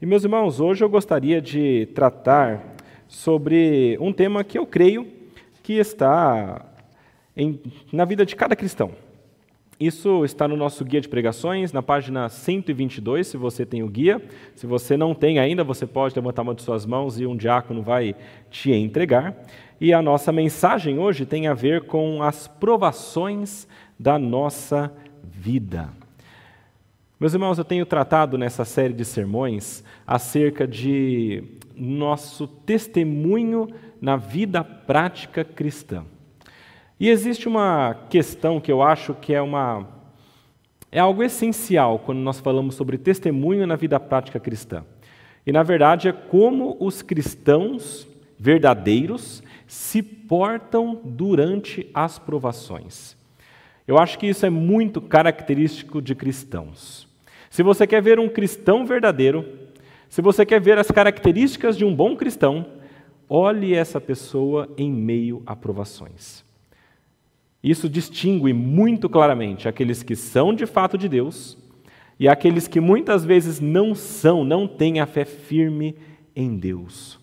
E 0.00 0.06
meus 0.06 0.22
irmãos, 0.22 0.60
hoje 0.60 0.84
eu 0.84 0.88
gostaria 0.88 1.42
de 1.42 1.88
tratar 1.92 2.76
sobre 3.08 3.98
um 4.00 4.12
tema 4.12 4.44
que 4.44 4.56
eu 4.56 4.64
creio 4.64 5.08
que 5.60 5.72
está 5.72 6.64
em, 7.36 7.60
na 7.92 8.04
vida 8.04 8.24
de 8.24 8.36
cada 8.36 8.54
cristão. 8.54 8.92
Isso 9.80 10.24
está 10.24 10.46
no 10.46 10.56
nosso 10.56 10.84
guia 10.84 11.00
de 11.00 11.08
pregações, 11.08 11.72
na 11.72 11.82
página 11.82 12.28
122, 12.28 13.26
se 13.26 13.36
você 13.36 13.66
tem 13.66 13.82
o 13.82 13.88
guia. 13.88 14.22
Se 14.54 14.68
você 14.68 14.96
não 14.96 15.16
tem 15.16 15.40
ainda, 15.40 15.64
você 15.64 15.84
pode 15.84 16.14
levantar 16.14 16.42
uma 16.42 16.54
de 16.54 16.62
suas 16.62 16.86
mãos 16.86 17.18
e 17.18 17.26
um 17.26 17.36
diácono 17.36 17.82
vai 17.82 18.14
te 18.52 18.70
entregar. 18.70 19.34
E 19.80 19.92
a 19.92 20.00
nossa 20.00 20.30
mensagem 20.30 21.00
hoje 21.00 21.26
tem 21.26 21.48
a 21.48 21.54
ver 21.54 21.86
com 21.86 22.22
as 22.22 22.46
provações 22.46 23.66
da 23.98 24.16
nossa 24.16 24.92
vida. 25.24 25.97
Meus 27.20 27.34
irmãos, 27.34 27.58
eu 27.58 27.64
tenho 27.64 27.84
tratado 27.84 28.38
nessa 28.38 28.64
série 28.64 28.94
de 28.94 29.04
sermões 29.04 29.82
acerca 30.06 30.68
de 30.68 31.42
nosso 31.74 32.46
testemunho 32.46 33.68
na 34.00 34.14
vida 34.14 34.62
prática 34.62 35.42
cristã. 35.42 36.04
E 37.00 37.08
existe 37.08 37.48
uma 37.48 38.06
questão 38.08 38.60
que 38.60 38.70
eu 38.70 38.80
acho 38.80 39.14
que 39.14 39.34
é 39.34 39.42
uma 39.42 39.84
é 40.92 41.00
algo 41.00 41.24
essencial 41.24 41.98
quando 41.98 42.18
nós 42.18 42.38
falamos 42.38 42.76
sobre 42.76 42.96
testemunho 42.96 43.66
na 43.66 43.74
vida 43.74 43.98
prática 43.98 44.38
cristã. 44.38 44.84
E 45.44 45.50
na 45.50 45.64
verdade 45.64 46.06
é 46.06 46.12
como 46.12 46.76
os 46.78 47.02
cristãos 47.02 48.06
verdadeiros 48.38 49.42
se 49.66 50.04
portam 50.04 51.00
durante 51.02 51.90
as 51.92 52.16
provações. 52.16 53.16
Eu 53.88 53.98
acho 53.98 54.20
que 54.20 54.28
isso 54.28 54.46
é 54.46 54.50
muito 54.50 55.00
característico 55.00 56.00
de 56.00 56.14
cristãos. 56.14 57.07
Se 57.50 57.62
você 57.62 57.86
quer 57.86 58.02
ver 58.02 58.18
um 58.18 58.28
cristão 58.28 58.84
verdadeiro, 58.84 59.44
se 60.08 60.22
você 60.22 60.44
quer 60.44 60.60
ver 60.60 60.78
as 60.78 60.90
características 60.90 61.76
de 61.76 61.84
um 61.84 61.94
bom 61.94 62.16
cristão, 62.16 62.66
olhe 63.28 63.74
essa 63.74 64.00
pessoa 64.00 64.68
em 64.76 64.90
meio 64.90 65.42
a 65.46 65.54
provações. 65.54 66.44
Isso 67.62 67.88
distingue 67.88 68.52
muito 68.52 69.08
claramente 69.08 69.68
aqueles 69.68 70.02
que 70.02 70.14
são 70.14 70.54
de 70.54 70.64
fato 70.64 70.96
de 70.96 71.08
Deus 71.08 71.58
e 72.18 72.28
aqueles 72.28 72.66
que 72.66 72.80
muitas 72.80 73.24
vezes 73.24 73.60
não 73.60 73.94
são, 73.94 74.44
não 74.44 74.66
têm 74.66 75.00
a 75.00 75.06
fé 75.06 75.24
firme 75.24 75.96
em 76.34 76.56
Deus. 76.56 77.18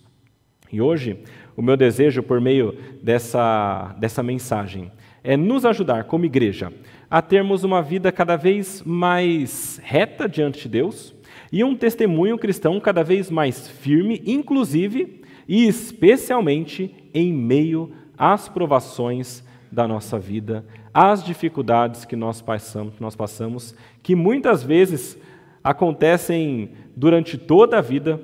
E 0.72 0.82
hoje, 0.82 1.20
o 1.56 1.62
meu 1.62 1.78
desejo 1.78 2.22
por 2.22 2.42
meio 2.42 2.78
dessa, 3.02 3.96
dessa 3.98 4.22
mensagem 4.22 4.92
é 5.24 5.38
nos 5.38 5.66
ajudar 5.66 6.04
como 6.04 6.26
igreja 6.26 6.72
a 7.10 7.22
termos 7.22 7.64
uma 7.64 7.82
vida 7.82 8.12
cada 8.12 8.36
vez 8.36 8.82
mais 8.84 9.80
reta 9.84 10.28
diante 10.28 10.64
de 10.64 10.70
Deus 10.70 11.14
e 11.52 11.64
um 11.64 11.76
testemunho 11.76 12.38
cristão 12.38 12.80
cada 12.80 13.04
vez 13.04 13.30
mais 13.30 13.68
firme, 13.68 14.22
inclusive 14.26 15.22
e 15.48 15.68
especialmente 15.68 16.94
em 17.14 17.32
meio 17.32 17.92
às 18.18 18.50
provações 18.50 19.44
da 19.72 19.88
nossa 19.88 20.18
vida, 20.18 20.66
às 20.94 21.24
dificuldades 21.24 22.06
que 22.06 22.16
nós 22.16 22.42
passamos, 22.42 23.00
nós 23.00 23.16
passamos 23.16 23.76
que 24.02 24.16
muitas 24.16 24.64
vezes 24.64 25.18
acontecem 25.64 26.72
durante 26.96 27.38
toda 27.38 27.78
a 27.78 27.82
vida, 27.82 28.22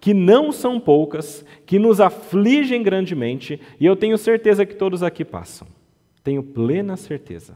que 0.00 0.12
não 0.12 0.50
são 0.50 0.80
poucas, 0.80 1.44
que 1.64 1.78
nos 1.78 2.00
afligem 2.00 2.82
grandemente, 2.82 3.60
e 3.78 3.86
eu 3.86 3.94
tenho 3.94 4.18
certeza 4.18 4.66
que 4.66 4.74
todos 4.74 5.02
aqui 5.02 5.24
passam. 5.24 5.68
Tenho 6.22 6.42
plena 6.42 6.96
certeza. 6.96 7.54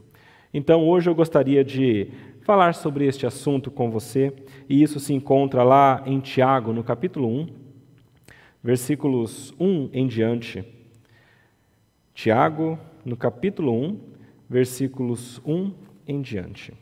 Então, 0.56 0.88
hoje 0.88 1.10
eu 1.10 1.16
gostaria 1.16 1.64
de 1.64 2.12
falar 2.42 2.76
sobre 2.76 3.06
este 3.06 3.26
assunto 3.26 3.72
com 3.72 3.90
você, 3.90 4.32
e 4.68 4.84
isso 4.84 5.00
se 5.00 5.12
encontra 5.12 5.64
lá 5.64 6.04
em 6.06 6.20
Tiago, 6.20 6.72
no 6.72 6.84
capítulo 6.84 7.26
1, 7.28 7.48
versículos 8.62 9.52
1 9.58 9.90
em 9.92 10.06
diante. 10.06 10.64
Tiago, 12.14 12.78
no 13.04 13.16
capítulo 13.16 13.72
1, 13.72 14.00
versículos 14.48 15.40
1 15.44 15.72
em 16.06 16.22
diante. 16.22 16.72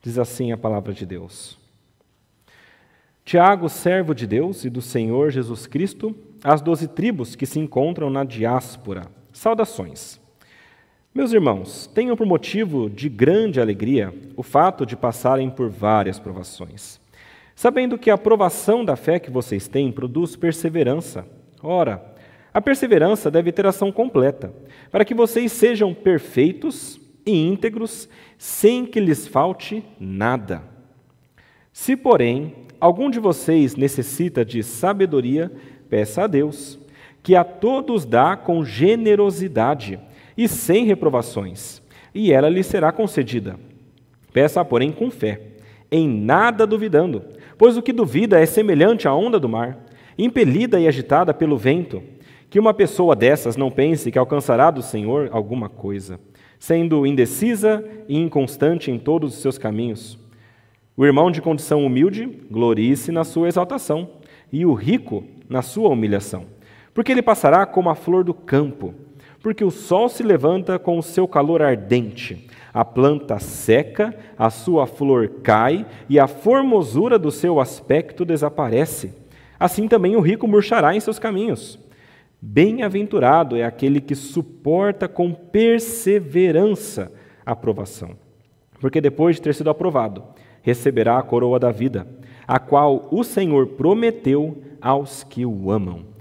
Diz 0.00 0.18
assim 0.18 0.52
a 0.52 0.56
palavra 0.56 0.94
de 0.94 1.04
Deus. 1.04 1.58
Tiago, 3.26 3.68
servo 3.68 4.14
de 4.14 4.26
Deus 4.26 4.64
e 4.64 4.70
do 4.70 4.80
Senhor 4.80 5.30
Jesus 5.30 5.66
Cristo, 5.66 6.16
às 6.42 6.62
doze 6.62 6.88
tribos 6.88 7.36
que 7.36 7.44
se 7.44 7.58
encontram 7.58 8.08
na 8.08 8.24
diáspora, 8.24 9.02
saudações. 9.34 10.21
Meus 11.14 11.30
irmãos, 11.30 11.90
tenham 11.94 12.16
por 12.16 12.26
motivo 12.26 12.88
de 12.88 13.06
grande 13.06 13.60
alegria 13.60 14.14
o 14.34 14.42
fato 14.42 14.86
de 14.86 14.96
passarem 14.96 15.50
por 15.50 15.68
várias 15.68 16.18
provações, 16.18 16.98
sabendo 17.54 17.98
que 17.98 18.10
a 18.10 18.16
provação 18.16 18.82
da 18.82 18.96
fé 18.96 19.18
que 19.18 19.30
vocês 19.30 19.68
têm 19.68 19.92
produz 19.92 20.36
perseverança. 20.36 21.26
Ora, 21.62 22.02
a 22.54 22.62
perseverança 22.62 23.30
deve 23.30 23.52
ter 23.52 23.66
ação 23.66 23.92
completa, 23.92 24.54
para 24.90 25.04
que 25.04 25.14
vocês 25.14 25.52
sejam 25.52 25.92
perfeitos 25.92 26.98
e 27.26 27.46
íntegros, 27.46 28.08
sem 28.38 28.86
que 28.86 28.98
lhes 28.98 29.28
falte 29.28 29.84
nada. 30.00 30.62
Se, 31.74 31.94
porém, 31.94 32.54
algum 32.80 33.10
de 33.10 33.20
vocês 33.20 33.76
necessita 33.76 34.46
de 34.46 34.62
sabedoria, 34.62 35.52
peça 35.90 36.24
a 36.24 36.26
Deus, 36.26 36.78
que 37.22 37.36
a 37.36 37.44
todos 37.44 38.06
dá 38.06 38.34
com 38.34 38.64
generosidade 38.64 40.00
e 40.42 40.48
sem 40.48 40.84
reprovações, 40.84 41.80
e 42.14 42.32
ela 42.32 42.48
lhe 42.48 42.62
será 42.62 42.90
concedida. 42.90 43.56
Peça, 44.32 44.64
porém, 44.64 44.90
com 44.90 45.10
fé, 45.10 45.40
em 45.90 46.08
nada 46.08 46.66
duvidando, 46.66 47.22
pois 47.56 47.76
o 47.76 47.82
que 47.82 47.92
duvida 47.92 48.40
é 48.40 48.46
semelhante 48.46 49.06
à 49.06 49.14
onda 49.14 49.38
do 49.38 49.48
mar, 49.48 49.84
impelida 50.18 50.80
e 50.80 50.88
agitada 50.88 51.32
pelo 51.32 51.56
vento. 51.56 52.02
Que 52.50 52.58
uma 52.58 52.74
pessoa 52.74 53.14
dessas 53.14 53.56
não 53.56 53.70
pense 53.70 54.10
que 54.10 54.18
alcançará 54.18 54.70
do 54.70 54.82
Senhor 54.82 55.28
alguma 55.32 55.68
coisa, 55.68 56.18
sendo 56.58 57.06
indecisa 57.06 57.84
e 58.08 58.18
inconstante 58.18 58.90
em 58.90 58.98
todos 58.98 59.34
os 59.34 59.40
seus 59.40 59.56
caminhos. 59.56 60.18
O 60.96 61.06
irmão 61.06 61.30
de 61.30 61.40
condição 61.40 61.86
humilde 61.86 62.26
glorie-se 62.50 63.12
na 63.12 63.24
sua 63.24 63.48
exaltação, 63.48 64.10
e 64.52 64.66
o 64.66 64.74
rico 64.74 65.24
na 65.48 65.62
sua 65.62 65.88
humilhação, 65.88 66.44
porque 66.92 67.10
ele 67.10 67.22
passará 67.22 67.64
como 67.64 67.88
a 67.88 67.94
flor 67.94 68.22
do 68.22 68.34
campo 68.34 68.94
porque 69.42 69.64
o 69.64 69.70
sol 69.70 70.08
se 70.08 70.22
levanta 70.22 70.78
com 70.78 70.96
o 70.98 71.02
seu 71.02 71.26
calor 71.26 71.62
ardente. 71.62 72.46
A 72.72 72.84
planta 72.84 73.38
seca, 73.38 74.14
a 74.38 74.48
sua 74.48 74.86
flor 74.86 75.28
cai 75.42 75.84
e 76.08 76.18
a 76.18 76.26
formosura 76.26 77.18
do 77.18 77.30
seu 77.30 77.60
aspecto 77.60 78.24
desaparece. 78.24 79.12
Assim 79.58 79.88
também 79.88 80.16
o 80.16 80.20
rico 80.20 80.48
murchará 80.48 80.94
em 80.94 81.00
seus 81.00 81.18
caminhos. 81.18 81.78
Bem-aventurado 82.40 83.56
é 83.56 83.62
aquele 83.62 84.00
que 84.00 84.14
suporta 84.14 85.06
com 85.06 85.32
perseverança 85.32 87.12
a 87.44 87.52
aprovação, 87.52 88.16
porque 88.80 89.00
depois 89.00 89.36
de 89.36 89.42
ter 89.42 89.54
sido 89.54 89.70
aprovado, 89.70 90.24
receberá 90.62 91.18
a 91.18 91.22
coroa 91.22 91.58
da 91.58 91.70
vida, 91.70 92.06
a 92.46 92.58
qual 92.58 93.08
o 93.12 93.22
Senhor 93.22 93.68
prometeu 93.68 94.60
aos 94.80 95.22
que 95.22 95.46
o 95.46 95.70
amam. 95.70 96.11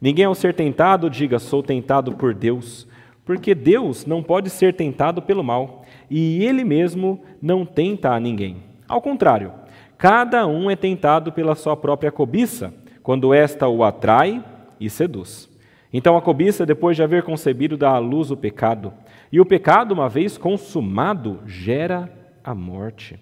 Ninguém 0.00 0.24
ao 0.24 0.34
ser 0.34 0.54
tentado 0.54 1.10
diga 1.10 1.38
sou 1.38 1.62
tentado 1.62 2.12
por 2.12 2.32
Deus, 2.32 2.88
porque 3.24 3.54
Deus 3.54 4.06
não 4.06 4.22
pode 4.22 4.48
ser 4.48 4.74
tentado 4.74 5.20
pelo 5.20 5.44
mal, 5.44 5.84
e 6.08 6.42
ele 6.42 6.64
mesmo 6.64 7.22
não 7.40 7.66
tenta 7.66 8.10
a 8.10 8.18
ninguém. 8.18 8.56
Ao 8.88 9.02
contrário, 9.02 9.52
cada 9.98 10.46
um 10.46 10.70
é 10.70 10.74
tentado 10.74 11.30
pela 11.30 11.54
sua 11.54 11.76
própria 11.76 12.10
cobiça, 12.10 12.72
quando 13.02 13.34
esta 13.34 13.68
o 13.68 13.84
atrai 13.84 14.42
e 14.80 14.88
seduz. 14.88 15.50
Então 15.92 16.16
a 16.16 16.22
cobiça, 16.22 16.64
depois 16.64 16.96
de 16.96 17.02
haver 17.02 17.22
concebido, 17.22 17.76
dá 17.76 17.90
à 17.90 17.98
luz 17.98 18.30
o 18.30 18.36
pecado, 18.36 18.94
e 19.30 19.38
o 19.38 19.44
pecado, 19.44 19.92
uma 19.92 20.08
vez 20.08 20.38
consumado, 20.38 21.40
gera 21.44 22.10
a 22.42 22.54
morte. 22.54 23.18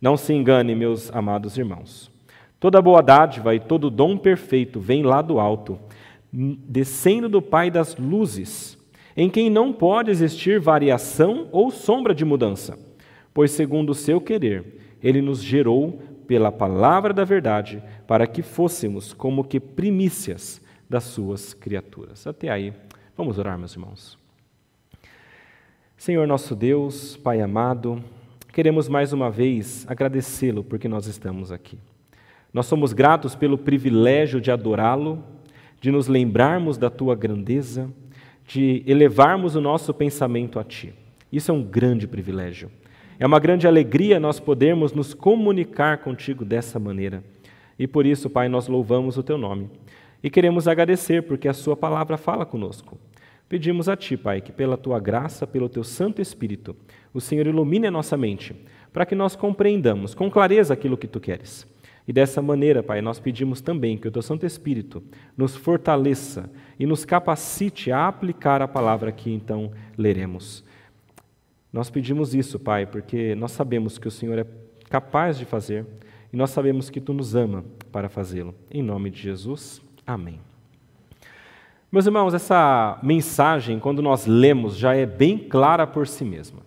Não 0.00 0.16
se 0.16 0.32
engane, 0.32 0.74
meus 0.74 1.12
amados 1.12 1.58
irmãos. 1.58 2.10
Toda 2.60 2.80
boa 2.80 3.02
dádiva 3.02 3.54
e 3.54 3.60
todo 3.60 3.90
dom 3.90 4.16
perfeito 4.16 4.80
vem 4.80 5.02
lá 5.02 5.20
do 5.20 5.38
alto 5.38 5.78
descendo 6.34 7.28
do 7.28 7.40
Pai 7.40 7.70
das 7.70 7.96
luzes, 7.96 8.76
em 9.16 9.30
quem 9.30 9.48
não 9.48 9.72
pode 9.72 10.10
existir 10.10 10.58
variação 10.58 11.48
ou 11.52 11.70
sombra 11.70 12.12
de 12.12 12.24
mudança, 12.24 12.76
pois, 13.32 13.52
segundo 13.52 13.90
o 13.90 13.94
seu 13.94 14.20
querer, 14.20 14.96
ele 15.00 15.22
nos 15.22 15.40
gerou 15.40 16.02
pela 16.26 16.50
palavra 16.50 17.12
da 17.12 17.22
verdade, 17.22 17.80
para 18.06 18.26
que 18.26 18.42
fôssemos 18.42 19.12
como 19.12 19.44
que 19.44 19.60
primícias 19.60 20.60
das 20.90 21.04
suas 21.04 21.54
criaturas. 21.54 22.26
Até 22.26 22.48
aí, 22.48 22.72
vamos 23.16 23.38
orar, 23.38 23.56
meus 23.56 23.74
irmãos. 23.74 24.18
Senhor 25.96 26.26
nosso 26.26 26.56
Deus, 26.56 27.16
Pai 27.16 27.40
amado, 27.40 28.02
queremos 28.52 28.88
mais 28.88 29.12
uma 29.12 29.30
vez 29.30 29.86
agradecê-lo 29.88 30.64
porque 30.64 30.88
nós 30.88 31.06
estamos 31.06 31.52
aqui. 31.52 31.78
Nós 32.52 32.66
somos 32.66 32.92
gratos 32.92 33.36
pelo 33.36 33.56
privilégio 33.56 34.40
de 34.40 34.50
adorá-lo 34.50 35.22
de 35.84 35.90
nos 35.90 36.08
lembrarmos 36.08 36.78
da 36.78 36.88
tua 36.88 37.14
grandeza, 37.14 37.90
de 38.46 38.82
elevarmos 38.86 39.54
o 39.54 39.60
nosso 39.60 39.92
pensamento 39.92 40.58
a 40.58 40.64
ti. 40.64 40.94
Isso 41.30 41.50
é 41.50 41.54
um 41.54 41.62
grande 41.62 42.08
privilégio. 42.08 42.70
É 43.18 43.26
uma 43.26 43.38
grande 43.38 43.66
alegria 43.66 44.18
nós 44.18 44.40
podermos 44.40 44.94
nos 44.94 45.12
comunicar 45.12 45.98
contigo 45.98 46.42
dessa 46.42 46.78
maneira. 46.78 47.22
E 47.78 47.86
por 47.86 48.06
isso, 48.06 48.30
Pai, 48.30 48.48
nós 48.48 48.66
louvamos 48.66 49.18
o 49.18 49.22
teu 49.22 49.36
nome. 49.36 49.68
E 50.22 50.30
queremos 50.30 50.66
agradecer 50.66 51.24
porque 51.24 51.48
a 51.48 51.52
Sua 51.52 51.76
palavra 51.76 52.16
fala 52.16 52.46
conosco. 52.46 52.96
Pedimos 53.46 53.86
a 53.86 53.94
Ti, 53.94 54.16
Pai, 54.16 54.40
que 54.40 54.52
pela 54.52 54.78
Tua 54.78 54.98
graça, 54.98 55.46
pelo 55.46 55.68
Teu 55.68 55.84
Santo 55.84 56.22
Espírito, 56.22 56.74
o 57.12 57.20
Senhor 57.20 57.46
ilumine 57.46 57.88
a 57.88 57.90
nossa 57.90 58.16
mente, 58.16 58.56
para 58.90 59.04
que 59.04 59.14
nós 59.14 59.36
compreendamos 59.36 60.14
com 60.14 60.30
clareza 60.30 60.72
aquilo 60.72 60.96
que 60.96 61.06
Tu 61.06 61.20
queres. 61.20 61.73
E 62.06 62.12
dessa 62.12 62.42
maneira, 62.42 62.82
Pai, 62.82 63.00
nós 63.00 63.18
pedimos 63.18 63.60
também 63.60 63.96
que 63.96 64.06
o 64.06 64.10
Teu 64.10 64.20
Santo 64.20 64.44
Espírito 64.44 65.02
nos 65.36 65.56
fortaleça 65.56 66.50
e 66.78 66.84
nos 66.84 67.04
capacite 67.04 67.90
a 67.90 68.06
aplicar 68.06 68.60
a 68.60 68.68
palavra 68.68 69.10
que 69.10 69.30
então 69.30 69.72
leremos. 69.96 70.62
Nós 71.72 71.88
pedimos 71.90 72.34
isso, 72.34 72.58
Pai, 72.58 72.86
porque 72.86 73.34
nós 73.34 73.52
sabemos 73.52 73.98
que 73.98 74.06
o 74.06 74.10
Senhor 74.10 74.38
é 74.38 74.46
capaz 74.90 75.38
de 75.38 75.44
fazer 75.44 75.86
e 76.32 76.36
nós 76.36 76.50
sabemos 76.50 76.90
que 76.90 77.00
Tu 77.00 77.12
nos 77.12 77.34
ama 77.34 77.64
para 77.90 78.08
fazê-lo. 78.08 78.54
Em 78.70 78.82
nome 78.82 79.08
de 79.08 79.20
Jesus, 79.20 79.80
amém. 80.06 80.40
Meus 81.90 82.06
irmãos, 82.06 82.34
essa 82.34 82.98
mensagem, 83.02 83.78
quando 83.78 84.02
nós 84.02 84.26
lemos, 84.26 84.76
já 84.76 84.94
é 84.94 85.06
bem 85.06 85.38
clara 85.38 85.86
por 85.86 86.06
si 86.06 86.24
mesma. 86.24 86.60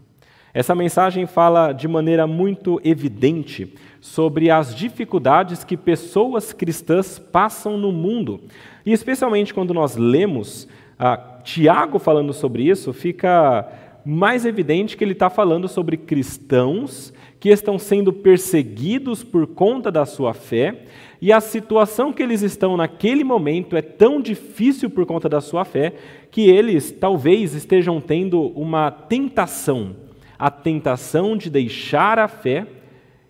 Essa 0.58 0.74
mensagem 0.74 1.28
fala 1.28 1.72
de 1.72 1.88
maneira 1.88 2.26
muito 2.26 2.82
evidente 2.84 3.76
sobre 4.02 4.50
as 4.50 4.74
dificuldades 4.74 5.64
que 5.64 5.78
pessoas 5.78 6.52
cristãs 6.52 7.20
passam 7.20 7.78
no 7.78 7.92
mundo. 7.92 8.42
E 8.84 8.92
especialmente 8.92 9.54
quando 9.54 9.72
nós 9.72 9.96
lemos 9.96 10.68
ah, 10.98 11.16
Tiago 11.44 12.00
falando 12.00 12.34
sobre 12.34 12.68
isso, 12.68 12.92
fica 12.92 13.72
mais 14.04 14.48
evidente 14.48 14.98
que 14.98 15.04
ele 15.04 15.12
está 15.12 15.30
falando 15.30 15.68
sobre 15.68 15.96
cristãos 15.96 17.14
que 17.40 17.50
estão 17.50 17.78
sendo 17.78 18.12
perseguidos 18.12 19.24
por 19.24 19.46
conta 19.46 19.92
da 19.92 20.08
sua 20.08 20.34
fé, 20.34 20.86
e 21.22 21.32
a 21.32 21.40
situação 21.40 22.12
que 22.12 22.24
eles 22.24 22.42
estão 22.42 22.76
naquele 22.76 23.24
momento 23.24 23.78
é 23.78 23.82
tão 23.84 24.20
difícil 24.20 24.90
por 24.90 25.06
conta 25.06 25.30
da 25.30 25.40
sua 25.40 25.64
fé, 25.64 25.94
que 26.32 26.50
eles 26.50 26.92
talvez 26.92 27.54
estejam 27.54 28.02
tendo 28.02 28.42
uma 28.60 28.90
tentação, 28.90 30.07
a 30.38 30.52
tentação 30.52 31.36
de 31.36 31.50
deixar 31.50 32.20
a 32.20 32.28
fé 32.28 32.68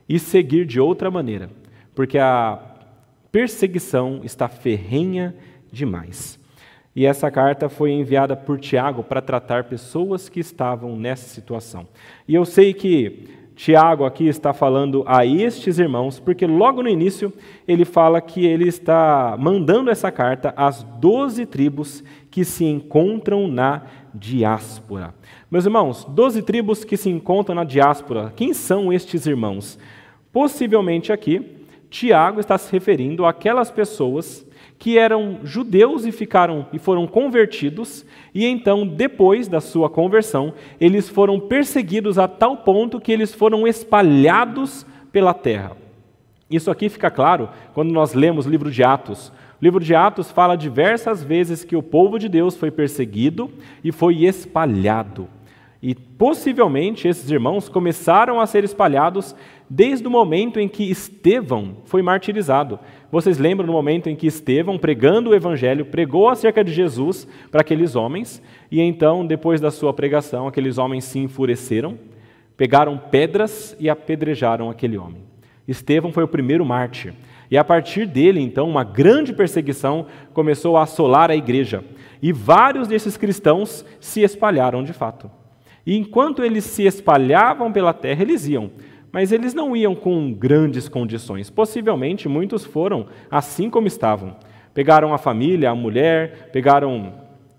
e 0.08 0.20
seguir 0.20 0.66
de 0.66 0.80
outra 0.80 1.12
maneira, 1.12 1.50
porque 1.94 2.18
a 2.18 2.60
perseguição 3.32 4.22
está 4.24 4.48
ferrenha 4.48 5.36
demais. 5.72 6.40
E 6.96 7.06
essa 7.06 7.30
carta 7.30 7.70
foi 7.70 7.92
enviada 7.92 8.36
por 8.36 8.60
Tiago 8.60 9.04
para 9.04 9.22
tratar 9.22 9.66
pessoas 9.66 10.30
que 10.30 10.40
estavam 10.40 10.96
nessa 10.96 11.28
situação. 11.28 11.88
E 12.28 12.34
eu 12.34 12.44
sei 12.44 12.74
que 12.74 13.28
Tiago 13.56 14.06
aqui 14.06 14.28
está 14.28 14.54
falando 14.54 15.04
a 15.06 15.26
estes 15.26 15.78
irmãos, 15.78 16.20
porque 16.20 16.46
logo 16.48 16.82
no 16.82 16.90
início 16.90 17.34
ele 17.68 17.86
fala 17.86 18.22
que 18.22 18.46
ele 18.46 18.68
está 18.68 19.36
mandando 19.40 19.90
essa 19.92 20.12
carta 20.12 20.54
às 20.56 20.84
doze 20.84 21.46
tribos 21.46 22.04
que 22.30 22.44
se 22.44 22.66
encontram 22.66 23.48
na 23.48 23.84
diáspora. 24.14 25.14
Meus 25.50 25.66
irmãos, 25.66 26.06
doze 26.06 26.42
tribos 26.42 26.84
que 26.84 26.98
se 26.98 27.10
encontram 27.10 27.56
na 27.56 27.64
diáspora, 27.64 28.34
quem 28.36 28.54
são 28.54 28.92
estes 28.92 29.26
irmãos? 29.26 29.80
Possivelmente 30.32 31.12
aqui, 31.12 31.58
Tiago 31.90 32.40
está 32.40 32.58
se 32.58 32.72
referindo 32.72 33.26
àquelas 33.26 33.72
pessoas 33.72 34.46
que 34.80 34.98
eram 34.98 35.40
judeus 35.44 36.06
e 36.06 36.12
ficaram 36.12 36.68
e 36.72 36.78
foram 36.78 37.08
convertidos, 37.08 38.06
e 38.34 38.46
então, 38.46 38.86
depois 38.86 39.48
da 39.48 39.60
sua 39.60 39.90
conversão, 39.90 40.54
eles 40.80 41.10
foram 41.10 41.40
perseguidos 41.40 42.20
a 42.20 42.28
tal 42.28 42.58
ponto 42.58 43.00
que 43.00 43.12
eles 43.12 43.34
foram 43.34 43.68
espalhados 43.68 44.86
pela 45.12 45.34
terra. 45.34 45.76
Isso 46.50 46.70
aqui 46.70 46.90
fica 46.90 47.10
claro 47.10 47.50
quando 47.74 47.92
nós 47.92 48.14
lemos 48.14 48.46
o 48.46 48.50
livro 48.50 48.72
de 48.72 48.84
Atos. 48.84 49.32
O 49.60 49.66
livro 49.66 49.84
de 49.84 49.96
Atos 49.96 50.32
fala 50.32 50.56
diversas 50.56 51.24
vezes 51.24 51.64
que 51.64 51.76
o 51.76 51.82
povo 51.82 52.20
de 52.20 52.30
Deus 52.30 52.56
foi 52.56 52.70
perseguido 52.70 53.50
e 53.84 53.92
foi 53.92 54.24
espalhado. 54.24 55.28
E 55.82 55.96
possivelmente 55.96 57.08
esses 57.08 57.30
irmãos 57.32 57.68
começaram 57.68 58.40
a 58.40 58.46
ser 58.46 58.64
espalhados 58.64 59.36
desde 59.68 60.08
o 60.08 60.12
momento 60.12 60.60
em 60.60 60.68
que 60.68 60.84
Estevão 60.84 61.78
foi 61.86 62.04
martirizado. 62.04 62.80
Vocês 63.12 63.40
lembram 63.40 63.66
do 63.66 63.74
momento 63.74 64.10
em 64.10 64.16
que 64.16 64.28
Estevão, 64.28 64.78
pregando 64.78 65.32
o 65.32 65.36
evangelho, 65.36 65.86
pregou 65.86 66.30
acerca 66.30 66.64
de 66.64 66.72
Jesus 66.72 67.28
para 67.52 67.62
aqueles 67.62 67.96
homens, 67.96 68.42
e 68.72 68.80
então, 68.80 69.26
depois 69.26 69.60
da 69.60 69.72
sua 69.72 69.94
pregação, 69.94 70.48
aqueles 70.48 70.78
homens 70.78 71.04
se 71.04 71.18
enfureceram, 71.18 71.98
pegaram 72.56 72.98
pedras 72.98 73.76
e 73.80 73.90
apedrejaram 73.90 74.70
aquele 74.70 74.98
homem. 74.98 75.22
Estevão 75.68 76.12
foi 76.12 76.24
o 76.24 76.28
primeiro 76.28 76.66
mártir. 76.66 77.14
E 77.50 77.58
a 77.58 77.64
partir 77.64 78.06
dele, 78.06 78.42
então, 78.42 78.70
uma 78.70 78.84
grande 78.84 79.34
perseguição 79.34 80.08
começou 80.34 80.76
a 80.76 80.84
assolar 80.84 81.32
a 81.32 81.36
igreja. 81.36 81.84
E 82.22 82.32
vários 82.34 82.88
desses 82.88 83.16
cristãos 83.16 83.86
se 84.00 84.22
espalharam 84.22 84.84
de 84.84 84.94
fato. 84.94 85.32
E 85.86 85.96
enquanto 85.96 86.44
eles 86.44 86.66
se 86.66 86.84
espalhavam 86.84 87.72
pela 87.72 87.94
terra, 87.94 88.22
eles 88.22 88.48
iam. 88.48 88.72
Mas 89.12 89.32
eles 89.32 89.54
não 89.54 89.76
iam 89.76 89.96
com 89.96 90.34
grandes 90.34 90.90
condições. 90.90 91.50
Possivelmente 91.50 92.28
muitos 92.28 92.66
foram 92.66 93.08
assim 93.32 93.70
como 93.70 93.88
estavam. 93.88 94.36
Pegaram 94.74 95.14
a 95.14 95.18
família, 95.18 95.70
a 95.70 95.76
mulher, 95.76 96.50
pegaram 96.52 97.14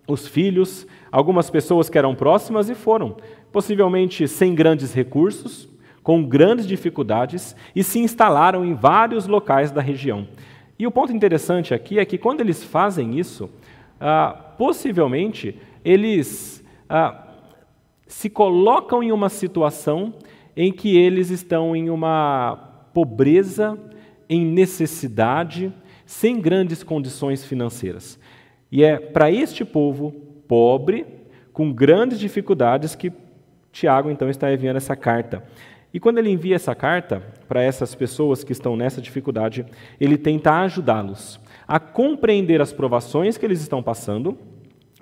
os 0.07 0.29
filhos, 0.29 0.87
algumas 1.11 1.51
pessoas 1.51 1.89
que 1.89 1.99
eram 1.99 2.15
próximas 2.15 2.69
e 2.69 2.75
foram. 2.75 3.17
Possivelmente 3.51 4.29
sem 4.29 4.55
grandes 4.55 4.93
recursos, 4.93 5.69
com 6.09 6.25
grandes 6.25 6.67
dificuldades 6.67 7.55
e 7.77 7.85
se 7.85 7.99
instalaram 7.99 8.65
em 8.65 8.73
vários 8.73 9.27
locais 9.27 9.71
da 9.71 9.83
região. 9.83 10.27
E 10.79 10.87
o 10.87 10.91
ponto 10.91 11.13
interessante 11.13 11.75
aqui 11.75 11.99
é 11.99 12.05
que 12.07 12.17
quando 12.17 12.41
eles 12.41 12.65
fazem 12.65 13.19
isso, 13.19 13.51
ah, 14.01 14.31
possivelmente 14.57 15.55
eles 15.85 16.65
ah, 16.89 17.27
se 18.07 18.31
colocam 18.31 19.03
em 19.03 19.13
uma 19.13 19.29
situação 19.29 20.15
em 20.57 20.73
que 20.73 20.97
eles 20.97 21.29
estão 21.29 21.77
em 21.77 21.91
uma 21.91 22.57
pobreza, 22.95 23.79
em 24.31 24.47
necessidade, 24.47 25.71
sem 26.07 26.41
grandes 26.41 26.83
condições 26.83 27.45
financeiras. 27.45 28.19
E 28.73 28.83
é 28.83 28.97
para 28.97 29.31
este 29.31 29.63
povo 29.63 30.13
pobre, 30.49 31.05
com 31.53 31.71
grandes 31.71 32.19
dificuldades, 32.19 32.95
que 32.95 33.13
Tiago 33.71 34.11
então 34.11 34.31
está 34.31 34.51
enviando 34.51 34.79
essa 34.79 34.97
carta. 34.97 35.45
E 35.93 35.99
quando 35.99 36.19
ele 36.19 36.31
envia 36.31 36.57
essa 36.57 36.75
carta 36.75 37.23
para 37.49 37.63
essas 37.63 37.95
pessoas 37.95 38.45
que 38.45 38.53
estão 38.53 38.77
nessa 38.77 39.01
dificuldade, 39.01 39.65
ele 40.01 40.19
tenta 40.19 40.61
ajudá-los 40.61 41.41
a 41.67 41.81
compreender 41.81 42.61
as 42.61 42.73
provações 42.73 43.39
que 43.39 43.47
eles 43.47 43.61
estão 43.61 43.83
passando 43.83 44.37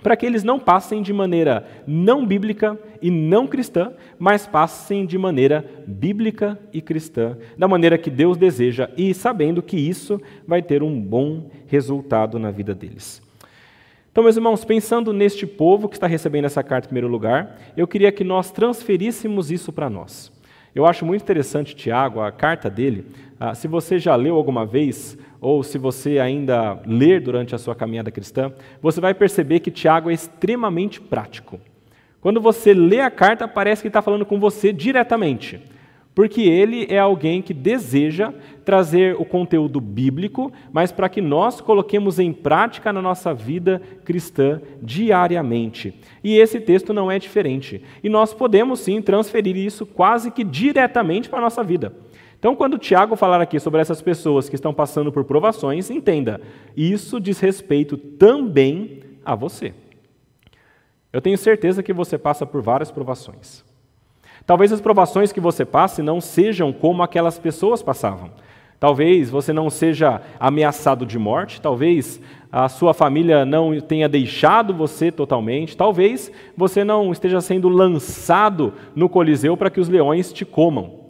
para 0.03 0.17
que 0.17 0.27
eles 0.27 0.45
não 0.45 0.59
passem 0.59 1.03
de 1.03 1.13
maneira 1.13 1.67
não 1.87 2.25
bíblica 2.25 2.79
e 3.03 3.11
não 3.11 3.47
cristã, 3.47 3.93
mas 4.19 4.47
passem 4.47 5.05
de 5.05 5.19
maneira 5.19 5.65
bíblica 5.87 6.59
e 6.73 6.81
cristã, 6.81 7.37
da 7.59 7.67
maneira 7.67 7.99
que 7.99 8.11
Deus 8.11 8.37
deseja 8.37 8.89
e 8.97 9.13
sabendo 9.15 9.63
que 9.63 9.77
isso 9.77 10.21
vai 10.47 10.63
ter 10.63 10.83
um 10.83 11.01
bom 11.01 11.51
resultado 11.67 12.39
na 12.39 12.51
vida 12.51 12.75
deles. 12.75 13.21
Então, 14.13 14.23
meus 14.23 14.37
irmãos, 14.37 14.65
pensando 14.65 15.13
neste 15.13 15.47
povo 15.47 15.89
que 15.89 15.97
está 15.97 16.07
recebendo 16.07 16.45
essa 16.45 16.63
carta 16.63 16.87
em 16.87 16.91
primeiro 16.91 17.09
lugar, 17.09 17.59
eu 17.77 17.87
queria 17.87 18.13
que 18.13 18.25
nós 18.25 18.51
transferíssemos 18.51 19.51
isso 19.51 19.73
para 19.73 19.91
nós. 19.91 20.33
Eu 20.77 20.85
acho 20.85 21.07
muito 21.07 21.23
interessante, 21.23 21.75
Tiago, 21.75 22.21
a 22.21 22.31
carta 22.31 22.69
dele. 22.69 23.07
Ah, 23.41 23.55
se 23.55 23.67
você 23.67 23.99
já 23.99 24.15
leu 24.15 24.37
alguma 24.37 24.67
vez 24.67 25.17
ou 25.41 25.63
se 25.63 25.79
você 25.79 26.19
ainda 26.19 26.79
ler 26.85 27.23
durante 27.23 27.55
a 27.55 27.59
sua 27.59 27.75
caminhada 27.75 28.11
cristã, 28.11 28.53
você 28.83 29.01
vai 29.01 29.15
perceber 29.15 29.61
que 29.61 29.71
Tiago 29.71 30.11
é 30.11 30.13
extremamente 30.13 31.01
prático. 31.01 31.59
Quando 32.21 32.43
você 32.43 32.75
lê 32.75 33.01
a 33.01 33.11
carta, 33.11 33.49
parece 33.49 33.81
que 33.81 33.89
está 33.89 34.03
falando 34.03 34.27
com 34.27 34.39
você 34.39 34.71
diretamente, 34.71 35.59
porque 36.17 36.41
ele 36.41 36.87
é 36.89 36.99
alguém 36.99 37.43
que 37.43 37.53
deseja 37.53 38.33
trazer 38.65 39.15
o 39.21 39.25
conteúdo 39.27 39.83
bíblico, 39.83 40.51
mas 40.73 40.91
para 40.91 41.11
que 41.11 41.21
nós 41.21 41.61
coloquemos 41.61 42.19
em 42.19 42.33
prática 42.33 42.91
na 42.91 43.03
nossa 43.03 43.35
vida 43.35 43.83
cristã 44.03 44.63
diariamente. 44.81 45.93
E 46.25 46.39
esse 46.39 46.59
texto 46.59 46.95
não 46.95 47.11
é 47.11 47.19
diferente. 47.19 47.85
E 48.03 48.09
nós 48.09 48.33
podemos 48.33 48.81
sim 48.81 49.03
transferir 49.03 49.59
isso 49.59 49.85
quase 49.85 50.31
que 50.31 50.43
diretamente 50.43 51.29
para 51.29 51.39
a 51.39 51.43
nossa 51.43 51.63
vida. 51.63 51.93
Então, 52.39 52.57
quando 52.57 52.79
Tiago 52.79 53.15
falar 53.15 53.43
aqui 53.43 53.61
sobre 53.61 53.83
essas 53.83 54.01
pessoas 54.01 54.49
que 54.49 54.55
estão 54.55 54.73
passando 54.73 55.13
por 55.13 55.25
provações, 55.25 55.91
entenda, 55.91 56.41
isso 56.75 57.21
diz 57.21 57.41
respeito 57.41 57.99
também 57.99 59.01
a 59.23 59.35
você. 59.35 59.75
Eu 61.13 61.21
tenho 61.21 61.37
certeza 61.37 61.83
que 61.83 61.93
você 61.93 62.17
passa 62.17 62.47
por 62.47 62.63
várias 62.63 62.91
provações. 62.91 63.66
Talvez 64.47 64.73
as 64.73 64.81
provações 64.81 65.33
que 65.33 65.41
você 65.41 65.65
passe 65.65 66.01
não 66.01 66.21
sejam 66.21 66.73
como 66.73 67.03
aquelas 67.03 67.39
pessoas 67.39 67.83
passavam. 67.83 68.31
Talvez 68.79 69.29
você 69.29 69.53
não 69.53 69.69
seja 69.69 70.21
ameaçado 70.39 71.05
de 71.05 71.19
morte, 71.19 71.61
talvez 71.61 72.21
a 72.53 72.69
sua 72.69 72.95
família 72.95 73.45
não 73.45 73.81
tenha 73.81 74.09
deixado 74.09 74.73
você 74.73 75.11
totalmente, 75.11 75.77
talvez 75.77 76.31
você 76.57 76.85
não 76.85 77.11
esteja 77.11 77.41
sendo 77.41 77.69
lançado 77.69 78.75
no 78.95 79.09
Coliseu 79.09 79.57
para 79.57 79.71
que 79.71 79.81
os 79.81 79.89
leões 79.89 80.33
te 80.33 80.45
comam. 80.45 81.07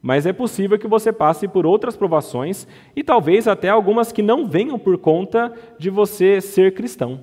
Mas 0.00 0.26
é 0.26 0.32
possível 0.32 0.78
que 0.78 0.86
você 0.86 1.12
passe 1.12 1.48
por 1.48 1.66
outras 1.66 1.96
provações 1.96 2.68
e 2.94 3.02
talvez 3.02 3.48
até 3.48 3.68
algumas 3.68 4.12
que 4.12 4.22
não 4.22 4.46
venham 4.46 4.78
por 4.78 4.96
conta 4.96 5.52
de 5.76 5.90
você 5.90 6.40
ser 6.40 6.72
cristão. 6.72 7.20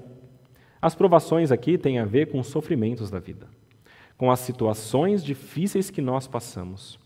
As 0.82 0.94
provações 0.94 1.54
aqui 1.54 1.78
têm 1.78 2.00
a 2.00 2.06
ver 2.06 2.30
com 2.30 2.40
os 2.40 2.48
sofrimentos 2.48 3.10
da 3.10 3.18
vida, 3.18 3.48
com 4.18 4.32
as 4.32 4.40
situações 4.40 5.24
difíceis 5.24 5.90
que 5.90 6.02
nós 6.02 6.28
passamos. 6.28 7.00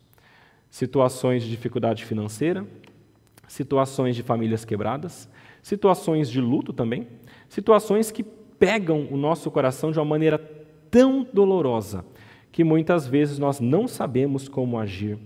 Situações 0.70 1.44
de 1.44 1.50
dificuldade 1.50 2.06
financeira, 2.06 2.66
situações 3.48 4.16
de 4.16 4.24
famílias 4.24 4.64
quebradas, 4.64 5.28
situações 5.62 6.30
de 6.30 6.40
luto 6.40 6.72
também, 6.72 7.08
situações 7.48 8.12
que 8.12 8.24
pegam 8.24 9.08
o 9.10 9.18
nosso 9.18 9.50
coração 9.50 9.92
de 9.92 10.00
uma 10.00 10.06
maneira 10.06 10.38
tão 10.92 11.26
dolorosa 11.34 12.06
que 12.52 12.64
muitas 12.64 13.08
vezes 13.08 13.40
nós 13.40 13.60
não 13.60 13.88
sabemos 13.88 14.48
como 14.48 14.78
agir 14.78 15.18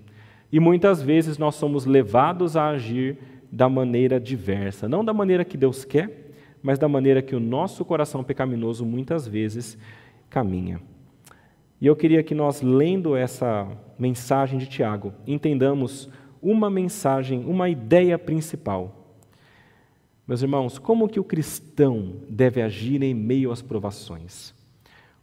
e 0.51 0.59
muitas 0.59 1.01
vezes 1.01 1.37
nós 1.37 1.55
somos 1.55 1.85
levados 1.85 2.55
a 2.55 2.69
agir 2.69 3.17
da 3.51 3.67
maneira 3.67 4.19
diversa, 4.19 4.87
não 4.87 5.03
da 5.03 5.13
maneira 5.13 5.43
que 5.43 5.57
Deus 5.57 5.83
quer, 5.83 6.31
mas 6.61 6.77
da 6.77 6.87
maneira 6.87 7.21
que 7.21 7.35
o 7.35 7.39
nosso 7.39 7.83
coração 7.83 8.23
pecaminoso 8.23 8.85
muitas 8.85 9.27
vezes 9.27 9.77
caminha. 10.29 10.79
E 11.79 11.87
eu 11.87 11.95
queria 11.95 12.23
que 12.23 12.33
nós, 12.35 12.61
lendo 12.61 13.15
essa 13.15 13.67
mensagem 13.97 14.57
de 14.57 14.67
Tiago, 14.67 15.13
entendamos 15.25 16.09
uma 16.41 16.69
mensagem, 16.69 17.45
uma 17.45 17.69
ideia 17.69 18.19
principal. 18.19 19.17
Meus 20.27 20.41
irmãos, 20.41 20.77
como 20.77 21.07
que 21.07 21.19
o 21.19 21.23
cristão 21.23 22.17
deve 22.29 22.61
agir 22.61 23.01
em 23.01 23.13
meio 23.13 23.51
às 23.51 23.61
provações? 23.61 24.53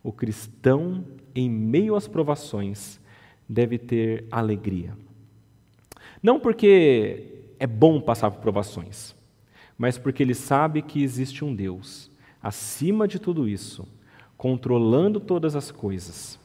O 0.02 0.12
cristão, 0.12 1.04
em 1.34 1.48
meio 1.48 1.94
às 1.94 2.08
provações, 2.08 2.98
deve 3.46 3.76
ter 3.78 4.24
alegria. 4.30 4.96
Não 6.22 6.40
porque 6.40 7.44
é 7.58 7.66
bom 7.66 8.00
passar 8.00 8.30
por 8.30 8.40
provações, 8.40 9.14
mas 9.76 9.98
porque 9.98 10.22
ele 10.22 10.34
sabe 10.34 10.80
que 10.80 11.02
existe 11.02 11.44
um 11.44 11.54
Deus 11.54 12.10
acima 12.42 13.06
de 13.06 13.18
tudo 13.18 13.46
isso, 13.46 13.86
controlando 14.38 15.20
todas 15.20 15.54
as 15.54 15.70
coisas 15.70 16.39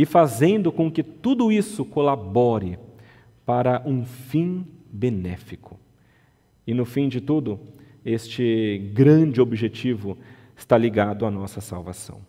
e 0.00 0.06
fazendo 0.06 0.72
com 0.72 0.90
que 0.90 1.02
tudo 1.02 1.52
isso 1.52 1.84
colabore 1.84 2.78
para 3.44 3.82
um 3.84 4.02
fim 4.02 4.66
benéfico. 4.90 5.78
E 6.66 6.72
no 6.72 6.86
fim 6.86 7.06
de 7.06 7.20
tudo, 7.20 7.60
este 8.02 8.90
grande 8.94 9.42
objetivo 9.42 10.16
está 10.56 10.78
ligado 10.78 11.26
à 11.26 11.30
nossa 11.30 11.60
salvação. 11.60 12.22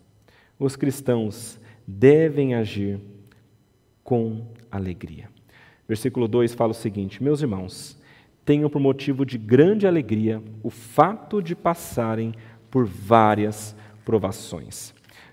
Os 0.58 0.76
cristãos 0.76 1.58
devem 1.86 2.54
agir 2.54 3.00
com 4.04 4.48
alegria. 4.70 5.30
Versículo 5.88 6.28
2 6.28 6.52
fala 6.52 6.72
o 6.72 6.74
seguinte: 6.74 7.22
Meus 7.22 7.40
irmãos, 7.40 7.98
tenham 8.44 8.68
por 8.68 8.82
motivo 8.82 9.24
de 9.24 9.38
grande 9.38 9.86
alegria 9.86 10.42
o 10.62 10.68
fato 10.68 11.42
de 11.42 11.56
passarem 11.56 12.34
por 12.70 12.84
várias 12.84 13.74
provações. 14.04 14.92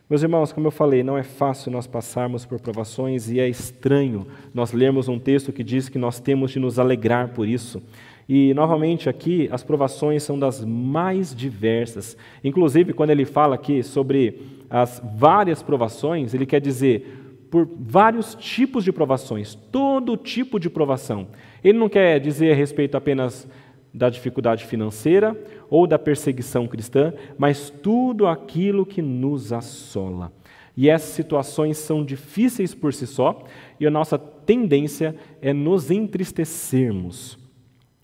Meus 0.09 0.23
irmãos, 0.23 0.51
como 0.51 0.65
eu 0.65 0.71
falei, 0.71 1.03
não 1.03 1.15
é 1.15 1.21
fácil 1.21 1.71
nós 1.71 1.85
passarmos 1.85 2.43
por 2.43 2.59
provações 2.59 3.29
e 3.29 3.39
é 3.39 3.47
estranho 3.47 4.25
nós 4.51 4.71
lermos 4.71 5.07
um 5.07 5.19
texto 5.19 5.53
que 5.53 5.63
diz 5.63 5.87
que 5.87 5.99
nós 5.99 6.19
temos 6.19 6.49
de 6.49 6.57
nos 6.57 6.79
alegrar 6.79 7.29
por 7.29 7.47
isso. 7.47 7.79
E, 8.27 8.51
novamente, 8.55 9.07
aqui, 9.07 9.47
as 9.51 9.63
provações 9.63 10.23
são 10.23 10.39
das 10.39 10.65
mais 10.65 11.35
diversas. 11.35 12.17
Inclusive, 12.43 12.91
quando 12.91 13.11
ele 13.11 13.23
fala 13.23 13.53
aqui 13.53 13.83
sobre 13.83 14.41
as 14.67 14.99
várias 15.15 15.61
provações, 15.61 16.33
ele 16.33 16.47
quer 16.47 16.59
dizer 16.59 17.45
por 17.51 17.69
vários 17.79 18.33
tipos 18.33 18.83
de 18.83 18.91
provações, 18.91 19.53
todo 19.53 20.17
tipo 20.17 20.59
de 20.59 20.71
provação. 20.71 21.27
Ele 21.63 21.77
não 21.77 21.87
quer 21.87 22.19
dizer 22.19 22.51
a 22.51 22.55
respeito 22.55 22.97
apenas 22.97 23.47
da 23.93 24.09
dificuldade 24.09 24.65
financeira 24.65 25.39
ou 25.69 25.85
da 25.85 25.99
perseguição 25.99 26.67
cristã, 26.67 27.13
mas 27.37 27.69
tudo 27.69 28.27
aquilo 28.27 28.85
que 28.85 29.01
nos 29.01 29.53
assola. 29.53 30.31
E 30.75 30.89
essas 30.89 31.09
situações 31.09 31.77
são 31.77 32.03
difíceis 32.03 32.73
por 32.73 32.93
si 32.93 33.05
só, 33.05 33.43
e 33.79 33.85
a 33.85 33.91
nossa 33.91 34.17
tendência 34.17 35.15
é 35.41 35.53
nos 35.53 35.91
entristecermos. 35.91 37.37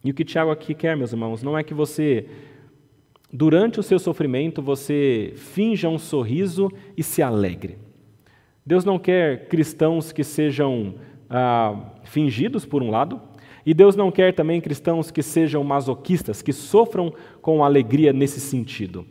E 0.03 0.11
o 0.11 0.13
que 0.13 0.25
Tiago 0.25 0.51
aqui 0.51 0.73
quer, 0.73 0.95
meus 0.95 1.11
irmãos, 1.11 1.41
não 1.41 1.57
é 1.57 1.63
que 1.63 1.73
você, 1.73 2.27
durante 3.31 3.79
o 3.79 3.83
seu 3.83 3.97
sofrimento, 3.97 4.61
você 4.61 5.33
finja 5.35 5.89
um 5.89 5.97
sorriso 5.97 6.69
e 6.95 7.01
se 7.01 7.21
alegre. 7.21 7.77
Deus 8.65 8.83
não 8.83 8.99
quer 8.99 9.47
cristãos 9.47 10.11
que 10.11 10.23
sejam 10.23 10.95
ah, 11.29 11.93
fingidos, 12.03 12.65
por 12.65 12.83
um 12.83 12.89
lado, 12.89 13.21
e 13.65 13.73
Deus 13.73 13.95
não 13.95 14.11
quer 14.11 14.33
também 14.33 14.61
cristãos 14.61 15.09
que 15.09 15.23
sejam 15.23 15.63
masoquistas, 15.63 16.41
que 16.41 16.53
sofram 16.53 17.13
com 17.41 17.63
alegria 17.63 18.13
nesse 18.13 18.39
sentido. 18.39 19.05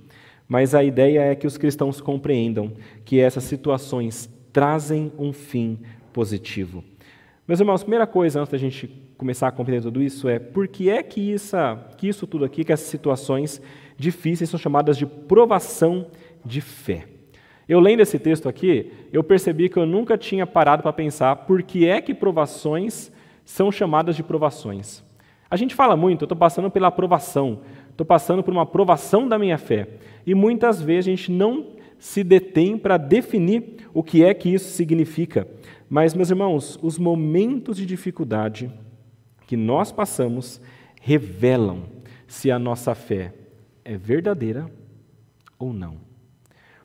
Mas 0.48 0.74
a 0.74 0.84
ideia 0.84 1.20
é 1.20 1.34
que 1.34 1.46
os 1.46 1.58
cristãos 1.58 2.00
compreendam 2.00 2.72
que 3.04 3.18
essas 3.18 3.44
situações 3.44 4.30
trazem 4.52 5.10
um 5.18 5.32
fim 5.32 5.78
positivo. 6.12 6.84
Meus 7.48 7.60
irmãos, 7.60 7.82
primeira 7.82 8.06
coisa, 8.06 8.40
antes 8.40 8.52
da 8.52 8.58
gente 8.58 8.86
começar 9.18 9.48
a 9.48 9.52
compreender 9.52 9.82
tudo 9.82 10.02
isso, 10.02 10.28
é 10.28 10.38
por 10.38 10.68
que 10.68 10.88
é 10.88 11.02
que, 11.02 11.20
isso, 11.20 11.56
que 11.96 12.08
isso 12.08 12.26
tudo 12.26 12.44
aqui, 12.44 12.64
que 12.64 12.72
essas 12.72 12.86
situações 12.86 13.60
difíceis 13.96 14.50
são 14.50 14.58
chamadas 14.58 14.96
de 14.96 15.06
provação 15.06 16.06
de 16.44 16.60
fé. 16.60 17.06
Eu 17.68 17.80
lendo 17.80 18.00
esse 18.00 18.18
texto 18.18 18.48
aqui, 18.48 18.92
eu 19.12 19.24
percebi 19.24 19.68
que 19.68 19.78
eu 19.78 19.86
nunca 19.86 20.18
tinha 20.18 20.46
parado 20.46 20.82
para 20.82 20.92
pensar 20.92 21.36
por 21.36 21.62
que 21.62 21.88
é 21.88 22.00
que 22.00 22.14
provações 22.14 23.10
são 23.44 23.70
chamadas 23.70 24.16
de 24.16 24.22
provações. 24.22 25.02
A 25.50 25.56
gente 25.56 25.74
fala 25.74 25.96
muito, 25.96 26.22
eu 26.22 26.26
estou 26.26 26.36
passando 26.36 26.70
pela 26.70 26.88
aprovação, 26.88 27.60
estou 27.90 28.04
passando 28.04 28.42
por 28.42 28.52
uma 28.52 28.62
aprovação 28.62 29.28
da 29.28 29.38
minha 29.38 29.58
fé. 29.58 29.88
E 30.26 30.34
muitas 30.34 30.80
vezes 30.80 31.08
a 31.08 31.10
gente 31.10 31.30
não 31.30 31.74
se 31.98 32.24
detém 32.24 32.76
para 32.76 32.96
definir 32.96 33.88
o 33.92 34.02
que 34.02 34.24
é 34.24 34.34
que 34.34 34.52
isso 34.52 34.70
significa. 34.70 35.46
Mas, 35.88 36.14
meus 36.14 36.30
irmãos, 36.30 36.78
os 36.82 36.98
momentos 36.98 37.76
de 37.76 37.86
dificuldade 37.86 38.70
que 39.46 39.56
nós 39.56 39.92
passamos 39.92 40.60
revelam 41.00 41.84
se 42.26 42.50
a 42.50 42.58
nossa 42.58 42.94
fé 42.94 43.32
é 43.84 43.96
verdadeira 43.96 44.70
ou 45.58 45.72
não. 45.72 45.98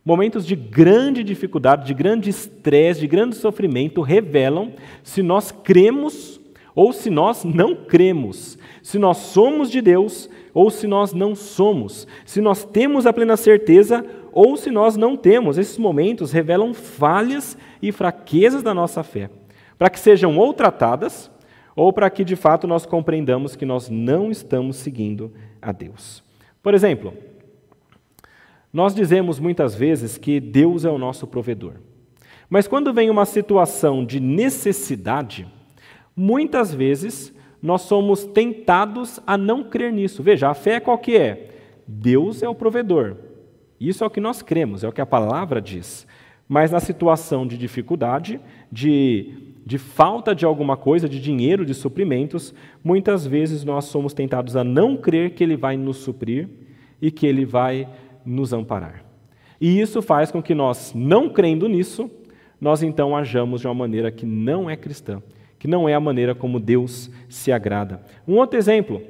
Momentos 0.03 0.45
de 0.45 0.55
grande 0.55 1.23
dificuldade, 1.23 1.85
de 1.85 1.93
grande 1.93 2.29
estresse, 2.29 2.99
de 2.99 3.07
grande 3.07 3.35
sofrimento 3.35 4.01
revelam 4.01 4.73
se 5.03 5.21
nós 5.21 5.51
cremos 5.51 6.38
ou 6.79 6.93
se 6.93 7.09
nós 7.09 7.43
não 7.43 7.75
cremos, 7.75 8.57
se 8.81 8.97
nós 8.97 9.17
somos 9.17 9.69
de 9.69 9.81
Deus 9.81 10.29
ou 10.53 10.69
se 10.69 10.87
nós 10.87 11.11
não 11.11 11.35
somos, 11.35 12.07
se 12.25 12.39
nós 12.39 12.63
temos 12.63 13.05
a 13.05 13.11
plena 13.11 13.35
certeza 13.35 14.05
ou 14.31 14.55
se 14.55 14.71
nós 14.71 14.95
não 14.95 15.17
temos. 15.17 15.57
Esses 15.57 15.77
momentos 15.77 16.31
revelam 16.31 16.73
falhas 16.73 17.57
e 17.81 17.91
fraquezas 17.91 18.63
da 18.63 18.73
nossa 18.73 19.03
fé, 19.03 19.29
para 19.77 19.89
que 19.89 19.99
sejam 19.99 20.37
ou 20.37 20.53
tratadas 20.53 21.29
ou 21.75 21.91
para 21.91 22.09
que 22.09 22.23
de 22.23 22.37
fato 22.37 22.65
nós 22.65 22.85
compreendamos 22.85 23.57
que 23.57 23.65
nós 23.65 23.89
não 23.89 24.31
estamos 24.31 24.77
seguindo 24.77 25.33
a 25.61 25.73
Deus. 25.73 26.23
Por 26.63 26.73
exemplo, 26.73 27.13
nós 28.71 28.95
dizemos 28.95 29.37
muitas 29.37 29.75
vezes 29.75 30.17
que 30.17 30.39
Deus 30.39 30.85
é 30.85 30.89
o 30.89 30.97
nosso 30.97 31.27
provedor. 31.27 31.73
Mas 32.49 32.69
quando 32.69 32.93
vem 32.93 33.09
uma 33.09 33.25
situação 33.25 34.05
de 34.05 34.21
necessidade, 34.21 35.45
Muitas 36.21 36.73
vezes 36.73 37.33
nós 37.63 37.83
somos 37.83 38.25
tentados 38.25 39.21
a 39.25 39.37
não 39.37 39.63
crer 39.63 39.93
nisso. 39.93 40.21
Veja, 40.21 40.49
a 40.49 40.53
fé 40.53 40.77
qual 40.77 40.97
que 40.97 41.15
é? 41.15 41.47
Deus 41.87 42.43
é 42.43 42.49
o 42.49 42.53
provedor. 42.53 43.15
Isso 43.79 44.03
é 44.03 44.07
o 44.07 44.09
que 44.09 44.19
nós 44.19 44.41
cremos, 44.41 44.83
é 44.83 44.89
o 44.89 44.91
que 44.91 44.99
a 44.99 45.05
palavra 45.05 45.61
diz. 45.61 46.05
Mas 46.45 46.71
na 46.71 46.81
situação 46.81 47.47
de 47.47 47.57
dificuldade, 47.57 48.37
de, 48.69 49.33
de 49.65 49.77
falta 49.77 50.35
de 50.35 50.43
alguma 50.43 50.75
coisa, 50.75 51.07
de 51.07 51.21
dinheiro, 51.21 51.65
de 51.65 51.73
suprimentos, 51.73 52.53
muitas 52.83 53.25
vezes 53.25 53.63
nós 53.63 53.85
somos 53.85 54.13
tentados 54.13 54.57
a 54.57 54.63
não 54.63 54.97
crer 54.97 55.29
que 55.35 55.41
Ele 55.41 55.55
vai 55.55 55.77
nos 55.77 55.99
suprir 55.99 56.49
e 57.01 57.09
que 57.09 57.25
Ele 57.25 57.45
vai 57.45 57.87
nos 58.25 58.51
amparar. 58.51 59.05
E 59.61 59.79
isso 59.79 60.01
faz 60.01 60.31
com 60.31 60.43
que 60.43 60.53
nós, 60.53 60.91
não 60.93 61.29
crendo 61.29 61.69
nisso, 61.69 62.11
nós 62.59 62.83
então 62.83 63.15
ajamos 63.15 63.61
de 63.61 63.67
uma 63.67 63.73
maneira 63.73 64.11
que 64.11 64.25
não 64.25 64.69
é 64.69 64.75
cristã 64.75 65.23
que 65.59 65.67
não 65.67 65.87
é 65.87 65.93
a 65.93 65.99
maneira 65.99 66.33
como 66.33 66.59
Deus 66.59 67.11
se 67.27 67.51
agrada. 67.51 68.01
Um 68.27 68.37
outro 68.37 68.57
exemplo, 68.57 69.01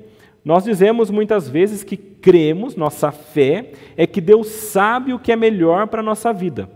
nós 0.43 0.63
dizemos 0.65 1.09
muitas 1.09 1.47
vezes 1.47 1.83
que 1.83 1.95
cremos, 1.95 2.75
nossa 2.75 3.11
fé 3.11 3.71
é 3.95 4.05
que 4.05 4.19
Deus 4.19 4.47
sabe 4.47 5.13
o 5.13 5.19
que 5.19 5.31
é 5.31 5.35
melhor 5.35 5.87
para 5.87 6.01
a 6.01 6.03
nossa 6.03 6.33
vida. 6.33 6.69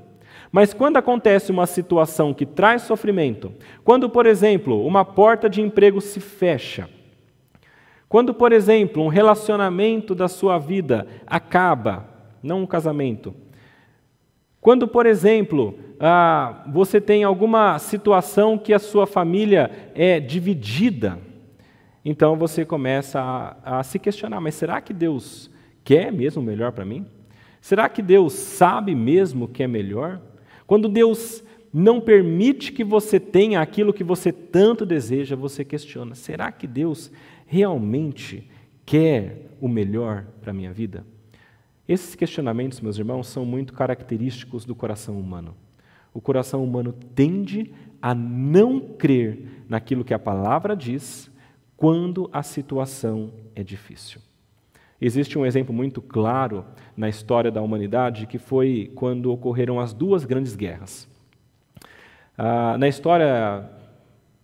Mas 0.51 0.73
quando 0.73 0.97
acontece 0.97 1.51
uma 1.51 1.65
situação 1.65 2.33
que 2.33 2.45
traz 2.45 2.83
sofrimento, 2.83 3.51
quando, 3.83 4.07
por 4.07 4.27
exemplo, 4.27 4.85
uma 4.85 5.03
porta 5.03 5.49
de 5.49 5.59
emprego 5.59 5.99
se 5.99 6.19
fecha, 6.19 6.87
Quando, 8.13 8.31
por 8.31 8.51
exemplo, 8.51 9.01
um 9.01 9.07
relacionamento 9.07 10.13
da 10.13 10.27
sua 10.27 10.59
vida 10.59 11.07
acaba, 11.25 12.05
não 12.43 12.61
um 12.61 12.67
casamento. 12.67 13.33
Quando, 14.63 14.87
por 14.87 15.05
exemplo, 15.05 15.77
ah, 15.99 16.63
você 16.71 17.01
tem 17.01 17.25
alguma 17.25 17.77
situação 17.79 18.57
que 18.57 18.73
a 18.73 18.79
sua 18.79 19.05
família 19.05 19.69
é 19.93 20.21
dividida, 20.21 21.19
então 22.05 22.37
você 22.37 22.63
começa 22.63 23.19
a, 23.19 23.79
a 23.79 23.83
se 23.83 23.99
questionar: 23.99 24.39
mas 24.39 24.55
será 24.55 24.79
que 24.79 24.93
Deus 24.93 25.51
quer 25.83 26.13
mesmo 26.13 26.41
o 26.41 26.45
melhor 26.45 26.71
para 26.71 26.85
mim? 26.85 27.05
Será 27.59 27.89
que 27.89 28.01
Deus 28.01 28.31
sabe 28.31 28.95
mesmo 28.95 29.45
o 29.45 29.47
que 29.49 29.63
é 29.63 29.67
melhor? 29.67 30.21
Quando 30.65 30.87
Deus 30.87 31.43
não 31.73 31.99
permite 31.99 32.71
que 32.71 32.85
você 32.85 33.19
tenha 33.19 33.59
aquilo 33.59 33.93
que 33.93 34.03
você 34.03 34.31
tanto 34.31 34.85
deseja, 34.85 35.35
você 35.35 35.65
questiona: 35.65 36.15
será 36.15 36.53
que 36.53 36.67
Deus 36.67 37.11
realmente 37.45 38.49
quer 38.85 39.49
o 39.59 39.67
melhor 39.67 40.25
para 40.39 40.51
a 40.51 40.53
minha 40.53 40.71
vida? 40.71 41.05
Esses 41.87 42.15
questionamentos, 42.15 42.79
meus 42.79 42.97
irmãos, 42.97 43.27
são 43.27 43.45
muito 43.45 43.73
característicos 43.73 44.63
do 44.63 44.73
coração 44.73 45.19
humano. 45.19 45.55
O 46.13 46.21
coração 46.21 46.63
humano 46.63 46.93
tende 47.13 47.73
a 48.01 48.13
não 48.13 48.79
crer 48.79 49.63
naquilo 49.67 50.03
que 50.03 50.13
a 50.13 50.19
palavra 50.19 50.75
diz 50.75 51.29
quando 51.75 52.29
a 52.31 52.41
situação 52.41 53.33
é 53.55 53.63
difícil. 53.63 54.21
Existe 55.01 55.37
um 55.37 55.45
exemplo 55.45 55.73
muito 55.73 56.01
claro 56.01 56.63
na 56.95 57.09
história 57.09 57.51
da 57.51 57.61
humanidade 57.61 58.27
que 58.27 58.37
foi 58.37 58.89
quando 58.95 59.31
ocorreram 59.31 59.79
as 59.79 59.93
duas 59.93 60.23
grandes 60.23 60.55
guerras. 60.55 61.09
Ah, 62.37 62.77
na 62.77 62.87
história 62.87 63.69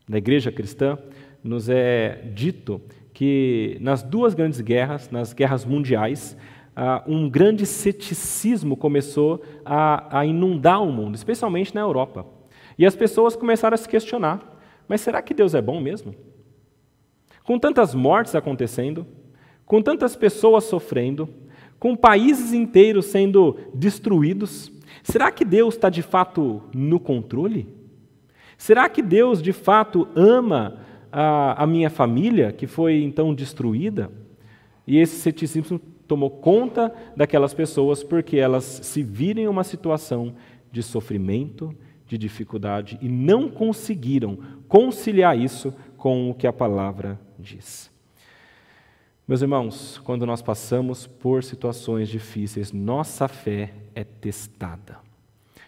da 0.08 0.17
igreja 0.17 0.51
cristã, 0.51 0.98
nos 1.41 1.69
é 1.69 2.29
dito 2.34 2.81
que 3.13 3.77
nas 3.79 4.03
duas 4.03 4.34
grandes 4.34 4.60
guerras, 4.60 5.10
nas 5.10 5.31
guerras 5.31 5.63
mundiais, 5.63 6.36
ah, 6.82 7.04
um 7.06 7.30
grande 7.30 7.66
ceticismo 7.66 8.78
começou 8.78 9.44
a, 9.66 10.20
a 10.20 10.26
inundar 10.26 10.82
o 10.82 10.90
mundo, 10.90 11.14
especialmente 11.14 11.76
na 11.76 11.82
Europa. 11.82 12.26
E 12.78 12.86
as 12.86 12.96
pessoas 12.96 13.36
começaram 13.36 13.76
a 13.76 13.78
se 13.78 13.90
questionar: 13.90 14.58
mas 14.88 15.02
será 15.02 15.22
que 15.22 15.34
Deus 15.34 15.54
é 15.54 15.62
bom 15.62 15.82
mesmo? 15.82 16.16
Com 17.44 17.60
tantas 17.60 17.94
mortes 17.94 18.34
acontecendo, 18.34 19.06
com 19.66 19.82
tantas 19.82 20.16
pessoas 20.16 20.64
sofrendo, 20.64 21.28
com 21.78 21.98
países 21.98 22.54
inteiros 22.54 23.08
sendo 23.08 23.58
destruídos, 23.74 24.72
será 25.04 25.34
que 25.34 25.44
Deus 25.44 25.76
está 25.76 25.90
de 25.90 26.02
fato 26.02 26.64
no 26.74 26.98
controle? 26.98 27.68
Será 28.58 28.88
que 28.88 29.02
Deus 29.02 29.42
de 29.42 29.52
fato 29.52 30.08
ama 30.16 30.80
a, 31.12 31.62
a 31.62 31.68
minha 31.68 31.90
família, 31.90 32.54
que 32.54 32.68
foi 32.68 33.04
então 33.04 33.34
destruída? 33.34 34.10
E 34.88 34.98
esse 34.98 35.18
ceticismo 35.18 35.82
tomou 36.10 36.32
conta 36.32 36.92
daquelas 37.16 37.54
pessoas 37.54 38.04
porque 38.04 38.38
elas 38.38 38.63
se 38.66 39.04
viram 39.04 39.44
em 39.44 39.48
uma 39.48 39.63
situação 39.63 40.34
de 40.72 40.82
sofrimento, 40.82 41.74
de 42.08 42.18
dificuldade 42.18 42.98
e 43.00 43.08
não 43.08 43.48
conseguiram 43.48 44.39
conciliar 44.68 45.38
isso 45.38 45.72
com 45.96 46.32
o 46.32 46.34
que 46.34 46.48
a 46.48 46.51
palavra 46.51 47.20
diz. 47.38 47.92
Meus 49.28 49.44
irmãos, 49.44 50.01
quando 50.04 50.25
nós 50.25 50.42
passamos 50.42 51.06
por 51.06 51.44
situações 51.44 52.10
difíceis, 52.10 52.72
nossa 52.72 53.28
fé 53.28 53.72
é 53.94 54.04
testada, 54.04 54.98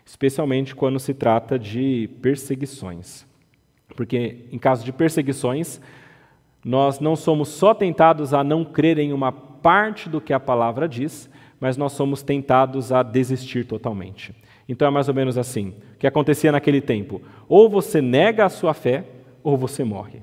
especialmente 0.04 0.74
quando 0.74 1.00
se 1.00 1.14
trata 1.14 1.60
de 1.60 2.10
perseguições. 2.20 3.28
Porque 3.96 4.46
em 4.52 4.58
caso 4.58 4.84
de 4.84 4.92
perseguições, 4.92 5.80
nós 6.64 7.00
não 7.00 7.16
somos 7.16 7.50
só 7.50 7.74
tentados 7.74 8.34
a 8.34 8.44
não 8.44 8.64
crer 8.64 9.00
em 9.00 9.14
uma 9.14 9.32
parte 9.32 10.10
do 10.10 10.22
que 10.22 10.34
a 10.34 10.40
palavra 10.40 10.88
diz, 10.88 11.30
mas 11.60 11.78
nós 11.78 11.94
somos 11.94 12.24
tentados 12.24 12.92
a 12.92 13.04
desistir 13.04 13.66
totalmente. 13.66 14.34
Então 14.68 14.88
é 14.88 14.92
mais 14.92 15.08
ou 15.08 15.14
menos 15.14 15.38
assim: 15.38 15.74
o 15.96 15.98
que 15.98 16.08
acontecia 16.08 16.52
naquele 16.52 16.82
tempo? 16.82 17.22
Ou 17.48 17.70
você 17.70 18.02
nega 18.02 18.46
a 18.46 18.50
sua 18.50 18.74
fé, 18.74 19.04
ou 19.44 19.58
você 19.58 19.84
morre. 19.84 20.22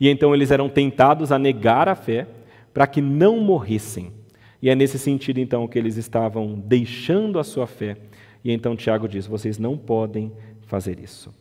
E 0.00 0.08
então 0.08 0.34
eles 0.34 0.50
eram 0.50 0.68
tentados 0.68 1.30
a 1.30 1.38
negar 1.38 1.88
a 1.88 1.94
fé 1.94 2.26
para 2.72 2.86
que 2.86 3.00
não 3.00 3.38
morressem. 3.38 4.12
E 4.60 4.70
é 4.70 4.74
nesse 4.74 4.98
sentido, 4.98 5.38
então, 5.38 5.66
que 5.66 5.78
eles 5.78 5.96
estavam 5.96 6.54
deixando 6.54 7.38
a 7.38 7.44
sua 7.44 7.66
fé. 7.66 7.96
E 8.44 8.52
então 8.52 8.76
Tiago 8.76 9.08
diz: 9.08 9.26
vocês 9.26 9.58
não 9.58 9.76
podem 9.76 10.32
fazer 10.66 10.98
isso. 11.00 11.32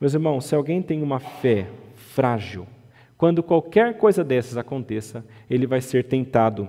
Meus 0.00 0.14
irmãos, 0.14 0.44
se 0.44 0.54
alguém 0.54 0.82
tem 0.82 1.02
uma 1.02 1.20
fé 1.20 1.66
frágil, 1.94 2.66
quando 3.20 3.42
qualquer 3.42 3.98
coisa 3.98 4.24
dessas 4.24 4.56
aconteça, 4.56 5.24
ele 5.48 5.66
vai 5.66 5.80
ser 5.80 6.04
tentado 6.04 6.68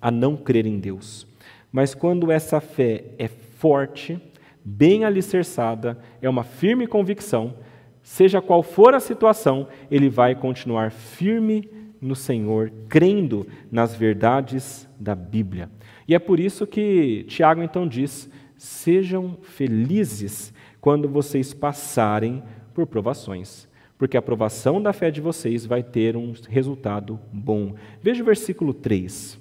a 0.00 0.10
não 0.10 0.36
crer 0.36 0.66
em 0.66 0.78
Deus. 0.78 1.26
Mas 1.72 1.94
quando 1.94 2.30
essa 2.30 2.60
fé 2.60 3.04
é 3.18 3.28
forte, 3.28 4.20
bem 4.62 5.04
alicerçada, 5.04 5.96
é 6.20 6.28
uma 6.28 6.44
firme 6.44 6.86
convicção, 6.86 7.54
Seja 8.02 8.42
qual 8.42 8.62
for 8.62 8.94
a 8.94 9.00
situação, 9.00 9.68
ele 9.90 10.08
vai 10.08 10.34
continuar 10.34 10.90
firme 10.90 11.70
no 12.00 12.16
Senhor, 12.16 12.72
crendo 12.88 13.46
nas 13.70 13.94
verdades 13.94 14.88
da 14.98 15.14
Bíblia. 15.14 15.70
E 16.08 16.14
é 16.14 16.18
por 16.18 16.40
isso 16.40 16.66
que 16.66 17.24
Tiago 17.28 17.62
então 17.62 17.86
diz: 17.86 18.28
sejam 18.56 19.38
felizes 19.42 20.52
quando 20.80 21.08
vocês 21.08 21.54
passarem 21.54 22.42
por 22.74 22.86
provações, 22.88 23.68
porque 24.02 24.16
a 24.16 24.18
aprovação 24.18 24.82
da 24.82 24.92
fé 24.92 25.12
de 25.12 25.20
vocês 25.20 25.64
vai 25.64 25.80
ter 25.80 26.16
um 26.16 26.34
resultado 26.48 27.20
bom. 27.32 27.76
Veja 28.02 28.20
o 28.20 28.26
versículo 28.26 28.74
3. 28.74 29.38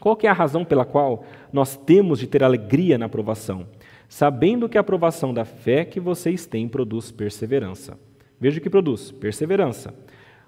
Qual 0.00 0.18
é 0.24 0.26
a 0.26 0.32
razão 0.32 0.64
pela 0.64 0.84
qual 0.84 1.24
nós 1.52 1.76
temos 1.76 2.18
de 2.18 2.26
ter 2.26 2.42
alegria 2.42 2.98
na 2.98 3.06
aprovação? 3.06 3.64
sabendo 4.08 4.68
que 4.68 4.76
a 4.76 4.80
aprovação 4.80 5.32
da 5.32 5.44
fé 5.44 5.84
que 5.84 6.00
vocês 6.00 6.46
têm 6.46 6.68
produz 6.68 7.12
perseverança. 7.12 7.96
Veja 8.40 8.58
o 8.58 8.60
que 8.60 8.70
produz: 8.70 9.12
perseverança. 9.12 9.94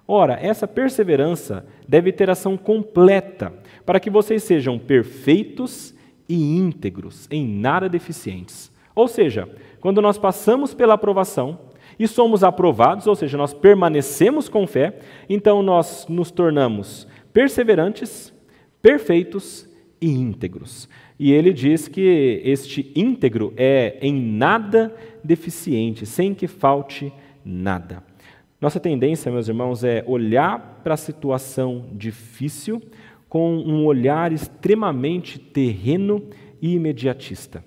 Ora, 0.05 0.37
essa 0.41 0.67
perseverança 0.67 1.65
deve 1.87 2.11
ter 2.11 2.29
ação 2.29 2.57
completa, 2.57 3.53
para 3.85 4.01
que 4.01 4.09
vocês 4.09 4.43
sejam 4.43 4.77
perfeitos 4.77 5.93
e 6.27 6.57
íntegros, 6.57 7.25
em 7.31 7.47
nada 7.47 7.87
deficientes. 7.87 8.69
Ou 8.93 9.07
seja, 9.07 9.47
quando 9.79 10.01
nós 10.01 10.17
passamos 10.17 10.73
pela 10.73 10.95
aprovação 10.95 11.68
e 11.99 12.07
somos 12.07 12.43
aprovados, 12.43 13.05
ou 13.05 13.15
seja, 13.15 13.37
nós 13.37 13.53
permanecemos 13.53 14.47
com 14.47 14.65
fé, 14.65 14.97
então 15.29 15.61
nós 15.61 16.07
nos 16.07 16.31
tornamos 16.31 17.05
perseverantes, 17.33 18.33
perfeitos 18.81 19.67
e 20.01 20.09
íntegros. 20.09 20.87
E 21.19 21.33
ele 21.33 21.51
diz 21.51 21.89
que 21.89 22.41
este 22.45 22.91
íntegro 22.95 23.53
é 23.57 23.97
em 24.01 24.13
nada 24.13 24.95
deficiente, 25.21 26.05
sem 26.05 26.33
que 26.33 26.47
falte 26.47 27.11
nada. 27.43 28.01
Nossa 28.61 28.79
tendência, 28.79 29.31
meus 29.31 29.49
irmãos, 29.49 29.83
é 29.83 30.03
olhar 30.07 30.81
para 30.83 30.93
a 30.93 30.97
situação 30.97 31.87
difícil 31.91 32.81
com 33.27 33.57
um 33.57 33.85
olhar 33.85 34.31
extremamente 34.31 35.37
terreno 35.37 36.23
e 36.61 36.73
imediatista. 36.73 37.63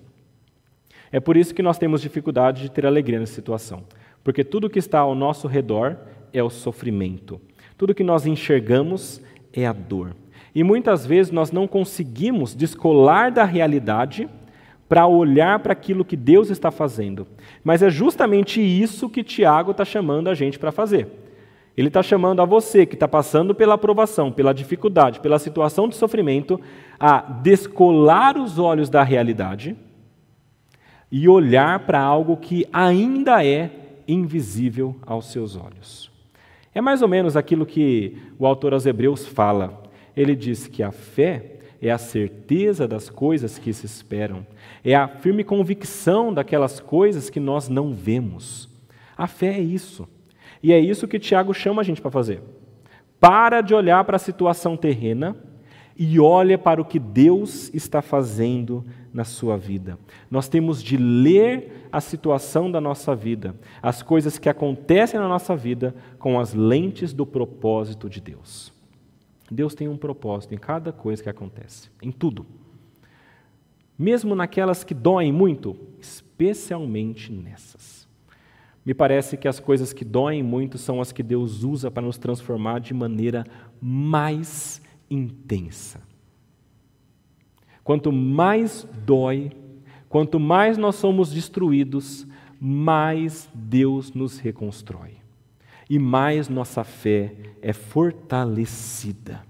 É 1.11 1.19
por 1.19 1.37
isso 1.37 1.53
que 1.53 1.61
nós 1.61 1.77
temos 1.77 2.01
dificuldade 2.01 2.63
de 2.63 2.71
ter 2.71 2.85
alegria 2.85 3.19
nessa 3.19 3.33
situação, 3.33 3.83
porque 4.23 4.43
tudo 4.43 4.69
que 4.69 4.79
está 4.79 4.99
ao 4.99 5.13
nosso 5.13 5.47
redor 5.47 5.97
é 6.31 6.41
o 6.41 6.49
sofrimento, 6.49 7.39
tudo 7.77 7.93
que 7.93 8.03
nós 8.03 8.25
enxergamos 8.25 9.21
é 9.51 9.65
a 9.65 9.73
dor. 9.73 10.15
E 10.55 10.63
muitas 10.63 11.05
vezes 11.05 11.31
nós 11.31 11.51
não 11.51 11.67
conseguimos 11.67 12.53
descolar 12.53 13.31
da 13.31 13.43
realidade 13.43 14.29
para 14.87 15.07
olhar 15.07 15.59
para 15.59 15.73
aquilo 15.73 16.05
que 16.05 16.15
Deus 16.15 16.49
está 16.49 16.69
fazendo. 16.69 17.25
Mas 17.63 17.81
é 17.81 17.89
justamente 17.89 18.61
isso 18.61 19.09
que 19.09 19.23
Tiago 19.23 19.71
está 19.71 19.83
chamando 19.83 20.29
a 20.29 20.35
gente 20.35 20.59
para 20.59 20.71
fazer. 20.71 21.07
Ele 21.75 21.87
está 21.87 22.03
chamando 22.03 22.41
a 22.41 22.45
você 22.45 22.85
que 22.85 22.93
está 22.93 23.07
passando 23.07 23.55
pela 23.55 23.73
aprovação, 23.73 24.31
pela 24.31 24.53
dificuldade, 24.53 25.19
pela 25.19 25.39
situação 25.39 25.89
de 25.89 25.95
sofrimento, 25.95 26.61
a 26.99 27.19
descolar 27.19 28.37
os 28.37 28.59
olhos 28.59 28.91
da 28.91 29.01
realidade 29.01 29.75
e 31.11 31.27
olhar 31.27 31.79
para 31.79 31.99
algo 31.99 32.37
que 32.37 32.67
ainda 32.71 33.43
é 33.43 33.71
invisível 34.07 34.95
aos 35.05 35.31
seus 35.31 35.55
olhos. 35.55 36.11
É 36.73 36.81
mais 36.81 37.01
ou 37.01 37.07
menos 37.07 37.37
aquilo 37.37 37.65
que 37.65 38.17
o 38.37 38.45
autor 38.45 38.73
aos 38.73 38.85
Hebreus 38.85 39.27
fala 39.27 39.83
ele 40.15 40.35
diz 40.35 40.67
que 40.67 40.83
a 40.83 40.91
fé 40.91 41.53
é 41.81 41.91
a 41.91 41.97
certeza 41.97 42.87
das 42.87 43.09
coisas 43.09 43.57
que 43.57 43.73
se 43.73 43.85
esperam, 43.85 44.45
é 44.83 44.95
a 44.95 45.07
firme 45.07 45.43
convicção 45.43 46.33
daquelas 46.33 46.79
coisas 46.79 47.29
que 47.29 47.39
nós 47.39 47.67
não 47.67 47.93
vemos. 47.93 48.69
A 49.17 49.27
fé 49.27 49.47
é 49.57 49.59
isso. 49.59 50.07
E 50.61 50.71
é 50.71 50.79
isso 50.79 51.07
que 51.07 51.19
Tiago 51.19 51.53
chama 51.53 51.81
a 51.81 51.83
gente 51.83 52.01
para 52.01 52.11
fazer. 52.11 52.41
Para 53.19 53.61
de 53.61 53.73
olhar 53.73 54.03
para 54.05 54.15
a 54.15 54.19
situação 54.19 54.77
terrena 54.77 55.35
e 55.97 56.19
olha 56.19 56.57
para 56.57 56.81
o 56.81 56.85
que 56.85 56.99
Deus 56.99 57.69
está 57.73 58.01
fazendo 58.01 58.85
na 59.13 59.23
sua 59.23 59.57
vida. 59.57 59.97
Nós 60.29 60.49
temos 60.49 60.81
de 60.81 60.97
ler 60.97 61.87
a 61.91 62.01
situação 62.01 62.71
da 62.71 62.81
nossa 62.81 63.15
vida, 63.15 63.55
as 63.81 64.01
coisas 64.01 64.39
que 64.39 64.49
acontecem 64.49 65.19
na 65.19 65.27
nossa 65.27 65.55
vida, 65.55 65.95
com 66.17 66.39
as 66.39 66.53
lentes 66.53 67.13
do 67.13 67.25
propósito 67.25 68.09
de 68.09 68.19
Deus. 68.19 68.73
Deus 69.51 69.75
tem 69.75 69.87
um 69.87 69.97
propósito 69.97 70.55
em 70.55 70.57
cada 70.57 70.91
coisa 70.91 71.21
que 71.21 71.29
acontece, 71.29 71.89
em 72.01 72.11
tudo. 72.11 72.45
Mesmo 73.97 74.33
naquelas 74.33 74.83
que 74.83 74.93
doem 74.93 75.31
muito, 75.31 75.77
especialmente 76.01 77.31
nessas. 77.31 78.07
Me 78.85 78.93
parece 78.93 79.37
que 79.37 79.47
as 79.47 79.59
coisas 79.59 79.93
que 79.93 80.03
doem 80.03 80.43
muito 80.43 80.77
são 80.77 80.99
as 80.99 81.11
que 81.11 81.23
Deus 81.23 81.63
usa 81.63 81.91
para 81.91 82.03
nos 82.03 82.17
transformar 82.17 82.79
de 82.79 82.93
maneira 82.93 83.45
mais 83.79 84.81
intensa. 85.09 86.01
Quanto 87.83 88.11
mais 88.11 88.87
dói, 89.05 89.51
quanto 90.07 90.39
mais 90.39 90.77
nós 90.77 90.95
somos 90.95 91.31
destruídos, 91.31 92.25
mais 92.59 93.49
Deus 93.53 94.13
nos 94.13 94.39
reconstrói 94.39 95.23
e 95.89 95.99
mais 95.99 96.49
nossa 96.49 96.83
fé 96.83 97.33
é 97.61 97.73
fortalecida. 97.73 99.43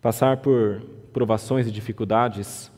Passar 0.00 0.38
por 0.38 0.82
provações 1.12 1.66
e 1.66 1.70
dificuldades, 1.70 2.72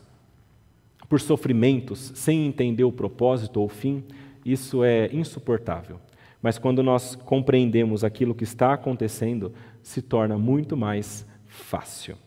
por 1.07 1.21
sofrimentos, 1.21 2.11
sem 2.15 2.45
entender 2.45 2.83
o 2.83 2.91
propósito 2.91 3.59
ou 3.59 3.67
o 3.67 3.69
fim, 3.69 4.03
isso 4.45 4.83
é 4.83 5.09
insuportável. 5.13 5.99
Mas 6.41 6.57
quando 6.57 6.83
nós 6.83 7.15
compreendemos 7.15 8.03
aquilo 8.03 8.35
que 8.35 8.43
está 8.43 8.73
acontecendo, 8.73 9.53
se 9.81 10.01
torna 10.01 10.37
muito 10.37 10.75
mais 10.75 11.25
fácil. 11.47 12.17